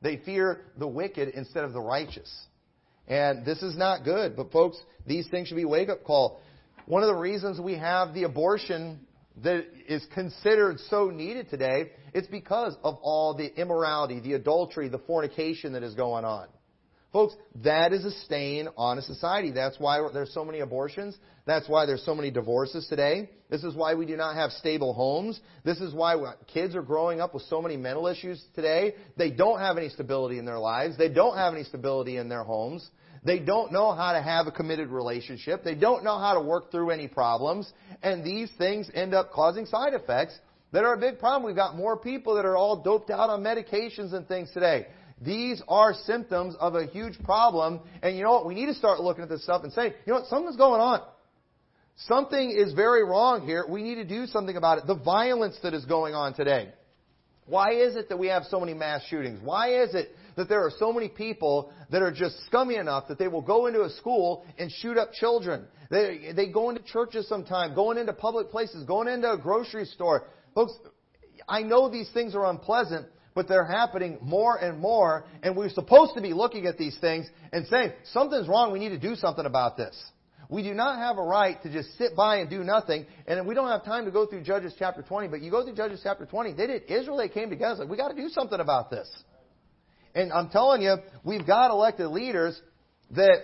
They 0.01 0.17
fear 0.17 0.61
the 0.77 0.87
wicked 0.87 1.29
instead 1.29 1.63
of 1.63 1.73
the 1.73 1.81
righteous. 1.81 2.31
And 3.07 3.45
this 3.45 3.61
is 3.61 3.77
not 3.77 4.03
good. 4.03 4.35
But 4.35 4.51
folks, 4.51 4.77
these 5.05 5.27
things 5.29 5.47
should 5.47 5.55
be 5.55 5.65
wake 5.65 5.89
up 5.89 6.03
call. 6.03 6.39
One 6.85 7.03
of 7.03 7.07
the 7.07 7.15
reasons 7.15 7.59
we 7.59 7.75
have 7.75 8.13
the 8.13 8.23
abortion 8.23 9.05
that 9.43 9.65
is 9.87 10.05
considered 10.13 10.79
so 10.89 11.09
needed 11.09 11.49
today, 11.49 11.91
it's 12.13 12.27
because 12.27 12.75
of 12.83 12.97
all 13.01 13.35
the 13.35 13.53
immorality, 13.59 14.19
the 14.19 14.33
adultery, 14.33 14.89
the 14.89 14.99
fornication 14.99 15.73
that 15.73 15.83
is 15.83 15.93
going 15.93 16.25
on. 16.25 16.47
Folks, 17.11 17.35
that 17.63 17.91
is 17.91 18.05
a 18.05 18.11
stain 18.11 18.69
on 18.77 18.97
a 18.97 19.01
society. 19.01 19.51
That's 19.51 19.77
why 19.77 19.99
there's 20.13 20.33
so 20.33 20.45
many 20.45 20.61
abortions. 20.61 21.17
That's 21.45 21.67
why 21.67 21.85
there's 21.85 22.05
so 22.05 22.15
many 22.15 22.31
divorces 22.31 22.87
today. 22.87 23.29
This 23.49 23.65
is 23.65 23.75
why 23.75 23.95
we 23.95 24.05
do 24.05 24.15
not 24.15 24.35
have 24.35 24.51
stable 24.51 24.93
homes. 24.93 25.41
This 25.65 25.81
is 25.81 25.93
why 25.93 26.15
kids 26.47 26.73
are 26.73 26.81
growing 26.81 27.19
up 27.19 27.33
with 27.33 27.43
so 27.43 27.61
many 27.61 27.75
mental 27.75 28.07
issues 28.07 28.41
today. 28.55 28.95
They 29.17 29.29
don't 29.29 29.59
have 29.59 29.77
any 29.77 29.89
stability 29.89 30.37
in 30.37 30.45
their 30.45 30.59
lives. 30.59 30.97
They 30.97 31.09
don't 31.09 31.35
have 31.35 31.53
any 31.53 31.65
stability 31.65 32.15
in 32.15 32.29
their 32.29 32.43
homes. 32.43 32.89
They 33.25 33.39
don't 33.39 33.73
know 33.73 33.91
how 33.93 34.13
to 34.13 34.21
have 34.21 34.47
a 34.47 34.51
committed 34.51 34.87
relationship. 34.87 35.65
They 35.65 35.75
don't 35.75 36.05
know 36.05 36.17
how 36.17 36.35
to 36.35 36.41
work 36.41 36.71
through 36.71 36.91
any 36.91 37.09
problems. 37.09 37.71
And 38.01 38.23
these 38.23 38.49
things 38.57 38.89
end 38.93 39.13
up 39.13 39.33
causing 39.33 39.65
side 39.65 39.93
effects 39.93 40.39
that 40.71 40.85
are 40.85 40.93
a 40.93 40.97
big 40.97 41.19
problem. 41.19 41.43
We've 41.43 41.55
got 41.55 41.75
more 41.75 41.97
people 41.97 42.35
that 42.35 42.45
are 42.45 42.55
all 42.55 42.81
doped 42.81 43.09
out 43.09 43.29
on 43.29 43.43
medications 43.43 44.13
and 44.13 44.25
things 44.27 44.49
today. 44.53 44.87
These 45.21 45.61
are 45.67 45.93
symptoms 46.05 46.55
of 46.59 46.75
a 46.75 46.85
huge 46.87 47.17
problem. 47.23 47.81
And 48.01 48.17
you 48.17 48.23
know 48.23 48.31
what? 48.31 48.45
We 48.47 48.55
need 48.55 48.65
to 48.67 48.73
start 48.73 48.99
looking 48.99 49.23
at 49.23 49.29
this 49.29 49.43
stuff 49.43 49.63
and 49.63 49.71
saying, 49.71 49.93
you 50.05 50.13
know 50.13 50.19
what? 50.19 50.29
Something's 50.29 50.57
going 50.57 50.81
on. 50.81 51.01
Something 52.07 52.51
is 52.51 52.73
very 52.73 53.03
wrong 53.03 53.45
here. 53.45 53.65
We 53.69 53.83
need 53.83 53.95
to 53.95 54.05
do 54.05 54.25
something 54.25 54.57
about 54.57 54.79
it. 54.79 54.87
The 54.87 54.95
violence 54.95 55.57
that 55.61 55.73
is 55.73 55.85
going 55.85 56.15
on 56.15 56.33
today. 56.33 56.69
Why 57.45 57.73
is 57.73 57.95
it 57.95 58.09
that 58.09 58.17
we 58.17 58.27
have 58.27 58.43
so 58.45 58.59
many 58.59 58.73
mass 58.73 59.03
shootings? 59.09 59.39
Why 59.43 59.83
is 59.83 59.93
it 59.93 60.09
that 60.37 60.47
there 60.47 60.65
are 60.65 60.71
so 60.79 60.93
many 60.93 61.09
people 61.09 61.71
that 61.91 62.01
are 62.01 62.11
just 62.11 62.43
scummy 62.45 62.75
enough 62.75 63.07
that 63.09 63.19
they 63.19 63.27
will 63.27 63.41
go 63.41 63.67
into 63.67 63.83
a 63.83 63.89
school 63.89 64.45
and 64.57 64.71
shoot 64.71 64.97
up 64.97 65.13
children? 65.13 65.65
They, 65.89 66.31
they 66.35 66.47
go 66.47 66.69
into 66.69 66.81
churches 66.83 67.27
sometime, 67.27 67.75
going 67.75 67.97
into 67.97 68.13
public 68.13 68.49
places, 68.49 68.85
going 68.85 69.07
into 69.07 69.31
a 69.31 69.37
grocery 69.37 69.85
store. 69.85 70.27
Folks, 70.55 70.73
I 71.47 71.63
know 71.63 71.89
these 71.89 72.09
things 72.13 72.33
are 72.35 72.49
unpleasant, 72.49 73.07
but 73.33 73.47
they're 73.47 73.65
happening 73.65 74.17
more 74.21 74.57
and 74.57 74.79
more, 74.79 75.25
and 75.43 75.55
we're 75.55 75.69
supposed 75.69 76.15
to 76.15 76.21
be 76.21 76.33
looking 76.33 76.65
at 76.65 76.77
these 76.77 76.97
things 76.99 77.27
and 77.51 77.65
saying, 77.67 77.91
something's 78.11 78.47
wrong, 78.47 78.71
we 78.71 78.79
need 78.79 78.89
to 78.89 78.99
do 78.99 79.15
something 79.15 79.45
about 79.45 79.77
this. 79.77 79.95
We 80.49 80.63
do 80.63 80.73
not 80.73 80.97
have 80.97 81.17
a 81.17 81.23
right 81.23 81.61
to 81.63 81.71
just 81.71 81.97
sit 81.97 82.13
by 82.13 82.37
and 82.37 82.49
do 82.49 82.61
nothing. 82.61 83.05
And 83.25 83.47
we 83.47 83.55
don't 83.55 83.69
have 83.69 83.85
time 83.85 84.03
to 84.03 84.11
go 84.11 84.25
through 84.25 84.43
Judges 84.43 84.73
chapter 84.77 85.01
20, 85.01 85.29
but 85.29 85.41
you 85.41 85.49
go 85.49 85.63
through 85.63 85.75
Judges 85.75 86.01
chapter 86.03 86.25
20, 86.25 86.53
they 86.53 86.67
did, 86.67 86.83
Israel, 86.91 87.15
they 87.15 87.29
came 87.29 87.49
together. 87.49 87.75
Like, 87.75 87.89
we 87.89 87.95
got 87.95 88.09
to 88.09 88.15
do 88.15 88.27
something 88.27 88.59
about 88.59 88.89
this. 88.89 89.09
And 90.13 90.33
I'm 90.33 90.49
telling 90.49 90.81
you, 90.81 90.97
we've 91.23 91.47
got 91.47 91.71
elected 91.71 92.07
leaders 92.07 92.59
that, 93.11 93.37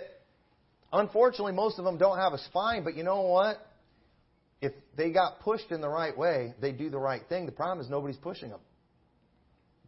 unfortunately, 0.92 1.52
most 1.52 1.78
of 1.78 1.86
them 1.86 1.96
don't 1.96 2.18
have 2.18 2.34
a 2.34 2.38
spine, 2.38 2.84
but 2.84 2.94
you 2.94 3.04
know 3.04 3.22
what? 3.22 3.56
If 4.60 4.72
they 4.94 5.10
got 5.10 5.40
pushed 5.40 5.70
in 5.70 5.80
the 5.80 5.88
right 5.88 6.16
way, 6.16 6.52
they 6.60 6.72
do 6.72 6.90
the 6.90 6.98
right 6.98 7.22
thing. 7.26 7.46
The 7.46 7.52
problem 7.52 7.82
is 7.82 7.90
nobody's 7.90 8.18
pushing 8.18 8.50
them. 8.50 8.60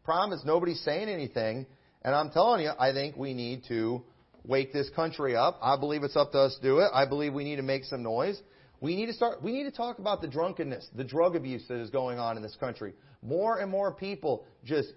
Problem 0.05 0.39
is 0.39 0.45
nobody's 0.45 0.81
saying 0.81 1.09
anything. 1.09 1.67
And 2.03 2.15
I'm 2.15 2.31
telling 2.31 2.63
you, 2.63 2.71
I 2.79 2.93
think 2.93 3.17
we 3.17 3.35
need 3.35 3.65
to 3.69 4.03
wake 4.45 4.73
this 4.73 4.89
country 4.91 5.37
up. 5.37 5.59
I 5.63 5.77
believe 5.77 6.03
it's 6.03 6.17
up 6.17 6.33
to 6.33 6.39
us 6.39 6.57
to 6.57 6.63
do 6.63 6.79
it. 6.79 6.91
I 6.95 7.05
believe 7.07 7.35
we 7.35 7.45
need 7.45 7.57
to 7.57 7.63
make 7.63 7.85
some 7.85 8.03
noise. 8.03 8.41
We 8.81 8.97
need 8.97 9.07
to 9.07 9.13
start, 9.13 9.43
we 9.43 9.53
need 9.53 9.65
to 9.65 9.71
talk 9.71 9.99
about 9.99 10.23
the 10.23 10.29
drunkenness, 10.29 10.89
the 10.97 11.05
drug 11.05 11.37
abuse 11.37 11.63
that 11.69 11.79
is 11.79 11.91
going 11.91 12.19
on 12.19 12.37
in 12.37 12.43
this 12.43 12.57
country. 12.59 12.95
More 13.23 13.59
and 13.59 13.71
more 13.71 13.93
people 13.93 14.47
just, 14.65 14.89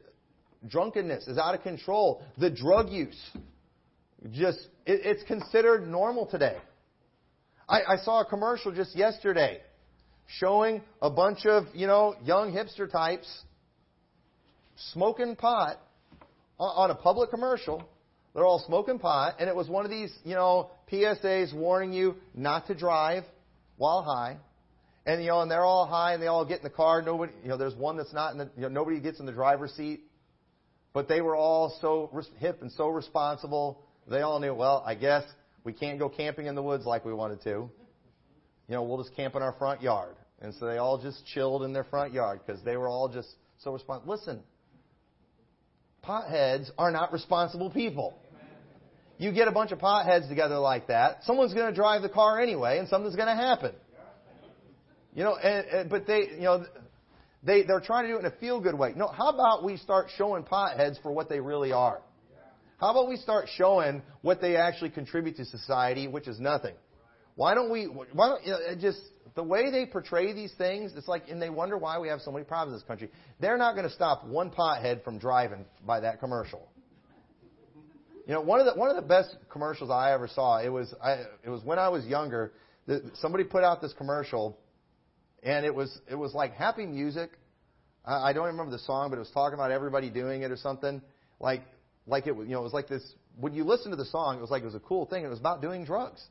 drunkenness 0.65 1.28
is 1.28 1.38
out 1.38 1.53
of 1.53 1.61
control. 1.63 2.23
The 2.38 2.49
drug 2.49 2.89
use, 2.89 3.19
just, 4.32 4.59
it, 4.86 5.01
it's 5.03 5.23
considered 5.23 5.86
normal 5.86 6.25
today. 6.25 6.57
I, 7.67 7.82
I 7.93 7.97
saw 7.97 8.21
a 8.21 8.25
commercial 8.25 8.71
just 8.71 8.95
yesterday 8.95 9.59
showing 10.28 10.82
a 11.01 11.09
bunch 11.09 11.45
of, 11.45 11.65
you 11.73 11.88
know, 11.88 12.15
young 12.23 12.53
hipster 12.53 12.89
types 12.89 13.28
smoking 14.91 15.36
pot 15.36 15.80
on 16.59 16.91
a 16.91 16.95
public 16.95 17.30
commercial 17.30 17.84
They're 18.34 18.45
all 18.45 18.63
smoking 18.65 18.97
pot, 18.97 19.36
and 19.39 19.47
it 19.47 19.55
was 19.55 19.69
one 19.69 19.86
of 19.86 19.91
these, 19.91 20.11
you 20.24 20.34
know, 20.34 20.71
PSAs 20.91 21.53
warning 21.53 21.93
you 21.93 22.15
not 22.34 22.67
to 22.67 22.76
drive 22.76 23.24
while 23.78 24.01
high. 24.01 24.38
And 25.05 25.21
you 25.21 25.30
know, 25.30 25.41
and 25.41 25.51
they're 25.51 25.65
all 25.65 25.86
high, 25.86 26.13
and 26.13 26.24
they 26.24 26.28
all 26.28 26.45
get 26.45 26.59
in 26.59 26.63
the 26.63 26.69
car. 26.69 27.01
Nobody, 27.01 27.34
you 27.43 27.49
know, 27.49 27.57
there's 27.57 27.76
one 27.76 27.97
that's 27.97 28.13
not 28.13 28.32
in 28.32 28.39
the, 28.39 28.49
you 28.55 28.63
know, 28.63 28.69
nobody 28.69 28.99
gets 28.99 29.19
in 29.19 29.26
the 29.26 29.32
driver's 29.32 29.71
seat. 29.74 30.01
But 30.93 31.07
they 31.07 31.21
were 31.21 31.36
all 31.36 31.78
so 31.82 32.09
hip 32.38 32.61
and 32.61 32.71
so 32.71 32.88
responsible. 32.88 33.82
They 34.07 34.21
all 34.21 34.39
knew, 34.39 34.53
well, 34.53 34.84
I 34.86 34.95
guess 34.95 35.24
we 35.63 35.74
can't 35.74 35.99
go 35.99 36.09
camping 36.09 36.45
in 36.47 36.55
the 36.55 36.63
woods 36.63 36.86
like 36.86 37.03
we 37.05 37.13
wanted 37.13 37.41
to. 37.43 37.49
You 37.49 37.69
know, 38.69 38.84
we'll 38.84 39.03
just 39.03 39.15
camp 39.15 39.36
in 39.36 39.41
our 39.41 39.53
front 39.53 39.82
yard. 39.82 40.15
And 40.41 40.53
so 40.55 40.65
they 40.65 40.78
all 40.78 41.01
just 41.01 41.26
chilled 41.28 41.63
in 41.63 41.74
their 41.74 41.84
front 41.84 42.13
yard 42.13 42.41
because 42.45 42.63
they 42.63 42.78
were 42.78 42.88
all 42.88 43.09
just 43.09 43.30
so 43.59 43.74
responsible. 43.74 44.13
Listen, 44.13 44.41
potheads 46.04 46.70
are 46.78 46.91
not 46.91 47.14
responsible 47.14 47.70
people. 47.70 48.18
You 49.18 49.32
get 49.32 49.47
a 49.47 49.51
bunch 49.51 49.72
of 49.72 49.80
potheads 49.80 50.28
together 50.28 50.58
like 50.58 50.88
that, 50.88 51.24
someone's 51.24 51.54
going 51.54 51.70
to 51.70 51.76
drive 51.76 52.01
the 52.01 52.10
car 52.10 52.41
anyway, 52.41 52.80
and 52.80 52.88
something's 52.88 53.16
going 53.16 53.28
to 53.28 53.36
happen. 53.36 53.74
You 55.16 55.24
know, 55.24 55.36
and, 55.36 55.68
and, 55.68 55.89
but 55.89 56.08
they, 56.08 56.30
you 56.34 56.41
know, 56.41 56.66
they 57.43 57.64
they're 57.64 57.80
trying 57.80 58.06
to 58.06 58.10
do 58.10 58.16
it 58.16 58.20
in 58.22 58.26
a 58.26 58.32
feel 58.32 58.60
good 58.60 58.78
way. 58.78 58.93
No, 58.95 59.08
how 59.08 59.30
about 59.30 59.64
we 59.64 59.78
start 59.78 60.08
showing 60.18 60.43
potheads 60.43 61.01
for 61.01 61.12
what 61.12 61.30
they 61.30 61.39
really 61.39 61.72
are? 61.72 62.01
How 62.80 62.91
about 62.91 63.08
we 63.08 63.18
start 63.18 63.47
showing 63.56 64.01
what 64.22 64.41
they 64.41 64.58
actually 64.58 64.89
contribute 64.89 65.38
to 65.38 65.45
society, 65.45 66.08
which 66.08 66.28
is 66.28 66.39
nothing? 66.39 66.74
Why 67.36 67.55
don't 67.55 67.71
we? 67.71 67.86
Why 67.86 68.29
don't 68.29 68.45
you 68.45 68.51
know, 68.51 68.59
just 68.79 68.99
the 69.36 69.43
way 69.43 69.71
they 69.71 69.86
portray 69.86 70.34
these 70.34 70.53
things? 70.57 70.91
It's 70.95 71.07
like, 71.07 71.29
and 71.29 71.41
they 71.41 71.49
wonder 71.49 71.77
why 71.77 71.99
we 71.99 72.07
have 72.09 72.21
so 72.21 72.31
many 72.31 72.45
problems 72.45 72.73
in 72.73 72.79
this 72.79 72.88
country. 72.88 73.09
They're 73.39 73.57
not 73.57 73.73
going 73.73 73.88
to 73.88 73.93
stop 73.93 74.25
one 74.25 74.51
pothead 74.51 75.03
from 75.03 75.17
driving 75.17 75.65
by 75.86 76.01
that 76.01 76.19
commercial. 76.19 76.67
You 78.27 78.34
know, 78.34 78.41
one 78.41 78.59
of 78.59 78.65
the 78.65 78.79
one 78.79 78.89
of 78.89 78.95
the 78.95 79.01
best 79.01 79.36
commercials 79.49 79.89
I 79.89 80.13
ever 80.13 80.27
saw. 80.27 80.59
It 80.59 80.69
was 80.69 80.93
I, 81.03 81.23
it 81.43 81.49
was 81.49 81.63
when 81.63 81.79
I 81.79 81.89
was 81.89 82.05
younger. 82.05 82.53
The, 82.86 83.11
somebody 83.15 83.43
put 83.43 83.63
out 83.63 83.81
this 83.81 83.93
commercial, 83.93 84.57
and 85.41 85.65
it 85.65 85.73
was 85.73 85.99
it 86.09 86.15
was 86.15 86.34
like 86.34 86.53
happy 86.53 86.86
music. 86.86 87.31
I, 88.05 88.29
I 88.29 88.34
don't 88.34 88.47
remember 88.47 88.71
the 88.71 88.79
song, 88.79 89.09
but 89.09 89.17
it 89.17 89.19
was 89.19 89.31
talking 89.31 89.55
about 89.55 89.71
everybody 89.71 90.09
doing 90.09 90.43
it 90.43 90.51
or 90.51 90.57
something. 90.57 91.01
Like 91.39 91.63
like 92.07 92.27
it 92.27 92.36
you 92.36 92.45
know 92.45 92.59
it 92.59 92.63
was 92.63 92.73
like 92.73 92.88
this. 92.88 93.03
When 93.38 93.53
you 93.53 93.65
listen 93.65 93.91
to 93.91 93.97
the 93.97 94.05
song, 94.05 94.38
it 94.38 94.41
was 94.41 94.51
like 94.51 94.61
it 94.61 94.67
was 94.67 94.75
a 94.75 94.79
cool 94.79 95.05
thing. 95.05 95.25
It 95.25 95.29
was 95.29 95.39
about 95.39 95.61
doing 95.61 95.84
drugs, 95.84 96.23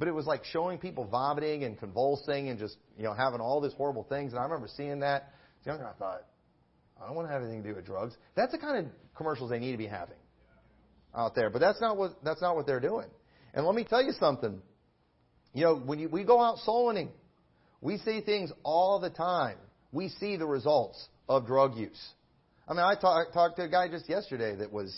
but 0.00 0.08
it 0.08 0.14
was 0.14 0.26
like 0.26 0.46
showing 0.46 0.78
people 0.78 1.04
vomiting 1.04 1.62
and 1.64 1.78
convulsing 1.78 2.48
and 2.48 2.58
just 2.58 2.78
you 2.96 3.04
know 3.04 3.12
having 3.12 3.38
all 3.38 3.60
these 3.60 3.74
horrible 3.74 4.02
things. 4.04 4.32
And 4.32 4.40
I 4.40 4.44
remember 4.44 4.66
seeing 4.74 5.00
that. 5.00 5.34
Younger, 5.66 5.86
I 5.86 5.92
thought, 5.92 6.22
I 7.00 7.06
don't 7.06 7.14
want 7.14 7.28
to 7.28 7.32
have 7.32 7.42
anything 7.42 7.62
to 7.62 7.68
do 7.68 7.76
with 7.76 7.84
drugs. 7.84 8.16
That's 8.34 8.50
the 8.50 8.56
kind 8.56 8.78
of 8.78 8.92
commercials 9.14 9.50
they 9.50 9.58
need 9.58 9.72
to 9.72 9.78
be 9.78 9.86
having 9.86 10.16
out 11.14 11.34
there. 11.34 11.50
But 11.50 11.58
that's 11.58 11.82
not 11.82 11.98
what 11.98 12.12
that's 12.24 12.40
not 12.40 12.56
what 12.56 12.66
they're 12.66 12.80
doing. 12.80 13.08
And 13.52 13.66
let 13.66 13.74
me 13.74 13.84
tell 13.84 14.02
you 14.02 14.12
something. 14.18 14.62
You 15.52 15.64
know, 15.64 15.76
when 15.76 15.98
you, 15.98 16.08
we 16.08 16.24
go 16.24 16.40
out 16.40 16.58
soul 16.58 16.86
winning, 16.86 17.10
we 17.82 17.98
see 17.98 18.22
things 18.22 18.50
all 18.62 19.00
the 19.00 19.10
time. 19.10 19.58
We 19.92 20.08
see 20.08 20.36
the 20.36 20.46
results 20.46 21.08
of 21.28 21.46
drug 21.46 21.76
use. 21.76 22.00
I 22.66 22.72
mean, 22.72 22.84
I 22.84 22.94
talk, 22.94 23.32
talked 23.34 23.56
to 23.56 23.64
a 23.64 23.68
guy 23.68 23.88
just 23.88 24.08
yesterday 24.08 24.54
that 24.54 24.72
was, 24.72 24.96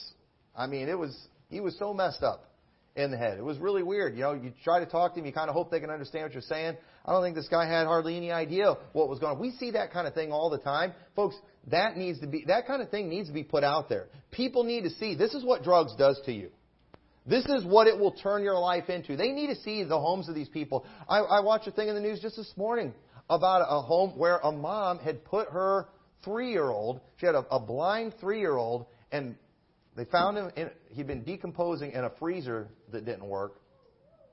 I 0.54 0.68
mean, 0.68 0.88
it 0.88 0.98
was 0.98 1.18
he 1.50 1.60
was 1.60 1.76
so 1.76 1.92
messed 1.92 2.22
up 2.22 2.51
in 2.94 3.10
the 3.10 3.16
head. 3.16 3.38
It 3.38 3.44
was 3.44 3.58
really 3.58 3.82
weird. 3.82 4.14
You 4.14 4.20
know, 4.20 4.32
you 4.34 4.52
try 4.64 4.80
to 4.80 4.86
talk 4.86 5.14
to 5.14 5.20
him, 5.20 5.26
you 5.26 5.32
kind 5.32 5.48
of 5.48 5.54
hope 5.54 5.70
they 5.70 5.80
can 5.80 5.90
understand 5.90 6.24
what 6.24 6.32
you're 6.32 6.42
saying. 6.42 6.76
I 7.04 7.12
don't 7.12 7.22
think 7.22 7.34
this 7.34 7.48
guy 7.48 7.66
had 7.66 7.86
hardly 7.86 8.16
any 8.16 8.30
idea 8.30 8.74
what 8.92 9.08
was 9.08 9.18
going 9.18 9.36
on. 9.36 9.40
We 9.40 9.52
see 9.52 9.70
that 9.72 9.92
kind 9.92 10.06
of 10.06 10.14
thing 10.14 10.30
all 10.30 10.50
the 10.50 10.58
time. 10.58 10.92
Folks, 11.16 11.36
that 11.68 11.96
needs 11.96 12.20
to 12.20 12.26
be, 12.26 12.44
that 12.46 12.66
kind 12.66 12.82
of 12.82 12.90
thing 12.90 13.08
needs 13.08 13.28
to 13.28 13.34
be 13.34 13.44
put 13.44 13.64
out 13.64 13.88
there. 13.88 14.08
People 14.30 14.64
need 14.64 14.84
to 14.84 14.90
see 14.90 15.14
this 15.14 15.34
is 15.34 15.44
what 15.44 15.62
drugs 15.62 15.94
does 15.96 16.20
to 16.26 16.32
you. 16.32 16.50
This 17.24 17.46
is 17.46 17.64
what 17.64 17.86
it 17.86 17.98
will 17.98 18.12
turn 18.12 18.42
your 18.42 18.58
life 18.58 18.88
into. 18.88 19.16
They 19.16 19.30
need 19.30 19.46
to 19.48 19.56
see 19.62 19.84
the 19.84 19.98
homes 19.98 20.28
of 20.28 20.34
these 20.34 20.48
people. 20.48 20.84
I, 21.08 21.18
I 21.18 21.40
watched 21.40 21.68
a 21.68 21.70
thing 21.70 21.88
in 21.88 21.94
the 21.94 22.00
news 22.00 22.20
just 22.20 22.36
this 22.36 22.52
morning 22.56 22.92
about 23.30 23.64
a 23.68 23.80
home 23.80 24.18
where 24.18 24.38
a 24.38 24.50
mom 24.50 24.98
had 24.98 25.24
put 25.24 25.48
her 25.48 25.88
three-year-old, 26.24 27.00
she 27.16 27.26
had 27.26 27.34
a, 27.34 27.46
a 27.50 27.60
blind 27.60 28.14
three-year-old, 28.20 28.86
and 29.10 29.36
they 29.96 30.04
found 30.06 30.38
him, 30.38 30.50
in, 30.56 30.70
he'd 30.90 31.06
been 31.06 31.22
decomposing 31.22 31.92
in 31.92 32.04
a 32.04 32.10
freezer 32.18 32.68
that 32.92 33.04
didn't 33.04 33.26
work. 33.26 33.60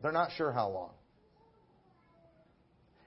They're 0.01 0.11
not 0.11 0.31
sure 0.37 0.51
how 0.51 0.69
long. 0.69 0.91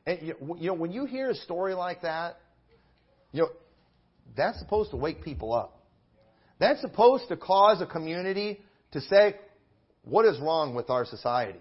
And 0.06 0.18
you 0.22 0.66
know, 0.66 0.74
when 0.74 0.92
you 0.92 1.06
hear 1.06 1.30
a 1.30 1.34
story 1.34 1.74
like 1.74 2.02
that, 2.02 2.38
you 3.32 3.42
know, 3.42 3.48
that's 4.36 4.58
supposed 4.58 4.90
to 4.90 4.96
wake 4.96 5.22
people 5.22 5.52
up. 5.52 5.78
That's 6.58 6.80
supposed 6.80 7.28
to 7.28 7.36
cause 7.36 7.80
a 7.80 7.86
community 7.86 8.60
to 8.92 9.00
say, 9.00 9.36
what 10.04 10.26
is 10.26 10.38
wrong 10.40 10.74
with 10.74 10.90
our 10.90 11.04
society? 11.04 11.60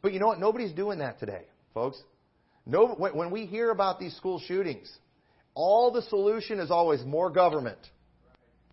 But 0.00 0.12
you 0.12 0.20
know 0.20 0.26
what? 0.26 0.40
Nobody's 0.40 0.72
doing 0.72 1.00
that 1.00 1.18
today, 1.18 1.42
folks. 1.74 2.00
No, 2.66 2.94
when 2.94 3.30
we 3.30 3.46
hear 3.46 3.70
about 3.70 3.98
these 3.98 4.16
school 4.16 4.40
shootings, 4.46 4.90
all 5.54 5.92
the 5.92 6.02
solution 6.02 6.60
is 6.60 6.70
always 6.70 7.04
more 7.04 7.30
government. 7.30 7.78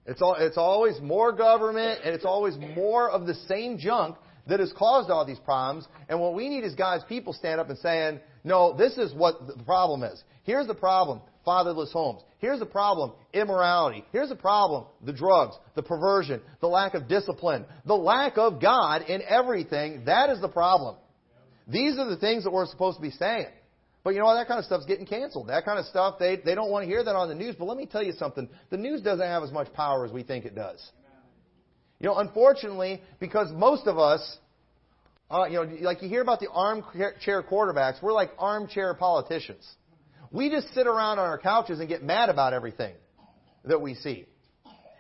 It's, 0.06 0.22
all, 0.22 0.36
it's 0.36 0.58
always 0.58 1.00
more 1.00 1.32
government, 1.32 2.02
and 2.04 2.14
it's 2.16 2.26
always 2.26 2.58
more 2.58 3.10
of 3.10 3.28
the 3.28 3.36
same 3.48 3.78
junk 3.78 4.18
that 4.48 4.60
has 4.60 4.74
caused 4.76 5.10
all 5.10 5.26
these 5.26 5.40
problems. 5.40 5.88
And 6.10 6.20
what 6.20 6.34
we 6.34 6.50
need 6.50 6.64
is 6.64 6.74
God's 6.76 7.04
people 7.06 7.34
stand 7.34 7.60
up 7.60 7.70
and 7.70 7.78
saying, 7.80 8.20
no, 8.44 8.76
this 8.76 8.98
is 8.98 9.14
what 9.14 9.48
the 9.48 9.64
problem 9.64 10.04
is. 10.04 10.24
Here's 10.44 10.68
the 10.68 10.74
problem 10.76 11.22
fatherless 11.46 11.92
homes. 11.92 12.22
Here's 12.40 12.60
the 12.60 12.66
problem 12.66 13.14
immorality. 13.34 14.04
Here's 14.12 14.30
the 14.30 14.36
problem 14.36 14.86
the 15.04 15.14
drugs, 15.14 15.56
the 15.76 15.84
perversion, 15.84 16.42
the 16.60 16.68
lack 16.68 16.94
of 16.94 17.08
discipline, 17.08 17.66
the 17.86 17.96
lack 17.96 18.38
of 18.38 18.62
God 18.62 19.04
in 19.04 19.22
everything. 19.28 20.06
That 20.06 20.30
is 20.30 20.42
the 20.42 20.50
problem. 20.50 20.96
These 21.68 21.98
are 21.98 22.10
the 22.10 22.18
things 22.18 22.44
that 22.44 22.52
we're 22.52 22.66
supposed 22.66 22.98
to 22.98 23.02
be 23.02 23.12
saying. 23.12 23.48
But 24.04 24.14
you 24.14 24.20
know 24.20 24.26
what? 24.26 24.36
That 24.36 24.48
kind 24.48 24.58
of 24.58 24.66
stuff's 24.66 24.86
getting 24.86 25.06
canceled. 25.06 25.50
That 25.50 25.64
kind 25.64 25.78
of 25.78 25.86
stuff, 25.86 26.16
they, 26.18 26.38
they 26.38 26.56
don't 26.56 26.72
want 26.72 26.84
to 26.84 26.88
hear 26.88 27.04
that 27.04 27.16
on 27.16 27.30
the 27.30 27.36
news. 27.36 27.56
But 27.58 27.66
let 27.66 27.78
me 27.78 27.86
tell 27.86 28.04
you 28.04 28.14
something. 28.14 28.50
The 28.70 28.78
news 28.78 29.02
doesn't 29.02 29.26
have 29.26 29.44
as 29.44 29.52
much 29.52 29.72
power 29.74 30.06
as 30.06 30.12
we 30.12 30.24
think 30.24 30.46
it 30.46 30.56
does. 30.56 30.84
You 32.00 32.08
know, 32.08 32.18
unfortunately, 32.18 33.02
because 33.20 33.52
most 33.52 33.86
of 33.86 34.00
us, 34.00 34.38
uh, 35.30 35.46
you 35.46 35.54
know, 35.54 35.78
like 35.82 36.02
you 36.02 36.10
hear 36.10 36.24
about 36.24 36.40
the 36.40 36.50
armchair 36.50 37.44
quarterbacks, 37.44 38.02
we're 38.02 38.12
like 38.12 38.32
armchair 38.40 38.96
politicians. 38.96 39.68
We 40.32 40.50
just 40.50 40.74
sit 40.74 40.88
around 40.88 41.20
on 41.20 41.26
our 41.26 41.38
couches 41.38 41.80
and 41.80 41.88
get 41.88 42.02
mad 42.02 42.30
about 42.30 42.54
everything 42.54 42.96
that 43.66 43.82
we 43.82 43.94
see. 43.94 44.26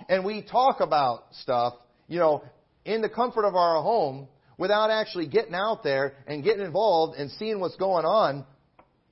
And 0.10 0.24
we 0.24 0.44
talk 0.44 0.80
about 0.80 1.24
stuff, 1.42 1.74
you 2.08 2.20
know, 2.20 2.44
in 2.86 3.02
the 3.02 3.10
comfort 3.10 3.46
of 3.46 3.56
our 3.56 3.82
home 3.82 4.28
without 4.58 4.92
actually 4.92 5.28
getting 5.28 5.56
out 5.56 5.84
there 5.84 6.14
and 6.28 6.44
getting 6.44 6.64
involved 6.64 7.18
and 7.18 7.32
seeing 7.32 7.60
what's 7.60 7.78
going 7.78 8.06
on. 8.06 8.46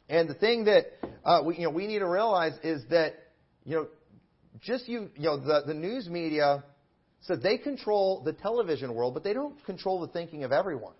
And 0.10 0.28
the 0.28 0.34
thing 0.34 0.66
that 0.66 0.86
uh, 1.24 1.42
we, 1.46 1.58
you 1.58 1.64
know, 1.64 1.70
we 1.70 1.86
need 1.86 2.00
to 2.00 2.08
realize 2.08 2.54
is 2.64 2.82
that, 2.90 3.14
you 3.64 3.76
know, 3.76 3.88
just 4.62 4.88
you, 4.90 5.10
you 5.16 5.26
know, 5.26 5.38
the, 5.38 5.62
the 5.68 5.74
news 5.74 6.10
media, 6.10 6.64
so 7.22 7.36
they 7.36 7.58
control 7.58 8.24
the 8.24 8.34
television 8.34 8.94
world, 8.96 9.14
but 9.14 9.24
they 9.24 9.34
don't 9.34 9.64
control 9.66 10.02
the 10.02 10.08
thinking 10.08 10.44
of 10.44 10.52
everyone. 10.52 10.94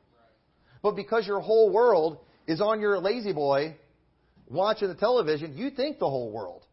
But 0.84 0.96
because 0.96 1.26
your 1.26 1.40
whole 1.40 1.72
world 1.74 2.20
is 2.48 2.62
on 2.62 2.80
your 2.80 3.00
La-Z-Boy 3.00 3.76
watching 4.48 4.88
the 4.88 4.96
television, 4.96 5.58
you 5.58 5.72
think 5.72 6.00
the 6.00 6.10
whole 6.10 6.32
world 6.32 6.66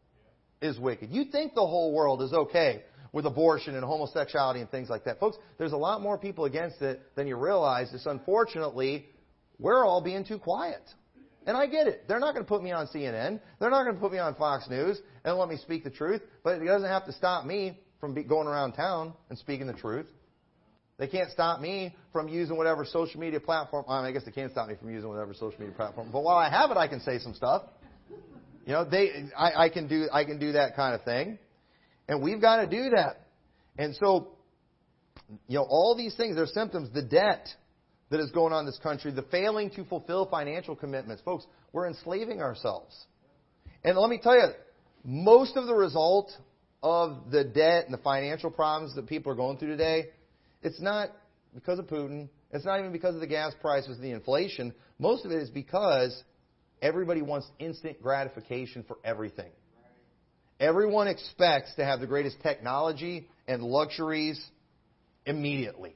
is 0.60 0.78
wicked. 0.78 1.10
You 1.10 1.24
think 1.24 1.54
the 1.54 1.66
whole 1.66 1.94
world 1.94 2.22
is 2.22 2.32
okay 2.32 2.82
with 3.12 3.24
abortion 3.24 3.74
and 3.74 3.84
homosexuality 3.84 4.60
and 4.60 4.70
things 4.70 4.90
like 4.90 5.04
that. 5.04 5.18
Folks, 5.18 5.38
there's 5.58 5.72
a 5.72 5.76
lot 5.76 6.02
more 6.02 6.18
people 6.18 6.44
against 6.44 6.82
it 6.82 7.00
than 7.14 7.26
you 7.26 7.36
realize. 7.36 7.92
It's 7.94 8.06
unfortunately, 8.06 9.06
we're 9.58 9.86
all 9.86 10.02
being 10.02 10.24
too 10.24 10.38
quiet. 10.38 10.82
And 11.46 11.56
I 11.56 11.66
get 11.66 11.86
it. 11.86 12.06
They're 12.08 12.18
not 12.18 12.34
going 12.34 12.44
to 12.44 12.48
put 12.48 12.62
me 12.62 12.72
on 12.72 12.88
CNN. 12.88 13.40
They're 13.60 13.70
not 13.70 13.84
going 13.84 13.94
to 13.94 14.00
put 14.00 14.12
me 14.12 14.18
on 14.18 14.34
Fox 14.34 14.68
News 14.68 15.00
and 15.24 15.38
let 15.38 15.48
me 15.48 15.56
speak 15.56 15.84
the 15.84 15.90
truth. 15.90 16.20
But 16.42 16.60
it 16.60 16.64
doesn't 16.64 16.88
have 16.88 17.06
to 17.06 17.12
stop 17.12 17.46
me 17.46 17.78
from 18.00 18.14
going 18.26 18.48
around 18.48 18.72
town 18.72 19.14
and 19.30 19.38
speaking 19.38 19.66
the 19.66 19.72
truth. 19.72 20.06
They 20.98 21.06
can't 21.06 21.30
stop 21.30 21.60
me 21.60 21.94
from 22.12 22.28
using 22.28 22.56
whatever 22.56 22.84
social 22.84 23.20
media 23.20 23.38
platform. 23.38 23.84
I, 23.88 23.98
mean, 23.98 24.06
I 24.06 24.12
guess 24.12 24.24
they 24.24 24.32
can't 24.32 24.50
stop 24.50 24.68
me 24.68 24.74
from 24.74 24.90
using 24.90 25.08
whatever 25.08 25.34
social 25.34 25.60
media 25.60 25.74
platform. 25.74 26.08
But 26.10 26.22
while 26.22 26.38
I 26.38 26.50
have 26.50 26.70
it, 26.70 26.76
I 26.76 26.88
can 26.88 27.00
say 27.00 27.18
some 27.18 27.34
stuff. 27.34 27.62
You 28.64 28.72
know, 28.72 28.84
they, 28.84 29.10
I, 29.36 29.64
I 29.64 29.68
can 29.68 29.86
do, 29.86 30.08
I 30.12 30.24
can 30.24 30.38
do 30.38 30.52
that 30.52 30.74
kind 30.74 30.94
of 30.94 31.04
thing, 31.04 31.38
and 32.08 32.20
we've 32.22 32.40
got 32.40 32.62
to 32.62 32.66
do 32.66 32.90
that. 32.96 33.28
And 33.78 33.94
so, 33.94 34.32
you 35.46 35.58
know, 35.58 35.66
all 35.68 35.94
these 35.96 36.16
things, 36.16 36.34
they're 36.34 36.46
symptoms. 36.46 36.88
The 36.92 37.02
debt 37.02 37.46
that 38.10 38.20
is 38.20 38.30
going 38.30 38.52
on 38.52 38.60
in 38.60 38.66
this 38.66 38.78
country, 38.82 39.10
the 39.10 39.22
failing 39.22 39.70
to 39.70 39.84
fulfill 39.84 40.26
financial 40.26 40.76
commitments, 40.76 41.22
folks, 41.24 41.46
we're 41.72 41.88
enslaving 41.88 42.40
ourselves. 42.40 42.94
And 43.84 43.96
let 43.96 44.10
me 44.10 44.18
tell 44.22 44.36
you, 44.36 44.48
most 45.04 45.56
of 45.56 45.66
the 45.66 45.74
result 45.74 46.30
of 46.82 47.30
the 47.30 47.44
debt 47.44 47.84
and 47.84 47.94
the 47.94 48.02
financial 48.02 48.50
problems 48.50 48.94
that 48.94 49.06
people 49.06 49.32
are 49.32 49.36
going 49.36 49.58
through 49.58 49.68
today 49.68 50.06
it's 50.66 50.80
not 50.80 51.10
because 51.54 51.78
of 51.78 51.86
Putin. 51.86 52.28
It's 52.50 52.64
not 52.64 52.80
even 52.80 52.90
because 52.90 53.14
of 53.14 53.20
the 53.20 53.26
gas 53.26 53.52
prices, 53.60 53.98
the 54.00 54.10
inflation. 54.10 54.74
Most 54.98 55.24
of 55.24 55.30
it 55.30 55.40
is 55.40 55.48
because 55.48 56.22
everybody 56.82 57.22
wants 57.22 57.46
instant 57.60 58.02
gratification 58.02 58.84
for 58.86 58.96
everything. 59.04 59.50
Everyone 60.58 61.06
expects 61.06 61.74
to 61.76 61.84
have 61.84 62.00
the 62.00 62.06
greatest 62.08 62.40
technology 62.42 63.28
and 63.46 63.62
luxuries 63.62 64.42
immediately. 65.24 65.94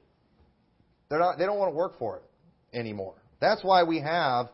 They're 1.11 1.19
not, 1.19 1.39
they 1.39 1.45
don't 1.45 1.59
want 1.59 1.73
to 1.73 1.77
work 1.77 1.99
for 1.99 2.19
it 2.19 2.77
anymore. 2.77 3.15
That's 3.41 3.63
why 3.63 3.83
we 3.83 4.01
have 4.01 4.47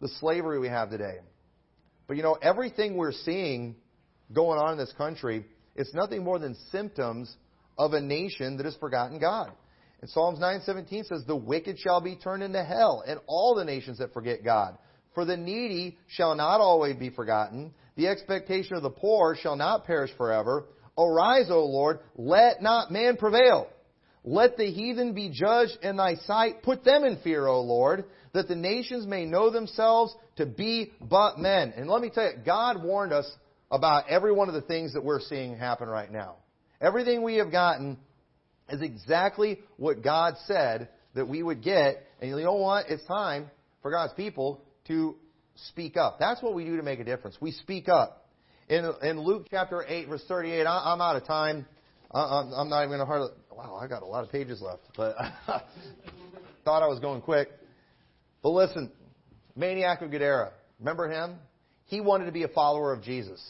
the 0.00 0.08
slavery 0.20 0.58
we 0.58 0.68
have 0.68 0.90
today. 0.90 1.18
But 2.06 2.16
you 2.16 2.22
know, 2.22 2.38
everything 2.40 2.96
we're 2.96 3.12
seeing 3.12 3.76
going 4.32 4.58
on 4.58 4.72
in 4.72 4.78
this 4.78 4.92
country, 4.96 5.44
it's 5.76 5.92
nothing 5.94 6.24
more 6.24 6.38
than 6.38 6.56
symptoms 6.72 7.34
of 7.76 7.92
a 7.92 8.00
nation 8.00 8.56
that 8.56 8.64
has 8.64 8.76
forgotten 8.76 9.18
God. 9.18 9.52
And 10.00 10.10
Psalms 10.10 10.38
9:17 10.38 11.04
says, 11.04 11.24
"The 11.24 11.36
wicked 11.36 11.78
shall 11.78 12.00
be 12.00 12.16
turned 12.16 12.42
into 12.42 12.62
hell, 12.62 13.02
and 13.06 13.20
all 13.26 13.54
the 13.54 13.64
nations 13.64 13.98
that 13.98 14.12
forget 14.12 14.44
God. 14.44 14.78
For 15.14 15.24
the 15.24 15.36
needy 15.36 15.98
shall 16.06 16.34
not 16.34 16.60
always 16.60 16.96
be 16.96 17.10
forgotten; 17.10 17.74
the 17.96 18.08
expectation 18.08 18.76
of 18.76 18.82
the 18.82 18.90
poor 18.90 19.34
shall 19.34 19.56
not 19.56 19.84
perish 19.84 20.12
forever. 20.12 20.66
Arise, 20.96 21.50
O 21.50 21.64
Lord, 21.66 22.00
let 22.16 22.62
not 22.62 22.90
man 22.90 23.16
prevail. 23.16 23.68
Let 24.24 24.56
the 24.56 24.70
heathen 24.70 25.14
be 25.14 25.30
judged 25.30 25.78
in 25.82 25.96
thy 25.96 26.14
sight. 26.14 26.62
Put 26.62 26.84
them 26.84 27.04
in 27.04 27.18
fear, 27.18 27.46
O 27.46 27.60
Lord, 27.62 28.04
that 28.32 28.48
the 28.48 28.56
nations 28.56 29.06
may 29.06 29.24
know 29.24 29.50
themselves 29.50 30.14
to 30.36 30.46
be 30.46 30.92
but 31.00 31.38
men." 31.38 31.72
And 31.76 31.88
let 31.88 32.02
me 32.02 32.10
tell 32.10 32.24
you, 32.24 32.38
God 32.44 32.82
warned 32.82 33.12
us 33.12 33.30
about 33.70 34.08
every 34.08 34.32
one 34.32 34.48
of 34.48 34.54
the 34.54 34.62
things 34.62 34.94
that 34.94 35.04
we're 35.04 35.20
seeing 35.20 35.56
happen 35.56 35.88
right 35.88 36.10
now. 36.10 36.36
Everything 36.80 37.22
we 37.22 37.36
have 37.36 37.50
gotten 37.50 37.98
is 38.70 38.82
exactly 38.82 39.60
what 39.76 40.02
God 40.02 40.34
said 40.46 40.88
that 41.14 41.28
we 41.28 41.42
would 41.42 41.62
get. 41.62 42.06
And 42.20 42.30
you 42.30 42.44
know 42.44 42.54
what? 42.54 42.86
It's 42.88 43.04
time 43.06 43.50
for 43.82 43.90
God's 43.90 44.12
people 44.14 44.62
to 44.86 45.16
speak 45.68 45.96
up. 45.96 46.18
That's 46.18 46.42
what 46.42 46.54
we 46.54 46.64
do 46.64 46.76
to 46.76 46.82
make 46.82 47.00
a 47.00 47.04
difference. 47.04 47.36
We 47.40 47.52
speak 47.52 47.88
up. 47.88 48.26
In, 48.68 48.90
in 49.02 49.20
Luke 49.20 49.46
chapter 49.50 49.84
8, 49.86 50.08
verse 50.08 50.24
38, 50.28 50.64
I, 50.64 50.92
am 50.92 51.00
out 51.00 51.16
of 51.16 51.26
time. 51.26 51.66
I, 52.10 52.40
am 52.40 52.52
I'm 52.52 52.68
not 52.68 52.84
even 52.84 52.90
going 52.90 53.00
to 53.00 53.06
hardly. 53.06 53.28
Wow, 53.50 53.78
I 53.80 53.86
got 53.86 54.02
a 54.02 54.06
lot 54.06 54.24
of 54.24 54.30
pages 54.30 54.62
left, 54.62 54.82
but 54.96 55.16
thought 56.64 56.82
I 56.82 56.86
was 56.86 57.00
going 57.00 57.20
quick. 57.22 57.48
But 58.42 58.50
listen, 58.50 58.90
maniac 59.56 60.00
of 60.00 60.10
Gadara, 60.10 60.52
remember 60.78 61.08
him? 61.08 61.36
He 61.86 62.00
wanted 62.00 62.26
to 62.26 62.32
be 62.32 62.44
a 62.44 62.48
follower 62.48 62.92
of 62.92 63.02
Jesus. 63.02 63.42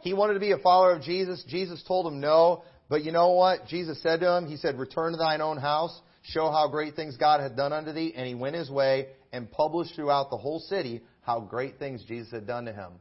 He 0.00 0.12
wanted 0.12 0.34
to 0.34 0.40
be 0.40 0.52
a 0.52 0.58
follower 0.58 0.92
of 0.92 1.02
Jesus. 1.02 1.44
Jesus 1.48 1.82
told 1.86 2.06
him 2.06 2.20
no. 2.20 2.64
But 2.88 3.04
you 3.04 3.12
know 3.12 3.30
what? 3.30 3.66
Jesus 3.66 4.02
said 4.02 4.20
to 4.20 4.36
him, 4.36 4.46
He 4.46 4.56
said, 4.56 4.78
Return 4.78 5.12
to 5.12 5.18
thine 5.18 5.40
own 5.40 5.56
house, 5.56 5.98
show 6.22 6.50
how 6.50 6.68
great 6.68 6.96
things 6.96 7.16
God 7.16 7.40
had 7.40 7.56
done 7.56 7.72
unto 7.72 7.92
thee. 7.92 8.12
And 8.14 8.26
he 8.26 8.34
went 8.34 8.56
his 8.56 8.70
way 8.70 9.08
and 9.32 9.50
published 9.50 9.94
throughout 9.94 10.30
the 10.30 10.36
whole 10.36 10.60
city 10.60 11.02
how 11.22 11.40
great 11.40 11.78
things 11.78 12.04
Jesus 12.06 12.30
had 12.30 12.46
done 12.46 12.66
to 12.66 12.72
him. 12.72 12.92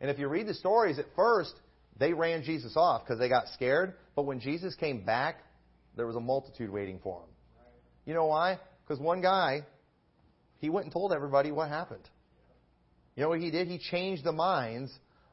And 0.00 0.10
if 0.10 0.18
you 0.18 0.28
read 0.28 0.46
the 0.46 0.54
stories, 0.54 0.98
at 0.98 1.06
first, 1.14 1.54
they 1.98 2.12
ran 2.12 2.42
Jesus 2.42 2.76
off 2.76 3.04
because 3.04 3.18
they 3.18 3.28
got 3.28 3.48
scared. 3.48 3.94
But 4.18 4.24
when 4.24 4.40
Jesus 4.40 4.74
came 4.74 5.04
back, 5.04 5.44
there 5.96 6.04
was 6.04 6.16
a 6.16 6.20
multitude 6.20 6.70
waiting 6.70 6.98
for 7.04 7.20
him. 7.20 7.28
You 8.04 8.14
know 8.14 8.26
why? 8.26 8.58
Because 8.82 9.00
one 9.00 9.20
guy, 9.20 9.60
he 10.58 10.70
went 10.70 10.86
and 10.86 10.92
told 10.92 11.12
everybody 11.12 11.52
what 11.52 11.68
happened. 11.68 12.02
You 13.14 13.22
know 13.22 13.28
what 13.28 13.38
he 13.38 13.52
did? 13.52 13.68
He 13.68 13.78
changed 13.78 14.24
the 14.24 14.32
minds 14.32 14.90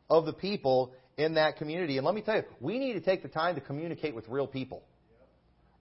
of 0.08 0.28
the 0.28 0.34
people 0.34 0.94
in 1.18 1.34
that 1.34 1.58
community. 1.58 1.98
And 1.98 2.06
let 2.06 2.14
me 2.14 2.22
tell 2.22 2.36
you, 2.36 2.44
we 2.60 2.78
need 2.78 2.94
to 2.94 3.02
take 3.02 3.24
the 3.24 3.28
time 3.28 3.56
to 3.56 3.62
communicate 3.62 4.14
with 4.14 4.28
real 4.28 4.46
people. 4.46 4.84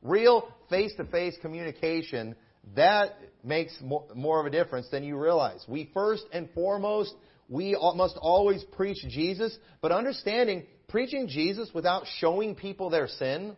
Real 0.00 0.48
face 0.70 0.94
to 0.96 1.04
face 1.04 1.36
communication, 1.42 2.34
that 2.74 3.18
makes 3.44 3.76
more 3.82 4.40
of 4.40 4.46
a 4.46 4.50
difference 4.50 4.88
than 4.90 5.04
you 5.04 5.18
realize. 5.18 5.62
We 5.68 5.90
first 5.92 6.24
and 6.32 6.48
foremost, 6.54 7.14
we 7.50 7.76
must 7.96 8.16
always 8.22 8.64
preach 8.72 8.96
Jesus, 9.10 9.54
but 9.82 9.92
understanding 9.92 10.64
preaching 10.94 11.26
Jesus 11.26 11.68
without 11.74 12.04
showing 12.20 12.54
people 12.54 12.88
their 12.88 13.08
sin, 13.08 13.56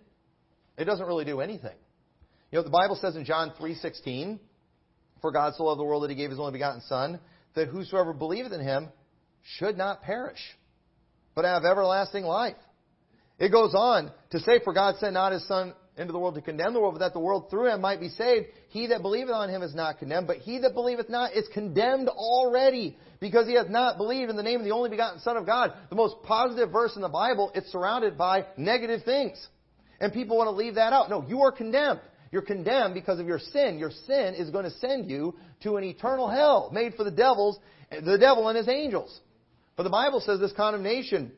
it 0.78 0.87
doesn't 0.87 1.05
really 1.05 1.26
do 1.26 1.43
anything. 1.43 1.76
You 2.51 2.57
know, 2.57 2.62
the 2.62 2.70
Bible 2.70 2.97
says 2.99 3.14
in 3.14 3.26
John 3.26 3.51
3:16, 3.61 4.41
"For 5.20 5.30
God 5.30 5.55
so 5.55 5.64
loved 5.64 5.78
the 5.78 5.84
world 5.84 6.03
that 6.05 6.09
he 6.09 6.16
gave 6.16 6.30
his 6.30 6.39
only 6.39 6.53
begotten 6.53 6.80
son, 6.80 7.20
that 7.53 7.68
whosoever 7.68 8.14
believeth 8.14 8.55
in 8.55 8.62
him 8.62 8.91
should 9.43 9.76
not 9.76 10.01
perish, 10.01 10.57
but 11.34 11.45
have 11.45 11.66
everlasting 11.66 12.24
life. 12.24 12.57
It 13.39 13.51
goes 13.51 13.74
on 13.74 14.11
to 14.30 14.41
say, 14.41 14.61
For 14.61 14.72
God 14.72 14.97
sent 14.97 15.12
not 15.12 15.32
his 15.32 15.47
Son 15.47 15.74
into 15.97 16.12
the 16.12 16.18
world 16.18 16.34
to 16.34 16.42
condemn 16.42 16.74
the 16.74 16.80
world, 16.80 16.94
but 16.94 17.01
that 17.01 17.12
the 17.12 17.20
world 17.20 17.49
through 17.51 17.72
him 17.72 17.80
might 17.80 18.01
be 18.01 18.09
saved. 18.11 18.47
He 18.68 18.88
that 18.88 19.03
believeth 19.03 19.32
on 19.32 19.49
him 19.49 19.62
is 19.62 19.74
not 19.74 19.99
condemned, 19.99 20.26
but 20.26 20.38
he 20.38 20.59
that 20.59 20.74
believeth 20.74 21.09
not 21.09 21.34
is 21.34 21.49
condemned 21.55 22.09
already, 22.09 22.97
because 23.20 23.47
he 23.47 23.55
hath 23.55 23.68
not 23.68 23.97
believed 23.97 24.28
in 24.30 24.36
the 24.36 24.42
name 24.42 24.61
of 24.61 24.64
the 24.64 24.72
only 24.72 24.90
begotten 24.90 25.20
Son 25.20 25.36
of 25.36 25.47
God. 25.47 25.72
The 25.88 25.97
most 25.97 26.16
positive 26.22 26.70
verse 26.70 26.97
in 26.97 27.03
the 27.03 27.09
Bible, 27.09 27.51
it's 27.55 27.70
surrounded 27.72 28.18
by 28.18 28.44
negative 28.57 29.05
things. 29.05 29.44
And 30.01 30.12
people 30.12 30.36
want 30.36 30.49
to 30.49 30.53
leave 30.53 30.74
that 30.74 30.92
out. 30.92 31.09
No, 31.09 31.24
you 31.26 31.40
are 31.40 31.53
condemned. 31.53 32.01
You're 32.30 32.42
condemned 32.42 32.92
because 32.92 33.18
of 33.18 33.26
your 33.26 33.38
sin. 33.38 33.78
Your 33.78 33.92
sin 34.07 34.34
is 34.34 34.51
going 34.51 34.64
to 34.64 34.70
send 34.78 35.09
you 35.09 35.34
to 35.62 35.76
an 35.76 35.84
eternal 35.84 36.28
hell 36.28 36.70
made 36.72 36.94
for 36.94 37.05
the 37.05 37.11
devils, 37.11 37.59
the 37.90 38.18
devil 38.18 38.49
and 38.49 38.59
his 38.59 38.68
angels. 38.68 39.18
But 39.76 39.84
the 39.84 39.90
Bible 39.90 40.20
says 40.20 40.40
this 40.40 40.53
condemnation, 40.53 41.32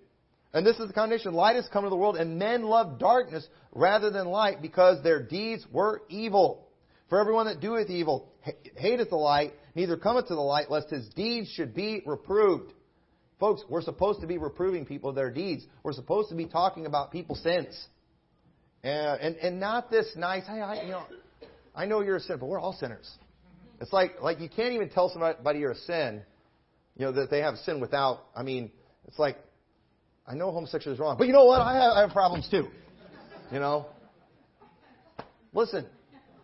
and 0.58 0.66
this 0.66 0.78
is 0.78 0.88
the 0.88 0.92
condemnation, 0.92 1.34
light 1.34 1.56
has 1.56 1.68
come 1.72 1.84
to 1.84 1.90
the 1.90 1.96
world, 1.96 2.16
and 2.16 2.38
men 2.38 2.62
love 2.62 2.98
darkness 2.98 3.46
rather 3.72 4.10
than 4.10 4.26
light 4.26 4.60
because 4.60 5.02
their 5.02 5.22
deeds 5.22 5.64
were 5.70 6.02
evil. 6.08 6.66
For 7.08 7.20
everyone 7.20 7.46
that 7.46 7.60
doeth 7.60 7.88
evil 7.88 8.28
hateth 8.76 9.10
the 9.10 9.16
light, 9.16 9.54
neither 9.74 9.96
cometh 9.96 10.28
to 10.28 10.34
the 10.34 10.40
light, 10.40 10.70
lest 10.70 10.90
his 10.90 11.08
deeds 11.10 11.48
should 11.50 11.74
be 11.74 12.02
reproved. 12.04 12.72
Folks, 13.38 13.62
we're 13.68 13.82
supposed 13.82 14.20
to 14.20 14.26
be 14.26 14.36
reproving 14.36 14.84
people 14.84 15.10
of 15.10 15.16
their 15.16 15.30
deeds. 15.30 15.64
We're 15.84 15.92
supposed 15.92 16.28
to 16.30 16.34
be 16.34 16.46
talking 16.46 16.86
about 16.86 17.12
people's 17.12 17.42
sins. 17.42 17.86
And, 18.82 19.20
and, 19.20 19.36
and 19.36 19.60
not 19.60 19.90
this 19.90 20.10
nice, 20.16 20.44
hey, 20.46 20.60
I, 20.60 20.82
you 20.82 20.90
know, 20.90 21.04
I 21.74 21.86
know 21.86 22.00
you're 22.00 22.16
a 22.16 22.20
sinner, 22.20 22.38
but 22.38 22.46
we're 22.46 22.60
all 22.60 22.72
sinners. 22.74 23.08
It's 23.80 23.92
like, 23.92 24.20
like 24.20 24.40
you 24.40 24.48
can't 24.48 24.72
even 24.72 24.90
tell 24.90 25.08
somebody 25.08 25.60
you're 25.60 25.70
a 25.70 25.76
sin 25.76 26.22
you 26.98 27.06
know, 27.06 27.12
that 27.12 27.30
they 27.30 27.38
have 27.38 27.56
sin 27.58 27.80
without, 27.80 28.24
I 28.34 28.42
mean, 28.42 28.72
it's 29.06 29.18
like, 29.18 29.38
I 30.28 30.34
know 30.34 30.52
homosexuality 30.52 30.96
is 30.96 31.00
wrong, 31.00 31.16
but 31.16 31.26
you 31.26 31.32
know 31.32 31.46
what? 31.46 31.60
I 31.62 31.74
have, 31.74 31.92
I 31.92 32.00
have 32.02 32.10
problems 32.10 32.48
too. 32.50 32.68
You 33.50 33.60
know? 33.60 33.86
Listen, 35.54 35.86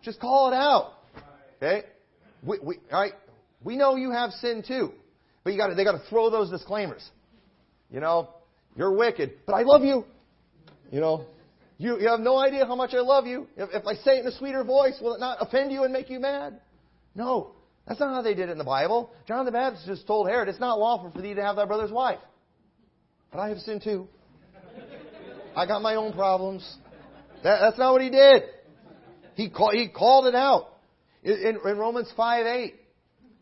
just 0.01 0.19
call 0.19 0.51
it 0.51 0.55
out. 0.55 0.93
Okay? 1.57 1.83
We, 2.43 2.57
we, 2.63 2.75
all 2.91 3.01
right? 3.01 3.13
We 3.63 3.77
know 3.77 3.95
you 3.95 4.11
have 4.11 4.31
sin 4.31 4.63
too, 4.67 4.91
but 5.43 5.53
you 5.53 5.59
got 5.59 5.67
to, 5.67 5.75
they 5.75 5.83
got 5.83 5.93
to 5.93 6.09
throw 6.09 6.31
those 6.31 6.49
disclaimers. 6.49 7.07
You 7.91 7.99
know, 7.99 8.29
you're 8.75 8.91
wicked, 8.91 9.33
but 9.45 9.53
I 9.53 9.61
love 9.61 9.83
you. 9.83 10.05
You 10.91 10.99
know, 10.99 11.25
you, 11.77 11.99
you 11.99 12.07
have 12.07 12.19
no 12.19 12.37
idea 12.37 12.65
how 12.65 12.75
much 12.75 12.93
I 12.93 13.01
love 13.01 13.27
you. 13.27 13.47
If, 13.55 13.69
if 13.71 13.85
I 13.85 13.93
say 13.95 14.17
it 14.17 14.21
in 14.21 14.27
a 14.27 14.31
sweeter 14.31 14.63
voice, 14.63 14.97
will 14.99 15.13
it 15.13 15.19
not 15.19 15.37
offend 15.41 15.71
you 15.71 15.83
and 15.83 15.93
make 15.93 16.09
you 16.09 16.19
mad? 16.19 16.59
No. 17.13 17.51
That's 17.87 17.99
not 17.99 18.13
how 18.13 18.21
they 18.23 18.33
did 18.33 18.49
it 18.49 18.51
in 18.51 18.57
the 18.57 18.63
Bible. 18.63 19.11
John 19.27 19.45
the 19.45 19.51
Baptist 19.51 19.85
just 19.85 20.07
told 20.07 20.27
Herod, 20.27 20.49
It's 20.49 20.59
not 20.59 20.79
lawful 20.79 21.11
for 21.11 21.21
thee 21.21 21.35
to 21.35 21.41
have 21.43 21.55
thy 21.55 21.65
brother's 21.65 21.91
wife. 21.91 22.19
But 23.31 23.39
I 23.39 23.49
have 23.49 23.59
sinned 23.59 23.83
too. 23.83 24.07
I 25.55 25.65
got 25.65 25.81
my 25.81 25.95
own 25.95 26.13
problems. 26.13 26.77
That, 27.43 27.59
that's 27.61 27.77
not 27.77 27.93
what 27.93 28.01
he 28.01 28.09
did. 28.09 28.43
He, 29.35 29.49
call, 29.49 29.71
he 29.71 29.89
called 29.89 30.25
it 30.25 30.35
out. 30.35 30.67
In, 31.23 31.59
in 31.65 31.77
Romans 31.77 32.11
5 32.15 32.45
8, 32.45 32.63
it 32.65 32.73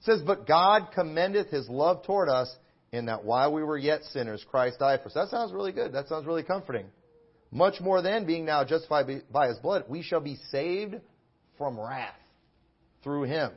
says, 0.02 0.22
But 0.26 0.48
God 0.48 0.90
commendeth 0.94 1.50
his 1.50 1.68
love 1.70 2.04
toward 2.06 2.30
us 2.30 2.54
in 2.92 3.06
that 3.08 3.26
while 3.26 3.52
we 3.52 3.64
were 3.64 3.78
yet 3.78 4.04
sinners, 4.06 4.46
Christ 4.50 4.80
died 4.80 5.02
for 5.02 5.08
us. 5.08 5.14
That 5.16 5.30
sounds 5.30 5.52
really 5.52 5.72
good. 5.72 5.94
That 5.94 6.08
sounds 6.08 6.26
really 6.26 6.44
comforting. 6.44 6.86
Much 7.52 7.80
more 7.82 8.02
than 8.02 8.26
being 8.26 8.46
now 8.46 8.64
justified 8.64 9.24
by 9.32 9.48
his 9.48 9.58
blood, 9.60 9.86
we 9.88 10.02
shall 10.02 10.22
be 10.22 10.38
saved 10.50 10.96
from 11.58 11.80
wrath 11.80 12.16
through 13.04 13.24
him. 13.24 13.52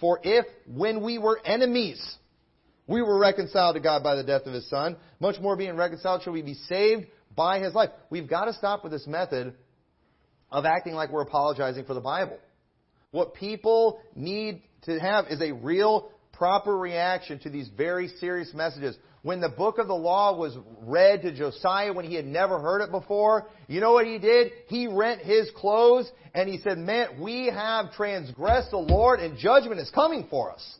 For 0.00 0.20
if, 0.22 0.46
when 0.66 1.02
we 1.02 1.18
were 1.18 1.40
enemies, 1.44 2.02
we 2.86 3.02
were 3.02 3.18
reconciled 3.18 3.76
to 3.76 3.80
God 3.80 4.02
by 4.02 4.16
the 4.16 4.24
death 4.24 4.46
of 4.46 4.52
His 4.52 4.68
Son, 4.68 4.96
much 5.20 5.40
more 5.40 5.56
being 5.56 5.76
reconciled 5.76 6.22
shall 6.22 6.32
we 6.32 6.42
be 6.42 6.54
saved 6.54 7.06
by 7.34 7.60
His 7.60 7.74
life. 7.74 7.90
We've 8.10 8.28
got 8.28 8.46
to 8.46 8.52
stop 8.54 8.82
with 8.82 8.92
this 8.92 9.06
method 9.06 9.54
of 10.50 10.64
acting 10.64 10.94
like 10.94 11.10
we're 11.10 11.22
apologizing 11.22 11.84
for 11.84 11.94
the 11.94 12.00
Bible. 12.00 12.38
What 13.10 13.34
people 13.34 14.00
need 14.14 14.62
to 14.82 14.98
have 14.98 15.26
is 15.28 15.40
a 15.40 15.52
real, 15.52 16.10
proper 16.32 16.76
reaction 16.76 17.38
to 17.40 17.50
these 17.50 17.68
very 17.76 18.08
serious 18.08 18.52
messages 18.52 18.96
when 19.22 19.40
the 19.40 19.48
book 19.48 19.78
of 19.78 19.86
the 19.86 19.94
law 19.94 20.36
was 20.36 20.56
read 20.80 21.22
to 21.22 21.32
Josiah 21.32 21.92
when 21.92 22.04
he 22.04 22.14
had 22.14 22.26
never 22.26 22.58
heard 22.58 22.82
it 22.82 22.90
before, 22.90 23.46
you 23.68 23.80
know 23.80 23.92
what 23.92 24.04
he 24.04 24.18
did? 24.18 24.50
He 24.66 24.88
rent 24.88 25.22
his 25.22 25.48
clothes 25.54 26.10
and 26.34 26.48
he 26.48 26.58
said, 26.58 26.76
man, 26.76 27.20
we 27.20 27.46
have 27.46 27.92
transgressed 27.92 28.72
the 28.72 28.78
Lord 28.78 29.20
and 29.20 29.38
judgment 29.38 29.80
is 29.80 29.90
coming 29.90 30.26
for 30.28 30.50
us. 30.50 30.76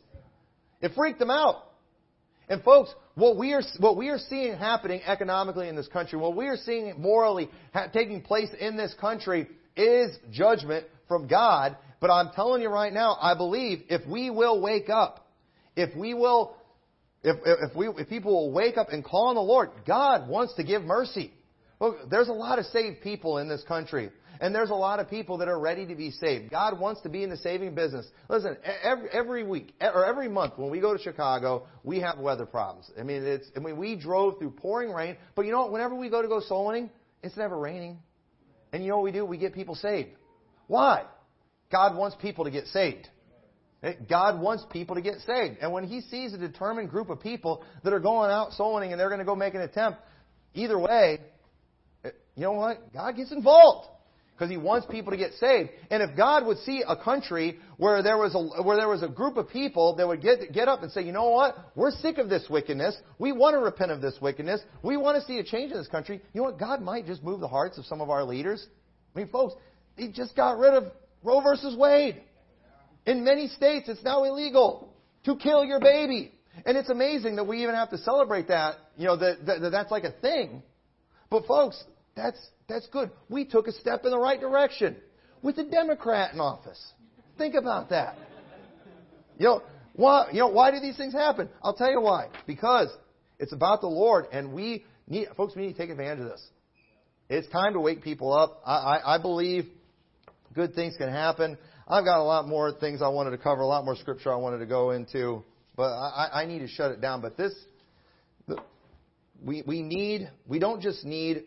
It 0.81 0.91
freaked 0.93 1.19
them 1.19 1.31
out. 1.31 1.55
And 2.49 2.61
folks, 2.63 2.93
what 3.15 3.37
we 3.37 3.53
are, 3.53 3.61
what 3.79 3.97
we 3.97 4.09
are 4.09 4.17
seeing 4.17 4.57
happening 4.57 5.01
economically 5.05 5.69
in 5.69 5.75
this 5.75 5.87
country, 5.87 6.19
what 6.19 6.35
we 6.35 6.47
are 6.47 6.57
seeing 6.57 6.93
morally 6.99 7.49
ha- 7.73 7.87
taking 7.93 8.21
place 8.21 8.49
in 8.59 8.75
this 8.75 8.93
country 8.99 9.47
is 9.75 10.17
judgment 10.31 10.85
from 11.07 11.27
God. 11.27 11.77
But 11.99 12.11
I'm 12.11 12.31
telling 12.35 12.61
you 12.61 12.69
right 12.69 12.91
now, 12.91 13.17
I 13.21 13.35
believe 13.35 13.83
if 13.89 14.05
we 14.07 14.29
will 14.29 14.61
wake 14.61 14.89
up, 14.89 15.27
if 15.75 15.95
we 15.95 16.13
will 16.13 16.55
if, 17.23 17.37
if, 17.45 17.75
we, 17.75 17.87
if 17.87 18.09
people 18.09 18.33
will 18.33 18.51
wake 18.51 18.77
up 18.77 18.89
and 18.89 19.03
call 19.03 19.27
on 19.27 19.35
the 19.35 19.41
Lord, 19.41 19.69
God 19.87 20.27
wants 20.27 20.55
to 20.55 20.63
give 20.63 20.83
mercy. 20.83 21.31
Look, 21.79 22.09
there's 22.09 22.27
a 22.27 22.33
lot 22.33 22.59
of 22.59 22.65
saved 22.65 23.01
people 23.01 23.37
in 23.37 23.47
this 23.47 23.63
country. 23.65 24.09
And 24.43 24.53
there's 24.53 24.71
a 24.71 24.75
lot 24.75 24.99
of 24.99 25.09
people 25.09 25.37
that 25.37 25.47
are 25.47 25.57
ready 25.57 25.85
to 25.85 25.95
be 25.95 26.11
saved. 26.11 26.51
God 26.51 26.77
wants 26.77 26.99
to 27.03 27.09
be 27.09 27.23
in 27.23 27.29
the 27.29 27.37
saving 27.37 27.75
business. 27.75 28.05
Listen, 28.27 28.57
every, 28.83 29.09
every 29.13 29.43
week 29.45 29.73
or 29.79 30.05
every 30.05 30.27
month 30.27 30.57
when 30.57 30.69
we 30.69 30.81
go 30.81 30.91
to 30.91 31.01
Chicago, 31.01 31.65
we 31.81 32.01
have 32.01 32.19
weather 32.19 32.45
problems. 32.45 32.91
I 32.99 33.03
mean, 33.03 33.23
it's, 33.23 33.49
I 33.55 33.61
mean, 33.61 33.77
we 33.77 33.95
drove 33.95 34.39
through 34.39 34.51
pouring 34.51 34.91
rain, 34.91 35.15
but 35.33 35.45
you 35.45 35.53
know 35.53 35.61
what? 35.61 35.71
Whenever 35.71 35.95
we 35.95 36.09
go 36.09 36.21
to 36.21 36.27
go 36.27 36.41
soul 36.41 36.65
winning, 36.65 36.89
it's 37.23 37.37
never 37.37 37.57
raining. 37.57 37.99
And 38.73 38.83
you 38.83 38.89
know 38.89 38.97
what 38.97 39.05
we 39.05 39.13
do? 39.13 39.23
We 39.23 39.37
get 39.37 39.53
people 39.53 39.75
saved. 39.75 40.09
Why? 40.67 41.05
God 41.71 41.95
wants 41.95 42.17
people 42.21 42.43
to 42.43 42.51
get 42.51 42.67
saved. 42.67 43.07
Eh, 43.81 43.93
God 44.09 44.41
wants 44.41 44.65
people 44.73 44.95
to 44.95 45.01
get 45.01 45.19
saved. 45.25 45.59
And 45.61 45.71
when 45.71 45.85
He 45.85 46.01
sees 46.01 46.33
a 46.33 46.37
determined 46.37 46.89
group 46.89 47.09
of 47.09 47.21
people 47.21 47.63
that 47.85 47.93
are 47.93 48.01
going 48.01 48.29
out 48.29 48.51
soul 48.51 48.75
winning 48.75 48.91
and 48.91 48.99
they're 48.99 49.07
going 49.07 49.19
to 49.19 49.25
go 49.25 49.37
make 49.37 49.53
an 49.53 49.61
attempt, 49.61 49.99
either 50.53 50.77
way, 50.77 51.19
eh, 52.03 52.09
you 52.35 52.43
know 52.43 52.51
what? 52.51 52.91
God 52.91 53.15
gets 53.15 53.31
involved 53.31 53.87
because 54.43 54.51
He 54.51 54.57
wants 54.57 54.85
people 54.87 55.11
to 55.11 55.17
get 55.17 55.31
saved. 55.35 55.69
And 55.89 56.03
if 56.03 56.17
God 56.17 56.45
would 56.45 56.57
see 56.59 56.83
a 56.85 56.97
country 56.97 57.59
where 57.77 58.03
there 58.03 58.17
was 58.17 58.35
a 58.35 58.61
where 58.61 58.75
there 58.75 58.89
was 58.89 59.01
a 59.01 59.07
group 59.07 59.37
of 59.37 59.49
people 59.49 59.95
that 59.95 60.05
would 60.05 60.21
get 60.21 60.51
get 60.51 60.67
up 60.67 60.83
and 60.83 60.91
say, 60.91 61.01
you 61.01 61.13
know 61.13 61.29
what? 61.29 61.55
We're 61.75 61.91
sick 61.91 62.17
of 62.17 62.27
this 62.27 62.45
wickedness. 62.49 62.97
We 63.19 63.31
want 63.31 63.53
to 63.53 63.59
repent 63.59 63.91
of 63.91 64.01
this 64.01 64.17
wickedness. 64.21 64.59
We 64.81 64.97
want 64.97 65.19
to 65.19 65.25
see 65.25 65.39
a 65.39 65.43
change 65.43 65.71
in 65.71 65.77
this 65.77 65.87
country. 65.87 66.21
You 66.33 66.41
know 66.41 66.49
what? 66.49 66.59
God 66.59 66.81
might 66.81 67.05
just 67.05 67.23
move 67.23 67.39
the 67.39 67.47
hearts 67.47 67.77
of 67.77 67.85
some 67.85 68.01
of 68.01 68.09
our 68.09 68.25
leaders. 68.25 68.67
I 69.15 69.19
mean, 69.19 69.29
folks, 69.29 69.53
He 69.95 70.11
just 70.11 70.35
got 70.35 70.57
rid 70.57 70.73
of 70.73 70.91
Roe 71.23 71.39
versus 71.39 71.77
Wade. 71.77 72.21
In 73.05 73.23
many 73.23 73.47
states, 73.47 73.87
it's 73.87 74.03
now 74.03 74.25
illegal 74.25 74.93
to 75.23 75.37
kill 75.37 75.63
your 75.63 75.79
baby. 75.79 76.33
And 76.65 76.77
it's 76.77 76.89
amazing 76.89 77.37
that 77.37 77.45
we 77.45 77.63
even 77.63 77.75
have 77.75 77.89
to 77.91 77.97
celebrate 77.97 78.49
that, 78.49 78.75
you 78.97 79.05
know, 79.05 79.15
that, 79.17 79.45
that, 79.45 79.61
that 79.61 79.69
that's 79.71 79.91
like 79.91 80.03
a 80.03 80.11
thing. 80.11 80.61
But 81.29 81.47
folks, 81.47 81.83
that's, 82.15 82.37
that's 82.67 82.87
good. 82.87 83.11
We 83.29 83.45
took 83.45 83.67
a 83.67 83.71
step 83.71 84.05
in 84.05 84.11
the 84.11 84.19
right 84.19 84.39
direction 84.39 84.95
with 85.41 85.57
a 85.57 85.63
Democrat 85.63 86.33
in 86.33 86.39
office. 86.39 86.81
Think 87.37 87.55
about 87.55 87.89
that. 87.89 88.15
You 89.37 89.45
know, 89.45 89.61
why, 89.93 90.29
you 90.31 90.39
know, 90.39 90.47
why 90.47 90.71
do 90.71 90.79
these 90.79 90.97
things 90.97 91.13
happen? 91.13 91.49
I'll 91.61 91.75
tell 91.75 91.91
you 91.91 92.01
why. 92.01 92.29
Because 92.47 92.89
it's 93.39 93.53
about 93.53 93.81
the 93.81 93.87
Lord, 93.87 94.25
and 94.31 94.53
we 94.53 94.85
need, 95.07 95.27
folks, 95.35 95.55
we 95.55 95.63
need 95.63 95.73
to 95.73 95.77
take 95.77 95.89
advantage 95.89 96.19
of 96.19 96.25
this. 96.29 96.47
It's 97.29 97.47
time 97.49 97.73
to 97.73 97.79
wake 97.79 98.03
people 98.03 98.33
up. 98.33 98.61
I, 98.65 98.75
I, 98.75 99.15
I 99.15 99.17
believe 99.21 99.65
good 100.53 100.75
things 100.75 100.95
can 100.97 101.09
happen. 101.09 101.57
I've 101.87 102.05
got 102.05 102.19
a 102.19 102.23
lot 102.23 102.47
more 102.47 102.71
things 102.71 103.01
I 103.01 103.09
wanted 103.09 103.31
to 103.31 103.37
cover, 103.37 103.61
a 103.61 103.67
lot 103.67 103.85
more 103.85 103.95
scripture 103.95 104.31
I 104.31 104.37
wanted 104.37 104.59
to 104.59 104.65
go 104.65 104.91
into, 104.91 105.43
but 105.75 105.91
I, 105.91 106.29
I 106.33 106.45
need 106.45 106.59
to 106.59 106.67
shut 106.67 106.91
it 106.91 107.01
down. 107.01 107.21
But 107.21 107.35
this, 107.37 107.53
we, 109.43 109.63
we 109.65 109.81
need, 109.81 110.29
we 110.47 110.59
don't 110.59 110.81
just 110.81 111.03
need 111.03 111.43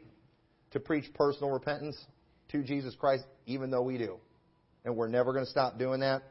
to 0.72 0.80
preach 0.80 1.12
personal 1.14 1.50
repentance 1.50 1.96
to 2.50 2.62
Jesus 2.62 2.94
Christ, 2.94 3.24
even 3.46 3.70
though 3.70 3.82
we 3.82 3.98
do. 3.98 4.18
And 4.84 4.96
we're 4.96 5.08
never 5.08 5.32
going 5.32 5.44
to 5.44 5.50
stop 5.50 5.78
doing 5.78 6.00
that. 6.00 6.22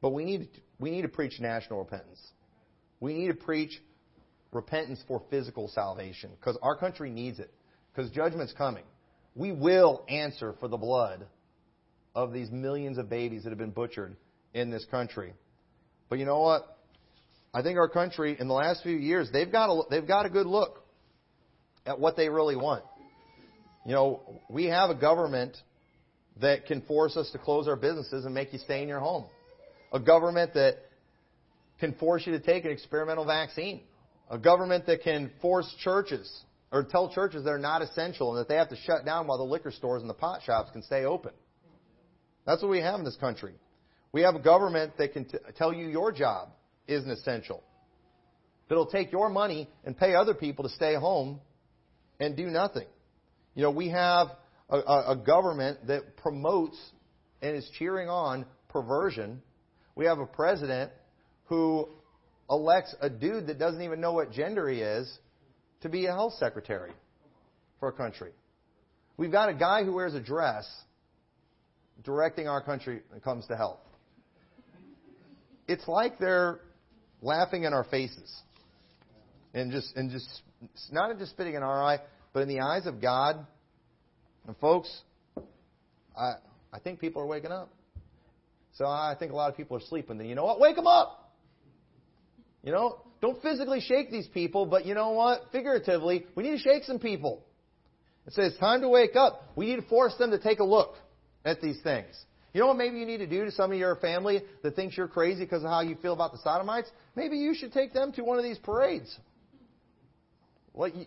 But 0.00 0.10
we 0.10 0.24
need, 0.24 0.48
we 0.78 0.90
need 0.90 1.02
to 1.02 1.08
preach 1.08 1.40
national 1.40 1.78
repentance. 1.78 2.20
We 3.00 3.14
need 3.14 3.28
to 3.28 3.34
preach 3.34 3.80
repentance 4.52 5.00
for 5.08 5.22
physical 5.30 5.68
salvation 5.68 6.30
because 6.38 6.58
our 6.62 6.76
country 6.76 7.10
needs 7.10 7.38
it. 7.38 7.52
Because 7.94 8.10
judgment's 8.10 8.52
coming. 8.52 8.84
We 9.34 9.52
will 9.52 10.04
answer 10.08 10.54
for 10.60 10.68
the 10.68 10.76
blood 10.76 11.26
of 12.14 12.32
these 12.32 12.50
millions 12.50 12.98
of 12.98 13.08
babies 13.08 13.44
that 13.44 13.50
have 13.50 13.58
been 13.58 13.70
butchered 13.70 14.16
in 14.54 14.70
this 14.70 14.84
country. 14.90 15.32
But 16.08 16.18
you 16.18 16.26
know 16.26 16.40
what? 16.40 16.78
I 17.54 17.62
think 17.62 17.78
our 17.78 17.88
country 17.88 18.36
in 18.38 18.48
the 18.48 18.54
last 18.54 18.82
few 18.82 18.96
years 18.96 19.30
they've 19.32 19.50
got 19.50 19.70
a, 19.70 19.82
they've 19.90 20.06
got 20.06 20.26
a 20.26 20.30
good 20.30 20.46
look 20.46 20.84
at 21.86 21.98
what 21.98 22.16
they 22.16 22.28
really 22.28 22.56
want. 22.56 22.84
You 23.84 23.92
know, 23.92 24.40
we 24.48 24.66
have 24.66 24.90
a 24.90 24.94
government 24.94 25.56
that 26.40 26.66
can 26.66 26.82
force 26.82 27.16
us 27.16 27.30
to 27.32 27.38
close 27.38 27.68
our 27.68 27.76
businesses 27.76 28.24
and 28.24 28.34
make 28.34 28.52
you 28.52 28.58
stay 28.58 28.82
in 28.82 28.88
your 28.88 29.00
home. 29.00 29.24
A 29.92 30.00
government 30.00 30.54
that 30.54 30.76
can 31.80 31.94
force 31.94 32.26
you 32.26 32.32
to 32.32 32.40
take 32.40 32.64
an 32.64 32.70
experimental 32.70 33.24
vaccine. 33.24 33.82
A 34.30 34.38
government 34.38 34.86
that 34.86 35.02
can 35.02 35.30
force 35.42 35.72
churches 35.80 36.30
or 36.70 36.84
tell 36.84 37.12
churches 37.12 37.44
they're 37.44 37.58
not 37.58 37.82
essential 37.82 38.30
and 38.30 38.40
that 38.40 38.48
they 38.48 38.56
have 38.56 38.70
to 38.70 38.76
shut 38.76 39.04
down 39.04 39.26
while 39.26 39.36
the 39.36 39.44
liquor 39.44 39.70
stores 39.70 40.00
and 40.00 40.08
the 40.08 40.14
pot 40.14 40.40
shops 40.44 40.70
can 40.72 40.82
stay 40.82 41.04
open. 41.04 41.32
That's 42.46 42.62
what 42.62 42.70
we 42.70 42.80
have 42.80 42.98
in 42.98 43.04
this 43.04 43.16
country. 43.16 43.52
We 44.12 44.22
have 44.22 44.34
a 44.34 44.40
government 44.40 44.96
that 44.98 45.12
can 45.12 45.26
t- 45.26 45.38
tell 45.56 45.72
you 45.72 45.88
your 45.88 46.12
job 46.12 46.48
isn't 46.86 47.10
essential. 47.10 47.62
That'll 48.68 48.86
take 48.86 49.12
your 49.12 49.28
money 49.28 49.68
and 49.84 49.96
pay 49.96 50.14
other 50.14 50.34
people 50.34 50.64
to 50.64 50.70
stay 50.70 50.94
home 50.94 51.40
and 52.18 52.36
do 52.36 52.46
nothing. 52.46 52.86
You 53.54 53.62
know, 53.62 53.70
we 53.70 53.90
have 53.90 54.28
a, 54.70 54.78
a, 54.78 55.16
government 55.16 55.86
that 55.86 56.16
promotes 56.16 56.78
and 57.42 57.56
is 57.56 57.68
cheering 57.78 58.08
on 58.08 58.46
perversion. 58.68 59.42
We 59.94 60.06
have 60.06 60.18
a 60.18 60.26
president 60.26 60.90
who 61.44 61.88
elects 62.48 62.94
a 63.00 63.10
dude 63.10 63.48
that 63.48 63.58
doesn't 63.58 63.82
even 63.82 64.00
know 64.00 64.12
what 64.12 64.32
gender 64.32 64.68
he 64.68 64.80
is 64.80 65.18
to 65.82 65.88
be 65.88 66.06
a 66.06 66.12
health 66.12 66.34
secretary 66.38 66.92
for 67.78 67.88
a 67.88 67.92
country. 67.92 68.30
We've 69.16 69.32
got 69.32 69.48
a 69.50 69.54
guy 69.54 69.84
who 69.84 69.92
wears 69.92 70.14
a 70.14 70.20
dress 70.20 70.66
directing 72.02 72.48
our 72.48 72.62
country 72.62 73.02
when 73.08 73.18
it 73.18 73.24
comes 73.24 73.46
to 73.48 73.56
health. 73.56 73.80
It's 75.68 75.86
like 75.86 76.18
they're 76.18 76.60
laughing 77.20 77.64
in 77.64 77.72
our 77.72 77.84
faces 77.84 78.32
and 79.54 79.70
just 79.70 79.94
and 79.96 80.10
just 80.10 80.26
not 80.90 81.16
just 81.18 81.32
spitting 81.32 81.54
in 81.54 81.62
our 81.62 81.82
eye, 81.82 81.98
but 82.32 82.40
in 82.40 82.48
the 82.48 82.60
eyes 82.60 82.86
of 82.86 83.00
God. 83.00 83.46
And 84.46 84.56
folks, 84.58 84.90
I 86.16 86.34
I 86.72 86.78
think 86.78 87.00
people 87.00 87.22
are 87.22 87.26
waking 87.26 87.52
up. 87.52 87.70
So 88.74 88.86
I 88.86 89.14
think 89.18 89.32
a 89.32 89.36
lot 89.36 89.50
of 89.50 89.56
people 89.56 89.76
are 89.76 89.80
sleeping. 89.80 90.18
Then 90.18 90.28
you 90.28 90.34
know 90.34 90.44
what? 90.44 90.58
Wake 90.58 90.76
them 90.76 90.86
up. 90.86 91.32
You 92.62 92.72
know, 92.72 93.02
don't 93.20 93.40
physically 93.42 93.80
shake 93.80 94.10
these 94.10 94.28
people, 94.28 94.66
but 94.66 94.86
you 94.86 94.94
know 94.94 95.10
what? 95.10 95.42
Figuratively, 95.52 96.26
we 96.34 96.44
need 96.44 96.52
to 96.52 96.58
shake 96.58 96.84
some 96.84 96.98
people. 96.98 97.44
It 98.26 98.32
says 98.34 98.52
it's 98.52 98.60
time 98.60 98.80
to 98.82 98.88
wake 98.88 99.16
up. 99.16 99.42
We 99.56 99.66
need 99.66 99.76
to 99.76 99.88
force 99.88 100.14
them 100.16 100.30
to 100.30 100.38
take 100.38 100.60
a 100.60 100.64
look 100.64 100.94
at 101.44 101.60
these 101.60 101.80
things. 101.82 102.14
You 102.54 102.60
know 102.60 102.68
what 102.68 102.76
maybe 102.76 102.98
you 102.98 103.06
need 103.06 103.18
to 103.18 103.26
do 103.26 103.44
to 103.44 103.50
some 103.50 103.72
of 103.72 103.78
your 103.78 103.96
family 103.96 104.42
that 104.62 104.76
thinks 104.76 104.96
you're 104.96 105.08
crazy 105.08 105.44
because 105.44 105.64
of 105.64 105.70
how 105.70 105.80
you 105.80 105.96
feel 105.96 106.12
about 106.12 106.32
the 106.32 106.38
sodomites? 106.38 106.90
Maybe 107.16 107.38
you 107.38 107.54
should 107.54 107.72
take 107.72 107.92
them 107.92 108.12
to 108.12 108.22
one 108.22 108.38
of 108.38 108.44
these 108.44 108.58
parades. 108.58 109.16
What 110.72 110.94
you, 110.94 111.06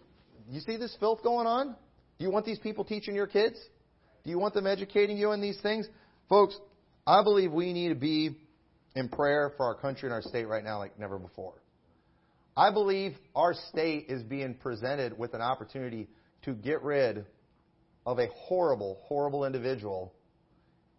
you 0.49 0.59
see 0.61 0.77
this 0.77 0.95
filth 0.99 1.23
going 1.23 1.47
on? 1.47 1.75
Do 2.17 2.25
you 2.25 2.31
want 2.31 2.45
these 2.45 2.59
people 2.59 2.85
teaching 2.85 3.15
your 3.15 3.27
kids? 3.27 3.57
Do 4.23 4.29
you 4.29 4.39
want 4.39 4.53
them 4.53 4.67
educating 4.67 5.17
you 5.17 5.31
in 5.31 5.41
these 5.41 5.59
things? 5.61 5.87
Folks, 6.29 6.57
I 7.05 7.23
believe 7.23 7.51
we 7.51 7.73
need 7.73 7.89
to 7.89 7.95
be 7.95 8.35
in 8.95 9.09
prayer 9.09 9.51
for 9.57 9.65
our 9.65 9.75
country 9.75 10.07
and 10.07 10.13
our 10.13 10.21
state 10.21 10.47
right 10.47 10.63
now 10.63 10.79
like 10.79 10.97
never 10.99 11.19
before. 11.19 11.53
I 12.57 12.71
believe 12.71 13.15
our 13.35 13.53
state 13.69 14.05
is 14.07 14.23
being 14.23 14.55
presented 14.55 15.17
with 15.17 15.33
an 15.33 15.41
opportunity 15.41 16.07
to 16.43 16.53
get 16.53 16.81
rid 16.81 17.25
of 18.05 18.19
a 18.19 18.27
horrible, 18.27 18.99
horrible 19.03 19.45
individual 19.45 20.13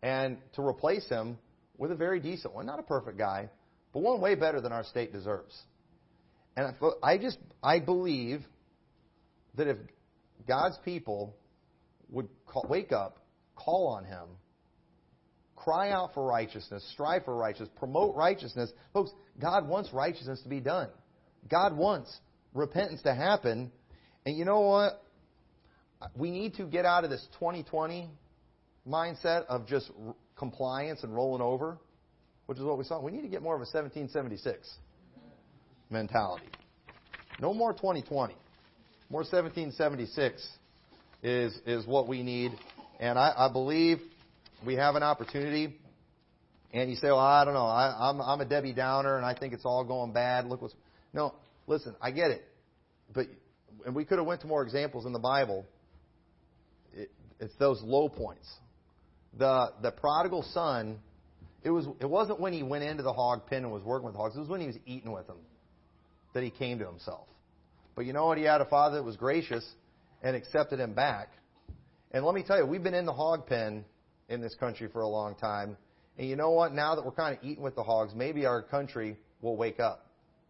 and 0.03 0.37
to 0.55 0.63
replace 0.63 1.09
him 1.09 1.39
with 1.79 1.91
a 1.91 1.95
very 1.95 2.21
decent 2.21 2.55
one. 2.55 2.67
Not 2.67 2.79
a 2.79 2.83
perfect 2.83 3.17
guy, 3.17 3.49
but 3.93 4.01
one 4.01 4.21
way 4.21 4.35
better 4.35 4.61
than 4.61 4.73
our 4.73 4.85
state 4.85 5.13
deserves. 5.13 5.57
And 6.57 6.75
I 7.03 7.19
just, 7.19 7.39
I 7.63 7.81
believe 7.81 8.43
that 9.57 9.67
if 9.67 9.77
God's 10.47 10.79
people 10.85 11.35
would 12.11 12.29
call, 12.47 12.67
wake 12.69 12.93
up, 12.93 13.19
call 13.55 13.89
on 13.89 14.05
Him, 14.05 14.29
cry 15.57 15.91
out 15.91 16.15
for 16.15 16.25
righteousness, 16.25 16.87
strive 16.93 17.25
for 17.25 17.37
righteousness, 17.37 17.71
promote 17.77 18.15
righteousness, 18.15 18.71
folks, 18.93 19.11
God 19.41 19.67
wants 19.67 19.93
righteousness 19.93 20.41
to 20.43 20.49
be 20.49 20.61
done. 20.61 20.89
God 21.51 21.77
wants 21.77 22.15
repentance 22.55 23.03
to 23.03 23.15
happen. 23.15 23.71
And 24.25 24.37
you 24.37 24.45
know 24.45 24.61
what? 24.61 25.03
We 26.15 26.31
need 26.31 26.55
to 26.55 26.65
get 26.65 26.85
out 26.85 27.05
of 27.05 27.11
this 27.11 27.27
2020 27.39 28.11
mindset 28.87 29.47
of 29.47 29.67
just 29.67 29.91
r- 30.07 30.15
compliance 30.37 31.03
and 31.03 31.15
rolling 31.15 31.43
over, 31.43 31.79
which 32.47 32.59
is 32.59 32.65
what 32.65 32.79
we 32.79 32.85
saw. 32.85 33.01
We 33.01 33.13
need 33.13 33.23
to 33.23 33.29
get 33.29 33.43
more 33.43 33.55
of 33.55 33.61
a 33.61 33.69
1776 33.71 34.69
mentality. 35.91 36.47
No 37.41 37.55
more 37.55 37.73
2020. 37.73 38.35
More 39.09 39.21
1776 39.21 40.49
is, 41.23 41.59
is 41.67 41.87
what 41.87 42.09
we 42.09 42.23
need. 42.23 42.53
And 42.99 43.19
I, 43.19 43.33
I 43.37 43.53
believe 43.53 43.99
we 44.65 44.75
have 44.75 44.95
an 44.95 45.03
opportunity. 45.03 45.77
And 46.73 46.91
you 46.91 46.97
say, 46.97 47.09
well, 47.09 47.19
I 47.19 47.45
don't 47.45 47.55
know. 47.55 47.67
I, 47.67 48.11
I'm, 48.11 48.21
I'm 48.21 48.41
a 48.41 48.45
Debbie 48.45 48.73
Downer 48.73 49.17
and 49.17 49.25
I 49.25 49.35
think 49.35 49.55
it's 49.55 49.65
all 49.65 49.85
going 49.85 50.13
bad. 50.13 50.47
Look 50.47 50.63
what's. 50.63 50.75
No, 51.13 51.35
listen, 51.67 51.95
I 52.01 52.11
get 52.11 52.31
it. 52.31 52.45
But, 53.15 53.27
and 53.85 53.95
we 53.95 54.05
could 54.05 54.19
have 54.19 54.27
went 54.27 54.41
to 54.43 54.47
more 54.47 54.63
examples 54.63 55.07
in 55.07 55.13
the 55.13 55.19
Bible. 55.19 55.65
It, 56.95 57.11
it's 57.41 57.55
those 57.59 57.81
low 57.83 58.09
points 58.09 58.47
the 59.39 59.73
the 59.83 59.91
prodigal 59.91 60.43
son, 60.43 60.99
it 61.63 61.71
was 61.71 61.87
it 62.01 62.09
wasn't 62.09 62.41
when 62.41 62.53
he 62.53 62.63
went 62.63 62.85
into 62.85 63.03
the 63.03 63.13
hog 63.13 63.47
pen 63.47 63.65
and 63.65 63.73
was 63.73 63.83
working 63.83 64.07
with 64.07 64.17
hogs. 64.17 64.37
It 64.37 64.41
was 64.41 64.49
when 64.49 64.61
he 64.61 64.67
was 64.67 64.77
eating 64.87 65.13
with 65.13 65.27
them 65.27 65.39
that 66.35 66.43
he 66.43 66.51
came 66.51 66.79
to 66.79 66.87
himself. 66.87 67.27
But 67.97 68.05
you 68.07 68.13
know 68.13 68.27
what? 68.27 68.39
He 68.39 68.45
had 68.45 68.61
a 68.61 68.67
father 68.67 68.97
that 68.97 69.03
was 69.03 69.17
gracious 69.17 69.67
and 70.23 70.37
accepted 70.37 70.79
him 70.79 70.95
back. 70.95 71.31
And 72.13 72.25
let 72.25 72.35
me 72.35 72.45
tell 72.45 72.59
you, 72.59 72.67
we've 72.67 72.83
been 72.83 72.95
in 72.95 73.07
the 73.07 73.13
hog 73.13 73.47
pen 73.47 73.85
in 74.29 74.41
this 74.41 74.55
country 74.55 74.89
for 74.93 75.01
a 75.01 75.09
long 75.09 75.35
time. 75.35 75.77
And 76.19 76.29
you 76.29 76.37
know 76.37 76.51
what? 76.51 76.73
Now 76.73 76.95
that 76.95 77.05
we're 77.05 77.13
kind 77.13 77.37
of 77.37 77.43
eating 77.43 77.65
with 77.65 77.75
the 77.75 77.83
hogs, 77.83 78.15
maybe 78.15 78.47
our 78.47 78.63
country 78.63 79.17
will 79.41 79.57
wake 79.57 79.81
up. 79.81 80.07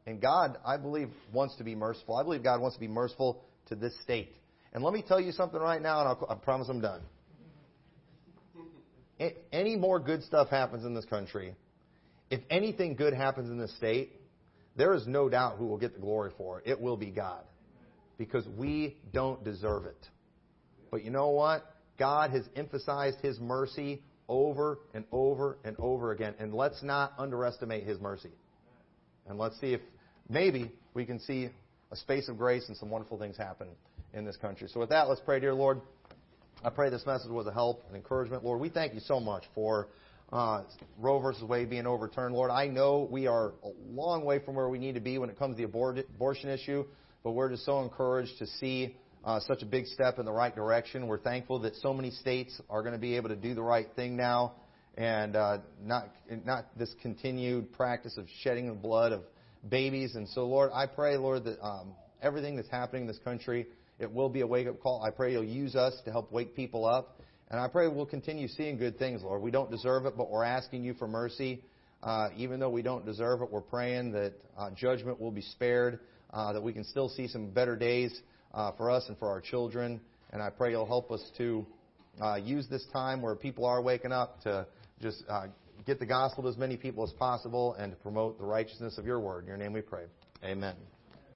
And 0.07 0.21
God, 0.21 0.59
I 0.65 0.77
believe, 0.77 1.11
wants 1.33 1.57
to 1.57 1.65
be 1.65 1.75
merciful. 1.75 2.17
I 2.17 2.23
believe 2.23 2.43
God 2.43 2.61
wants 2.61 2.77
to 2.77 2.81
be 2.81 2.89
merciful 2.89 3.43
to 3.69 3.75
this 3.75 3.93
state. 4.03 4.35
And 4.73 4.85
let 4.85 4.93
me 4.93 5.03
tell 5.07 5.21
you 5.21 5.33
something 5.33 5.59
right 5.61 5.81
now, 5.81 6.01
and 6.01 6.09
I'll, 6.09 6.27
I 6.29 6.35
promise 6.35 6.69
I'm 6.69 6.81
done. 6.81 7.01
Any 9.51 9.77
more 9.77 9.99
good 9.99 10.23
stuff 10.25 10.49
happens 10.49 10.85
in 10.85 10.95
this 10.95 11.07
country, 11.07 11.55
if 12.31 12.41
anything 12.51 12.97
good 12.97 13.15
happens 13.15 13.51
in 13.51 13.59
this 13.59 13.75
state, 13.77 14.13
there 14.77 14.95
is 14.95 15.07
no 15.07 15.29
doubt 15.29 15.57
who 15.57 15.67
will 15.67 15.79
get 15.79 15.95
the 15.95 16.01
glory 16.01 16.31
for 16.37 16.61
it. 16.61 16.71
It 16.71 16.81
will 16.81 16.97
be 16.97 17.11
God. 17.11 17.45
Because 18.19 18.47
we 18.57 18.97
don't 19.13 19.43
deserve 19.45 19.85
it. 19.87 20.09
But 20.91 21.05
you 21.05 21.11
know 21.11 21.31
what? 21.31 21.65
God 21.99 22.31
has 22.31 22.45
emphasized 22.55 23.19
His 23.21 23.39
mercy 23.41 24.03
over 24.29 24.79
and 24.95 25.05
over 25.13 25.59
and 25.65 25.77
over 25.79 26.13
again. 26.13 26.35
And 26.39 26.55
let's 26.55 26.83
not 26.83 27.13
underestimate 27.19 27.85
His 27.85 28.01
mercy. 28.01 28.31
And 29.29 29.39
let's 29.39 29.59
see 29.61 29.73
if 29.73 29.81
maybe 30.29 30.73
we 30.95 31.05
can 31.05 31.21
see 31.21 31.51
a 31.91 31.97
space 31.97 32.29
of 32.29 32.39
grace 32.39 32.69
and 32.69 32.77
some 32.77 32.91
wonderful 32.91 33.19
things 33.19 33.37
happen 33.37 33.69
in 34.15 34.25
this 34.25 34.37
country. 34.37 34.69
So 34.73 34.81
with 34.81 34.89
that, 34.91 35.09
let's 35.09 35.21
pray, 35.21 35.41
dear 35.41 35.55
Lord. 35.55 35.81
I 36.65 36.71
pray 36.71 36.89
this 36.91 37.05
message 37.07 37.31
was 37.31 37.47
a 37.47 37.53
help 37.53 37.85
and 37.89 37.97
encouragement. 37.97 38.45
Lord, 38.45 38.61
we 38.61 38.71
thank 38.71 38.95
you 38.95 39.01
so 39.01 39.21
much 39.21 39.45
for 39.55 39.89
uh, 40.33 40.63
Roe 40.99 41.19
versus 41.21 41.43
Wade 41.45 41.71
being 41.71 41.87
overturned. 41.87 42.35
Lord, 42.35 42.51
I 42.51 42.67
know 42.67 43.09
we 43.11 43.27
are 43.27 43.55
a 43.63 43.71
long 43.91 44.25
way 44.25 44.39
from 44.41 44.55
where 44.55 44.69
we 44.69 44.79
need 44.79 44.95
to 44.95 45.01
be 45.01 45.19
when 45.19 45.31
it 45.31 45.39
comes 45.39 45.55
to 45.55 45.59
the 45.59 45.65
abort- 45.65 45.99
abortion 45.99 46.51
issue, 46.51 46.85
but 47.23 47.33
we're 47.33 47.51
just 47.51 47.65
so 47.65 47.83
encouraged 47.83 48.39
to 48.39 48.47
see 48.47 48.97
uh, 49.25 49.41
such 49.41 49.63
a 49.63 49.67
big 49.67 49.87
step 49.87 50.19
in 50.19 50.25
the 50.25 50.33
right 50.33 50.55
direction. 50.55 51.07
We're 51.07 51.19
thankful 51.19 51.61
that 51.61 51.77
so 51.77 51.93
many 51.93 52.11
states 52.11 52.61
are 52.71 52.83
going 52.83 52.95
to 52.95 53.01
be 53.01 53.17
able 53.17 53.29
to 53.29 53.37
do 53.37 53.55
the 53.55 53.63
right 53.63 53.87
thing 53.97 54.17
now 54.17 54.55
and 54.97 55.37
uh, 55.37 55.59
not 55.83 56.09
not 56.45 56.67
this 56.77 56.95
continued 57.03 57.73
practice 57.73 58.17
of 58.17 58.27
shedding 58.43 58.67
the 58.69 58.75
blood 58.75 59.13
of 59.13 59.23
babies. 59.69 60.15
And 60.15 60.29
so, 60.29 60.47
Lord, 60.47 60.71
I 60.73 60.87
pray, 60.87 61.17
Lord, 61.17 61.45
that 61.45 61.63
um, 61.65 61.93
everything 62.23 62.57
that's 62.57 62.71
happening 62.71 63.03
in 63.03 63.09
this 63.09 63.19
country, 63.19 63.67
it 63.99 64.11
will 64.11 64.29
be 64.29 64.41
a 64.41 64.47
wake 64.47 64.67
up 64.67 64.81
call. 64.81 65.03
I 65.03 65.11
pray 65.11 65.33
you'll 65.33 65.45
use 65.45 65.77
us 65.77 65.95
to 66.05 66.11
help 66.11 66.33
wake 66.33 66.57
people 66.57 66.87
up. 66.87 67.16
And 67.51 67.61
I 67.61 67.69
pray 67.69 67.87
we'll 67.89 68.07
continue 68.07 68.49
seeing 68.49 68.77
good 68.77 68.99
things, 68.99 69.23
Lord. 69.23 69.41
We 69.41 69.51
don't 69.51 69.71
deserve 69.71 70.07
it, 70.07 70.17
but 70.17 70.31
we're 70.31 70.45
asking 70.45 70.85
you 70.85 70.95
for 70.95 71.07
mercy. 71.07 71.63
Uh, 72.03 72.29
even 72.37 72.61
though 72.61 72.71
we 72.71 72.83
don't 72.83 73.07
deserve 73.07 73.41
it, 73.43 73.51
we're 73.51 73.61
praying 73.61 74.13
that 74.13 74.33
uh, 74.57 74.71
judgment 74.71 75.21
will 75.21 75.31
be 75.31 75.43
spared, 75.43 76.01
uh, 76.33 76.53
that 76.53 76.63
we 76.63 76.73
can 76.73 76.85
still 76.85 77.09
see 77.09 77.29
some 77.29 77.51
better 77.51 77.77
days 77.77 78.21
uh, 78.53 78.73
for 78.73 78.91
us 78.91 79.05
and 79.09 79.17
for 79.19 79.29
our 79.29 79.41
children. 79.41 80.01
And 80.33 80.43
I 80.43 80.51
pray 80.51 80.73
you'll 80.73 80.87
help 80.87 81.11
us 81.11 81.23
to 81.39 81.67
uh, 82.21 82.37
use 82.37 82.67
this 82.69 82.85
time 82.93 83.23
where 83.23 83.35
people 83.37 83.65
are 83.65 83.81
waking 83.81 84.13
up 84.13 84.43
to 84.43 84.67
just 85.01 85.23
uh, 85.29 85.47
get 85.87 86.01
the 86.01 86.07
gospel 86.07 86.43
to 86.45 86.49
as 86.49 86.57
many 86.57 86.77
people 86.77 87.05
as 87.05 87.13
possible 87.13 87.75
and 87.75 87.93
to 87.93 87.97
promote 87.99 88.39
the 88.39 88.45
righteousness 88.45 88.99
of 88.99 89.07
your 89.07 89.21
word. 89.21 89.45
In 89.45 89.49
your 89.49 89.57
name 89.57 89.73
we 89.73 89.83
pray. 89.83 90.05
Amen. 90.45 90.75